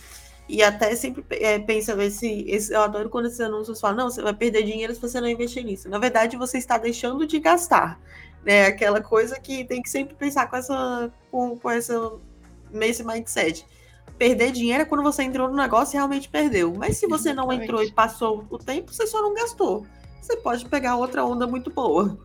E 0.49 0.63
até 0.63 0.95
sempre 0.95 1.25
é, 1.31 1.59
pensa, 1.59 2.01
esse, 2.03 2.45
esse, 2.47 2.73
eu 2.73 2.81
adoro 2.81 3.09
quando 3.09 3.25
esses 3.25 3.39
anúncios 3.39 3.81
falam, 3.81 3.97
não, 3.97 4.09
você 4.09 4.21
vai 4.21 4.33
perder 4.33 4.63
dinheiro 4.63 4.93
se 4.95 5.01
você 5.01 5.19
não 5.19 5.27
investir 5.27 5.63
nisso. 5.63 5.89
Na 5.89 5.99
verdade, 5.99 6.37
você 6.37 6.57
está 6.57 6.77
deixando 6.77 7.27
de 7.27 7.39
gastar. 7.39 7.99
Né? 8.45 8.67
Aquela 8.67 9.01
coisa 9.01 9.37
que 9.39 9.65
tem 9.65 9.81
que 9.81 9.89
sempre 9.89 10.15
pensar 10.15 10.49
com 10.49 10.55
essa, 10.55 11.11
com, 11.29 11.57
com 11.57 11.69
essa, 11.69 12.13
esse 12.73 13.03
mindset. 13.03 13.65
Perder 14.17 14.51
dinheiro 14.51 14.83
é 14.83 14.85
quando 14.85 15.03
você 15.03 15.23
entrou 15.23 15.49
no 15.49 15.55
negócio 15.55 15.95
e 15.95 15.97
realmente 15.97 16.29
perdeu. 16.29 16.73
Mas 16.73 16.97
se 16.97 17.07
você 17.07 17.33
não 17.33 17.51
entrou 17.51 17.83
e 17.83 17.91
passou 17.91 18.45
o 18.49 18.57
tempo, 18.57 18.93
você 18.93 19.05
só 19.05 19.21
não 19.21 19.33
gastou. 19.33 19.85
Você 20.21 20.37
pode 20.37 20.65
pegar 20.65 20.95
outra 20.95 21.25
onda 21.25 21.45
muito 21.45 21.69
boa. 21.69 22.17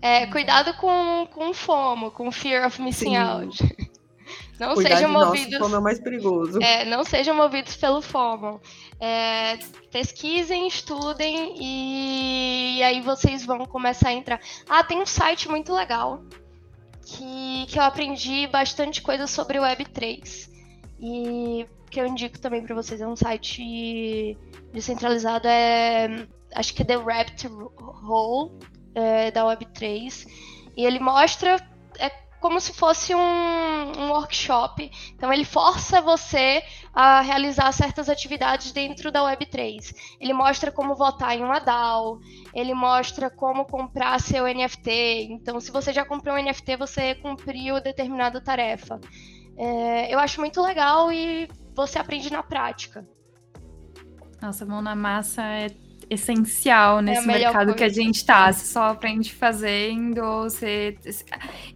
É, 0.00 0.26
cuidado 0.26 0.74
com, 0.76 1.26
com 1.32 1.54
FOMO, 1.54 2.10
com 2.10 2.30
Fear 2.30 2.66
of 2.66 2.80
Missing 2.80 3.10
Sim. 3.10 3.16
Out. 3.16 3.83
Não 4.58 4.74
Cuidar 4.74 4.96
sejam 4.96 5.10
movidos. 5.10 5.58
Nosso, 5.58 5.76
é 5.76 5.80
mais 5.80 5.98
perigoso. 5.98 6.62
É, 6.62 6.84
não 6.84 7.04
sejam 7.04 7.34
movidos 7.34 7.76
pelo 7.76 8.00
FOMO. 8.00 8.60
É, 9.00 9.58
pesquisem, 9.90 10.68
estudem 10.68 11.56
e... 11.58 12.78
e 12.78 12.82
aí 12.82 13.00
vocês 13.00 13.44
vão 13.44 13.66
começar 13.66 14.10
a 14.10 14.12
entrar. 14.12 14.40
Ah, 14.68 14.84
tem 14.84 15.00
um 15.00 15.06
site 15.06 15.48
muito 15.48 15.72
legal 15.72 16.22
que, 17.04 17.66
que 17.68 17.78
eu 17.78 17.82
aprendi 17.82 18.46
bastante 18.46 19.02
coisa 19.02 19.26
sobre 19.26 19.58
Web3. 19.58 20.48
E 21.00 21.66
que 21.90 22.00
eu 22.00 22.06
indico 22.06 22.38
também 22.38 22.62
para 22.62 22.74
vocês. 22.74 23.00
É 23.00 23.06
um 23.06 23.16
site 23.16 24.38
descentralizado, 24.72 25.46
é 25.46 26.26
acho 26.54 26.72
que 26.74 26.82
é 26.82 26.84
The 26.84 26.96
Rabbit 26.96 27.48
Hole 27.48 28.52
é, 28.94 29.30
da 29.30 29.44
Web3. 29.44 30.26
E 30.76 30.84
ele 30.84 30.98
mostra 30.98 31.56
é, 31.98 32.10
como 32.44 32.60
se 32.60 32.74
fosse 32.74 33.14
um, 33.14 33.18
um, 33.98 34.10
workshop. 34.10 34.90
Então, 35.14 35.32
ele 35.32 35.46
força 35.46 36.02
você 36.02 36.62
a 36.92 37.22
realizar 37.22 37.72
certas 37.72 38.06
atividades 38.06 38.70
dentro 38.70 39.10
da 39.10 39.22
Web3. 39.22 39.96
Ele 40.20 40.34
mostra 40.34 40.70
como 40.70 40.94
votar 40.94 41.34
em 41.34 41.42
uma 41.42 41.58
DAO, 41.58 42.20
ele 42.54 42.74
mostra 42.74 43.30
como 43.30 43.64
comprar 43.64 44.20
seu 44.20 44.44
NFT. 44.44 45.28
Então, 45.30 45.58
se 45.58 45.72
você 45.72 45.90
já 45.90 46.04
comprou 46.04 46.36
um 46.36 46.42
NFT, 46.42 46.76
você 46.76 47.14
cumpriu 47.14 47.80
determinada 47.80 48.42
tarefa. 48.42 49.00
É, 49.56 50.12
eu 50.14 50.18
acho 50.18 50.38
muito 50.38 50.60
legal 50.60 51.10
e 51.10 51.48
você 51.74 51.98
aprende 51.98 52.30
na 52.30 52.42
prática. 52.42 53.08
Nossa, 54.42 54.66
mão 54.66 54.82
na 54.82 54.94
massa 54.94 55.42
é 55.42 55.68
essencial 56.10 56.98
é 56.98 57.02
nesse 57.02 57.22
é 57.22 57.26
mercado 57.26 57.54
coisa. 57.54 57.74
que 57.74 57.84
a 57.84 57.88
gente 57.88 58.24
tá. 58.24 58.52
Você 58.52 58.66
só 58.66 58.90
aprende 58.90 59.32
fazendo, 59.32 60.22
você. 60.42 60.96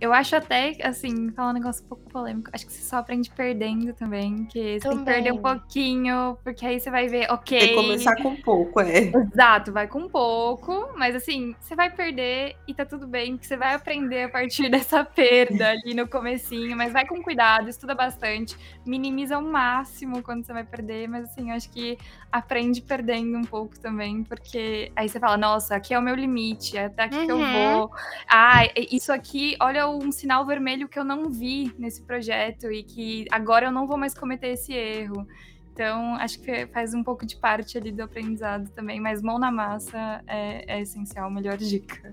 Eu 0.00 0.12
acho 0.12 0.36
até, 0.36 0.76
assim, 0.82 1.30
falar 1.30 1.50
um 1.50 1.54
negócio 1.54 1.84
um 1.84 1.88
pouco 1.88 2.08
polêmico, 2.10 2.50
acho 2.52 2.66
que 2.66 2.72
você 2.72 2.82
só 2.82 2.96
aprende 2.96 3.30
perdendo 3.30 3.92
também. 3.92 4.44
Que 4.46 4.78
você 4.78 4.88
também. 4.88 4.96
tem 4.96 4.98
que 4.98 5.12
perder 5.12 5.32
um 5.32 5.42
pouquinho, 5.42 6.38
porque 6.42 6.66
aí 6.66 6.80
você 6.80 6.90
vai 6.90 7.08
ver, 7.08 7.30
ok. 7.30 7.58
Tem 7.58 7.68
que 7.68 7.74
começar 7.74 8.16
com 8.16 8.36
pouco, 8.36 8.80
é. 8.80 9.10
Exato, 9.32 9.72
vai 9.72 9.86
com 9.86 10.08
pouco, 10.08 10.90
mas 10.96 11.14
assim, 11.14 11.54
você 11.60 11.74
vai 11.74 11.90
perder 11.90 12.56
e 12.66 12.74
tá 12.74 12.84
tudo 12.84 13.06
bem, 13.06 13.36
que 13.36 13.46
você 13.46 13.56
vai 13.56 13.74
aprender 13.74 14.24
a 14.24 14.28
partir 14.28 14.68
dessa 14.70 15.04
perda 15.04 15.70
ali 15.70 15.94
no 15.94 16.08
comecinho, 16.08 16.76
mas 16.76 16.92
vai 16.92 17.06
com 17.06 17.22
cuidado, 17.22 17.68
estuda 17.68 17.94
bastante, 17.94 18.56
minimiza 18.86 19.36
ao 19.36 19.42
máximo 19.42 20.22
quando 20.22 20.44
você 20.44 20.52
vai 20.52 20.64
perder, 20.64 21.08
mas 21.08 21.24
assim, 21.24 21.50
eu 21.50 21.56
acho 21.56 21.70
que 21.70 21.98
aprende 22.30 22.80
perdendo 22.82 23.36
um 23.36 23.44
pouco 23.44 23.78
também, 23.78 24.17
porque 24.22 24.92
aí 24.96 25.08
você 25.08 25.18
fala, 25.18 25.36
nossa, 25.36 25.76
aqui 25.76 25.94
é 25.94 25.98
o 25.98 26.02
meu 26.02 26.14
limite, 26.14 26.76
é 26.76 26.86
até 26.86 27.04
aqui 27.04 27.16
uhum. 27.16 27.26
que 27.26 27.32
eu 27.32 27.38
uhum. 27.38 27.78
vou. 27.78 27.90
Ah, 28.28 28.62
isso 28.90 29.12
aqui, 29.12 29.56
olha 29.60 29.88
um 29.88 30.10
sinal 30.12 30.46
vermelho 30.46 30.88
que 30.88 30.98
eu 30.98 31.04
não 31.04 31.28
vi 31.30 31.72
nesse 31.78 32.02
projeto 32.02 32.70
e 32.70 32.82
que 32.82 33.26
agora 33.30 33.66
eu 33.66 33.72
não 33.72 33.86
vou 33.86 33.96
mais 33.96 34.14
cometer 34.14 34.48
esse 34.48 34.72
erro. 34.72 35.26
Então, 35.72 36.16
acho 36.16 36.40
que 36.40 36.66
faz 36.66 36.92
um 36.92 37.04
pouco 37.04 37.24
de 37.24 37.36
parte 37.36 37.78
ali 37.78 37.92
do 37.92 38.02
aprendizado 38.02 38.68
também, 38.70 39.00
mas 39.00 39.22
mão 39.22 39.38
na 39.38 39.52
massa 39.52 40.24
é, 40.26 40.64
é 40.76 40.80
essencial, 40.80 41.30
melhor 41.30 41.56
dica. 41.56 42.12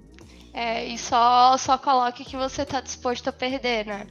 É, 0.53 0.85
e 0.85 0.97
só, 0.97 1.57
só 1.57 1.77
coloque 1.77 2.23
que 2.23 2.37
você 2.37 2.61
está 2.61 2.79
disposto 2.79 3.27
a 3.27 3.33
perder, 3.33 3.85
né? 3.85 4.07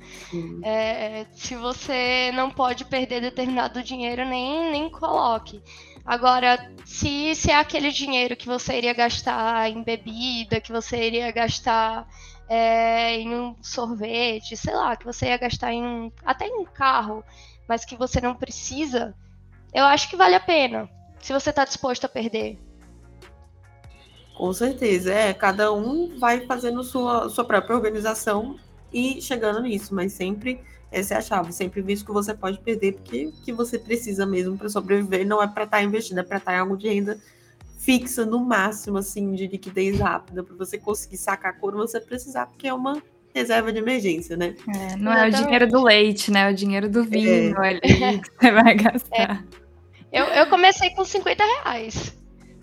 É, 0.63 1.25
se 1.33 1.57
você 1.57 2.31
não 2.35 2.51
pode 2.51 2.85
perder 2.85 3.23
determinado 3.23 3.83
dinheiro, 3.83 4.27
nem, 4.27 4.71
nem 4.71 4.91
coloque. 4.91 5.63
Agora, 6.05 6.71
se, 6.85 7.35
se 7.35 7.51
é 7.51 7.57
aquele 7.57 7.91
dinheiro 7.91 8.37
que 8.37 8.47
você 8.47 8.77
iria 8.77 8.93
gastar 8.93 9.71
em 9.71 9.83
bebida, 9.83 10.61
que 10.61 10.71
você 10.71 11.07
iria 11.07 11.31
gastar 11.33 12.07
é, 12.49 13.17
em 13.17 13.35
um 13.35 13.57
sorvete, 13.63 14.57
sei 14.57 14.75
lá, 14.75 14.97
que 14.97 15.05
você 15.05 15.27
ia 15.27 15.39
gastar 15.39 15.73
em 15.73 16.13
até 16.25 16.47
em 16.47 16.59
um 16.59 16.65
carro, 16.65 17.25
mas 17.67 17.87
que 17.87 17.97
você 17.97 18.21
não 18.21 18.35
precisa, 18.35 19.15
eu 19.73 19.85
acho 19.85 20.11
que 20.11 20.17
vale 20.17 20.35
a 20.35 20.41
pena. 20.41 20.89
Se 21.21 21.33
você 21.33 21.49
está 21.49 21.65
disposto 21.65 22.05
a 22.05 22.09
perder. 22.09 22.59
Com 24.37 24.53
certeza, 24.53 25.13
é. 25.13 25.33
Cada 25.33 25.73
um 25.73 26.19
vai 26.19 26.45
fazendo 26.47 26.85
sua, 26.85 27.31
sua 27.31 27.45
própria 27.45 27.77
organização 27.77 28.59
e 28.93 29.23
chegando 29.23 29.63
nisso, 29.63 29.95
mas 29.95 30.13
sempre 30.13 30.61
essa 30.95 31.15
é 31.15 31.17
a 31.19 31.21
chave. 31.21 31.53
Sempre 31.53 31.83
visto 31.83 32.07
que 32.07 32.13
você 32.13 32.33
pode 32.33 32.59
perder, 32.61 32.95
porque 32.95 33.33
que 33.45 33.53
você 33.53 33.79
precisa 33.79 34.25
mesmo 34.25 34.57
para 34.57 34.69
sobreviver 34.69 35.27
não 35.27 35.43
é 35.43 35.47
para 35.47 35.65
estar 35.65 35.79
tá 35.79 35.83
investindo, 35.83 36.19
é 36.19 36.23
para 36.23 36.39
estar 36.39 36.53
tá 36.53 36.57
em 36.57 36.61
algo 36.61 36.77
de 36.77 36.89
renda 36.89 37.19
fixa 37.79 38.25
no 38.25 38.39
máximo, 38.41 38.97
assim, 38.97 39.35
de 39.35 39.47
liquidez 39.47 40.01
rápida, 40.01 40.43
para 40.43 40.57
você 40.57 40.79
conseguir 40.79 41.19
sacar 41.19 41.59
quando 41.59 41.77
você 41.77 42.01
precisar, 42.01 42.47
porque 42.47 42.67
é 42.67 42.73
uma 42.73 43.03
reserva 43.35 43.71
de 43.71 43.79
emergência, 43.79 44.39
né? 44.39 44.55
É, 44.75 44.97
não 44.97 45.13
é 45.13 45.29
o 45.29 45.31
dinheiro 45.31 45.69
do 45.69 45.83
leite, 45.83 46.31
né? 46.31 46.49
É 46.49 46.53
o 46.53 46.55
dinheiro 46.55 46.89
do 46.89 47.05
vinho 47.05 47.63
é. 47.63 47.69
ali 47.69 47.81
que 48.23 48.31
você 48.41 48.53
vai 48.53 48.75
gastar. 48.75 49.45
É. 50.11 50.21
Eu, 50.21 50.25
eu 50.27 50.47
comecei 50.47 50.91
com 50.91 51.05
50 51.05 51.45
reais. 51.45 52.17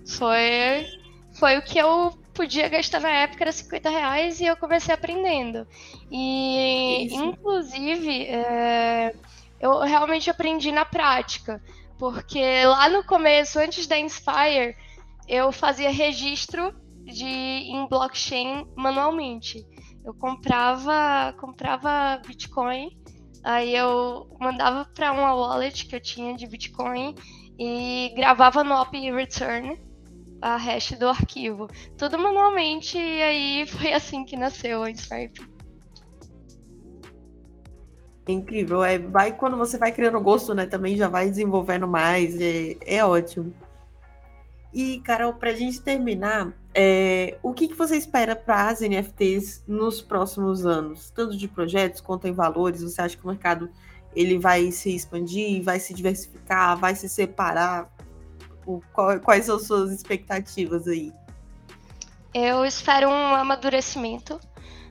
Foi, 0.07 0.87
foi 1.33 1.57
o 1.57 1.61
que 1.61 1.77
eu 1.77 2.13
podia 2.33 2.67
gastar 2.69 2.99
na 2.99 3.09
época 3.09 3.43
era 3.43 3.51
50 3.51 3.89
reais 3.89 4.39
e 4.39 4.45
eu 4.45 4.57
comecei 4.57 4.93
aprendendo. 4.93 5.67
E, 6.09 7.05
Isso. 7.05 7.23
inclusive, 7.23 8.25
é, 8.25 9.13
eu 9.59 9.79
realmente 9.79 10.29
aprendi 10.29 10.71
na 10.71 10.85
prática, 10.85 11.61
porque 11.97 12.65
lá 12.65 12.89
no 12.89 13.03
começo, 13.03 13.59
antes 13.59 13.85
da 13.87 13.97
Inspire, 13.97 14.75
eu 15.27 15.51
fazia 15.51 15.91
registro 15.91 16.73
de 17.05 17.25
em 17.25 17.87
blockchain 17.87 18.65
manualmente. 18.75 19.65
Eu 20.03 20.13
comprava, 20.13 21.33
comprava 21.39 22.21
Bitcoin, 22.25 22.97
aí 23.43 23.75
eu 23.75 24.35
mandava 24.39 24.85
para 24.85 25.11
uma 25.11 25.33
wallet 25.33 25.85
que 25.85 25.95
eu 25.95 26.01
tinha 26.01 26.35
de 26.35 26.47
Bitcoin 26.47 27.15
e 27.59 28.11
gravava 28.15 28.63
no 28.63 28.73
op 28.73 28.97
return 29.11 29.90
a 30.41 30.57
hash 30.57 30.93
do 30.93 31.07
arquivo. 31.07 31.67
Tudo 31.97 32.17
manualmente, 32.17 32.97
e 32.97 33.21
aí 33.21 33.65
foi 33.67 33.93
assim 33.93 34.25
que 34.25 34.35
nasceu 34.35 34.83
a 34.83 34.89
Stripe. 34.89 35.41
Incrível, 38.27 38.83
é, 38.83 38.97
vai 38.97 39.35
quando 39.35 39.57
você 39.57 39.77
vai 39.77 39.91
criando 39.91 40.19
gosto, 40.21 40.53
né? 40.53 40.65
Também 40.65 40.95
já 40.95 41.07
vai 41.07 41.29
desenvolvendo 41.29 41.87
mais, 41.87 42.39
é, 42.39 42.77
é 42.85 43.03
ótimo. 43.03 43.53
E, 44.73 44.99
Carol, 45.01 45.33
para 45.33 45.49
a 45.49 45.55
gente 45.55 45.81
terminar, 45.81 46.53
é, 46.73 47.37
o 47.43 47.53
que, 47.53 47.67
que 47.67 47.75
você 47.75 47.97
espera 47.97 48.35
para 48.35 48.69
as 48.69 48.79
NFTs 48.79 49.63
nos 49.67 50.01
próximos 50.01 50.65
anos? 50.65 51.09
Tanto 51.09 51.37
de 51.37 51.47
projetos 51.47 51.99
quanto 51.99 52.27
em 52.27 52.31
valores, 52.31 52.81
você 52.81 53.01
acha 53.01 53.17
que 53.17 53.23
o 53.23 53.27
mercado 53.27 53.69
ele 54.15 54.37
vai 54.37 54.71
se 54.71 54.95
expandir, 54.95 55.61
vai 55.61 55.79
se 55.79 55.93
diversificar, 55.93 56.77
vai 56.77 56.95
se 56.95 57.09
separar? 57.09 57.91
Tipo, 58.61 58.83
qual, 58.93 59.19
quais 59.19 59.45
são 59.45 59.59
suas 59.59 59.91
expectativas 59.91 60.87
aí? 60.87 61.11
Eu 62.33 62.63
espero 62.63 63.09
um 63.09 63.35
amadurecimento, 63.35 64.39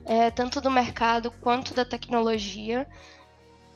é, 0.05 0.29
tanto 0.29 0.59
do 0.59 0.69
mercado 0.69 1.31
quanto 1.31 1.73
da 1.73 1.85
tecnologia. 1.85 2.85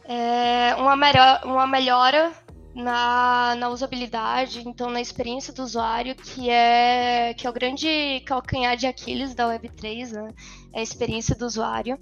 É, 0.03 0.75
uma, 0.75 0.95
melhor, 0.95 1.41
uma 1.45 1.65
melhora 1.65 2.31
na, 2.75 3.55
na 3.55 3.69
usabilidade, 3.69 4.61
então 4.67 4.89
na 4.89 5.01
experiência 5.01 5.53
do 5.53 5.63
usuário, 5.63 6.13
que 6.13 6.49
é, 6.49 7.33
que 7.33 7.47
é 7.47 7.49
o 7.49 7.53
grande 7.53 8.21
calcanhar 8.25 8.75
de 8.75 8.85
Aquiles 8.85 9.33
da 9.33 9.47
Web3, 9.47 10.11
né? 10.11 10.33
É 10.73 10.81
a 10.81 10.83
experiência 10.83 11.33
do 11.33 11.45
usuário. 11.45 11.97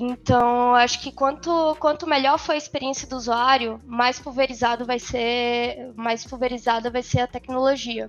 Então, 0.00 0.76
acho 0.76 1.00
que 1.00 1.10
quanto, 1.10 1.76
quanto 1.80 2.06
melhor 2.06 2.38
for 2.38 2.52
a 2.52 2.56
experiência 2.56 3.08
do 3.08 3.16
usuário, 3.16 3.82
mais 3.84 4.16
pulverizado 4.20 4.84
vai 4.84 5.00
ser, 5.00 5.92
mais 5.96 6.24
pulverizada 6.24 6.88
vai 6.88 7.02
ser 7.02 7.22
a 7.22 7.26
tecnologia. 7.26 8.08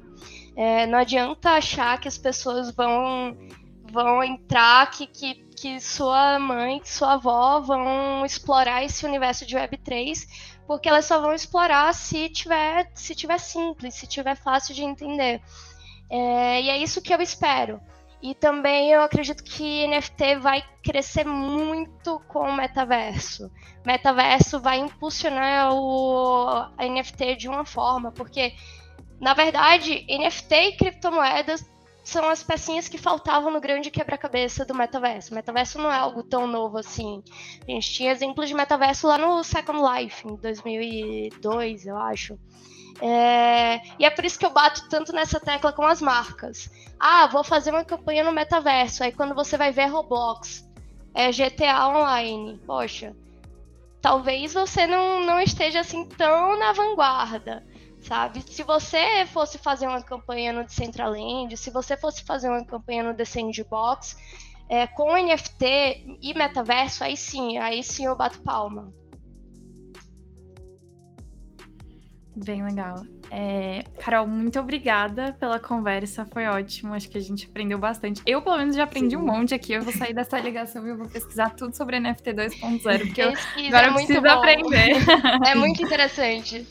É, 0.55 0.85
não 0.85 0.99
adianta 0.99 1.49
achar 1.49 1.99
que 1.99 2.07
as 2.07 2.15
pessoas 2.15 2.69
vão, 2.69 3.35
vão 3.91 4.23
entrar, 4.23 4.91
que, 4.91 5.07
que, 5.07 5.33
que 5.55 5.79
sua 5.79 6.37
mãe, 6.37 6.79
que 6.79 6.93
sua 6.93 7.13
avó 7.13 7.59
vão 7.59 8.23
explorar 8.23 8.83
esse 8.83 9.03
universo 9.03 9.43
de 9.43 9.55
Web3, 9.55 10.27
porque 10.67 10.87
elas 10.87 11.05
só 11.05 11.19
vão 11.19 11.33
explorar 11.33 11.91
se 11.95 12.29
tiver, 12.29 12.91
se 12.93 13.15
tiver 13.15 13.39
simples, 13.39 13.95
se 13.95 14.05
tiver 14.05 14.35
fácil 14.35 14.75
de 14.75 14.83
entender. 14.83 15.41
É, 16.07 16.61
e 16.61 16.69
é 16.69 16.77
isso 16.77 17.01
que 17.01 17.11
eu 17.11 17.19
espero. 17.19 17.81
E 18.22 18.36
também 18.36 18.91
eu 18.91 19.01
acredito 19.01 19.43
que 19.43 19.88
NFT 19.88 20.36
vai 20.39 20.63
crescer 20.84 21.26
muito 21.26 22.20
com 22.28 22.41
o 22.41 22.55
metaverso. 22.55 23.49
Metaverso 23.86 24.59
vai 24.59 24.80
impulsionar 24.80 25.74
o 25.74 26.47
a 26.78 26.86
NFT 26.86 27.36
de 27.38 27.47
uma 27.47 27.65
forma, 27.65 28.11
porque 28.11 28.53
na 29.20 29.34
verdade, 29.34 30.05
NFT 30.09 30.55
e 30.55 30.78
criptomoedas 30.78 31.65
são 32.03 32.28
as 32.30 32.41
pecinhas 32.41 32.88
que 32.88 32.97
faltavam 32.97 33.51
no 33.51 33.59
grande 33.59 33.91
quebra-cabeça 33.91 34.65
do 34.65 34.74
metaverso. 34.74 35.32
O 35.32 35.36
metaverso 35.36 35.78
não 35.78 35.91
é 35.91 35.97
algo 35.97 36.24
tão 36.24 36.47
novo 36.47 36.78
assim. 36.78 37.22
A 37.67 37.72
gente 37.72 37.91
tinha 37.91 38.11
exemplos 38.11 38.47
de 38.47 38.55
metaverso 38.55 39.07
lá 39.07 39.17
no 39.17 39.43
Second 39.43 39.80
Life, 39.80 40.26
em 40.28 40.36
2002, 40.36 41.86
eu 41.86 41.97
acho. 41.97 42.39
É, 43.02 43.82
e 43.97 44.06
é 44.06 44.10
por 44.10 44.26
isso 44.26 44.38
que 44.38 44.45
eu 44.45 44.50
bato 44.50 44.88
tanto 44.89 45.14
nessa 45.14 45.39
tecla 45.39 45.72
com 45.72 45.84
as 45.84 46.02
marcas. 46.02 46.70
Ah, 47.00 47.28
vou 47.28 47.43
fazer 47.43 47.72
uma 47.72 47.86
campanha 47.86 48.24
no 48.24 48.32
metaverso. 48.32 49.04
Aí 49.04 49.12
quando 49.12 49.34
você 49.34 49.58
vai 49.58 49.72
ver 49.72 49.86
Roblox, 49.86 50.66
é 51.14 51.32
GTA 51.32 51.88
Online. 51.88 52.60
Poxa, 52.66 53.16
talvez 54.02 54.54
você 54.54 54.86
não, 54.86 55.26
não 55.26 55.39
esteja 55.39 55.80
assim 55.80 56.06
tão 56.06 56.58
na 56.60 56.74
vanguarda, 56.74 57.66
sabe? 58.02 58.41
Se 58.41 58.64
você 58.64 59.26
fosse 59.28 59.58
fazer 59.58 59.88
uma 59.88 60.02
campanha 60.02 60.52
no 60.52 60.64
Decentraland, 60.64 61.56
se 61.56 61.70
você 61.70 61.95
fosse 61.95 62.24
fazer 62.24 62.50
uma 62.50 62.66
campanha 62.66 63.04
no 63.04 63.14
The 63.14 63.26
Sandbox, 63.26 64.18
é, 64.68 64.86
com 64.88 65.18
NFT 65.18 66.20
e 66.22 66.34
metaverso, 66.34 67.04
aí 67.04 67.18
sim, 67.18 67.58
aí 67.58 67.82
sim 67.82 68.06
eu 68.06 68.16
bato 68.16 68.41
palma. 68.41 68.93
Bem 72.45 72.63
legal. 72.63 73.03
É, 73.31 73.83
Carol, 73.99 74.25
muito 74.25 74.59
obrigada 74.59 75.33
pela 75.39 75.59
conversa, 75.59 76.25
foi 76.25 76.45
ótimo. 76.47 76.93
Acho 76.93 77.09
que 77.09 77.17
a 77.17 77.21
gente 77.21 77.47
aprendeu 77.47 77.77
bastante. 77.77 78.21
Eu, 78.25 78.41
pelo 78.41 78.57
menos, 78.57 78.75
já 78.75 78.83
aprendi 78.83 79.15
Sim. 79.15 79.17
um 79.17 79.25
monte 79.25 79.53
aqui. 79.53 79.73
Eu 79.73 79.81
vou 79.81 79.91
sair 79.93 80.13
dessa 80.13 80.39
ligação 80.39 80.85
e 80.85 80.89
eu 80.89 80.97
vou 80.97 81.07
pesquisar 81.07 81.49
tudo 81.51 81.75
sobre 81.75 81.99
NFT 81.99 82.33
2.0, 82.33 82.99
porque 83.07 83.21
eu 83.21 83.33
agora 83.67 83.87
é 83.87 83.89
eu 83.89 83.93
preciso 83.93 84.21
bom. 84.21 84.29
aprender. 84.29 84.95
É 85.45 85.55
muito 85.55 85.83
interessante. 85.83 86.65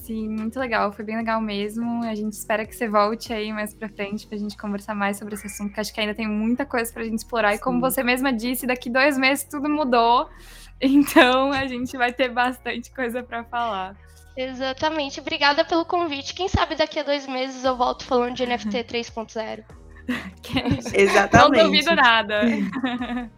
Sim, 0.00 0.28
muito 0.28 0.58
legal. 0.58 0.92
Foi 0.92 1.04
bem 1.04 1.16
legal 1.16 1.40
mesmo. 1.40 2.02
A 2.02 2.14
gente 2.14 2.32
espera 2.32 2.66
que 2.66 2.74
você 2.74 2.88
volte 2.88 3.32
aí 3.32 3.52
mais 3.52 3.72
pra 3.72 3.88
frente 3.88 4.26
pra 4.26 4.36
gente 4.36 4.56
conversar 4.56 4.94
mais 4.94 5.18
sobre 5.18 5.34
esse 5.34 5.46
assunto, 5.46 5.68
porque 5.68 5.80
acho 5.80 5.94
que 5.94 6.00
ainda 6.00 6.14
tem 6.14 6.28
muita 6.28 6.66
coisa 6.66 6.92
pra 6.92 7.04
gente 7.04 7.18
explorar. 7.18 7.52
Sim. 7.52 7.56
E 7.56 7.60
como 7.60 7.80
você 7.80 8.02
mesma 8.02 8.32
disse, 8.32 8.66
daqui 8.66 8.90
dois 8.90 9.16
meses 9.16 9.44
tudo 9.44 9.68
mudou. 9.68 10.28
Então 10.80 11.52
a 11.52 11.66
gente 11.68 11.96
vai 11.96 12.12
ter 12.12 12.28
bastante 12.28 12.90
coisa 12.92 13.22
para 13.22 13.44
falar. 13.44 13.96
Exatamente. 14.36 15.20
Obrigada 15.20 15.64
pelo 15.64 15.84
convite. 15.84 16.34
Quem 16.34 16.48
sabe 16.48 16.74
daqui 16.74 16.98
a 16.98 17.02
dois 17.02 17.26
meses 17.26 17.64
eu 17.64 17.76
volto 17.76 18.04
falando 18.04 18.34
de 18.34 18.46
NFT 18.46 18.84
3.0. 18.84 19.64
Exatamente. 20.94 21.62
Não 21.62 21.66
duvido 21.66 21.94
nada. 21.94 22.42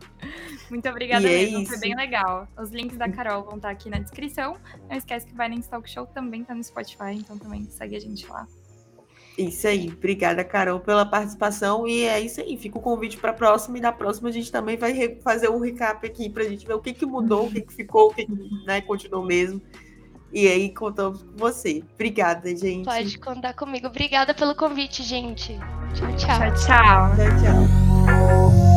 Muito 0.69 0.89
obrigada 0.89 1.29
e 1.29 1.33
é 1.33 1.39
mesmo, 1.45 1.63
é 1.63 1.67
foi 1.67 1.79
bem 1.79 1.95
legal. 1.95 2.49
Os 2.59 2.71
links 2.71 2.97
da 2.97 3.09
Carol 3.09 3.45
vão 3.45 3.57
estar 3.57 3.71
aqui 3.71 3.89
na 3.89 3.99
descrição. 3.99 4.57
Não 4.89 4.97
esquece 4.97 5.27
que 5.27 5.33
o 5.33 5.37
Binance 5.37 5.71
Talk 5.71 5.89
Show 5.89 6.07
também 6.07 6.43
tá 6.43 6.55
no 6.55 6.65
Spotify, 6.65 7.13
então 7.13 7.39
também 7.39 7.65
segue 7.71 7.95
a 7.95 8.01
gente 8.01 8.27
lá. 8.27 8.47
Isso 9.39 9.69
aí, 9.69 9.89
obrigada, 9.89 10.43
Carol, 10.43 10.81
pela 10.81 11.05
participação. 11.05 11.87
E 11.87 12.05
é 12.05 12.19
isso 12.21 12.41
aí, 12.41 12.57
fica 12.57 12.79
o 12.79 12.81
convite 12.81 13.19
para 13.19 13.31
a 13.31 13.35
próxima. 13.35 13.79
E 13.79 13.81
na 13.81 13.93
próxima 13.93 14.29
a 14.29 14.33
gente 14.33 14.51
também 14.51 14.77
vai 14.77 15.17
fazer 15.23 15.49
um 15.51 15.61
recap 15.61 16.05
aqui 16.05 16.29
para 16.29 16.43
a 16.43 16.49
gente 16.49 16.67
ver 16.67 16.75
o 16.75 16.81
que, 16.81 16.93
que 16.93 17.07
mudou, 17.07 17.47
o 17.47 17.53
que, 17.53 17.61
que 17.61 17.73
ficou, 17.73 18.11
o 18.11 18.15
que, 18.15 18.25
que 18.25 18.65
né, 18.67 18.81
continuou 18.81 19.25
mesmo. 19.25 19.61
E 20.33 20.49
aí 20.49 20.73
contamos 20.73 21.23
com 21.23 21.37
você. 21.37 21.83
Obrigada, 21.95 22.55
gente. 22.55 22.85
Pode 22.85 23.19
contar 23.19 23.55
comigo. 23.55 23.87
Obrigada 23.87 24.35
pelo 24.35 24.55
convite, 24.55 25.03
gente. 25.03 25.59
Tchau, 25.95 26.17
tchau. 26.17 26.39
Tchau, 26.39 26.55
tchau. 26.55 27.17
Tchau, 27.17 27.41
tchau. 27.41 28.76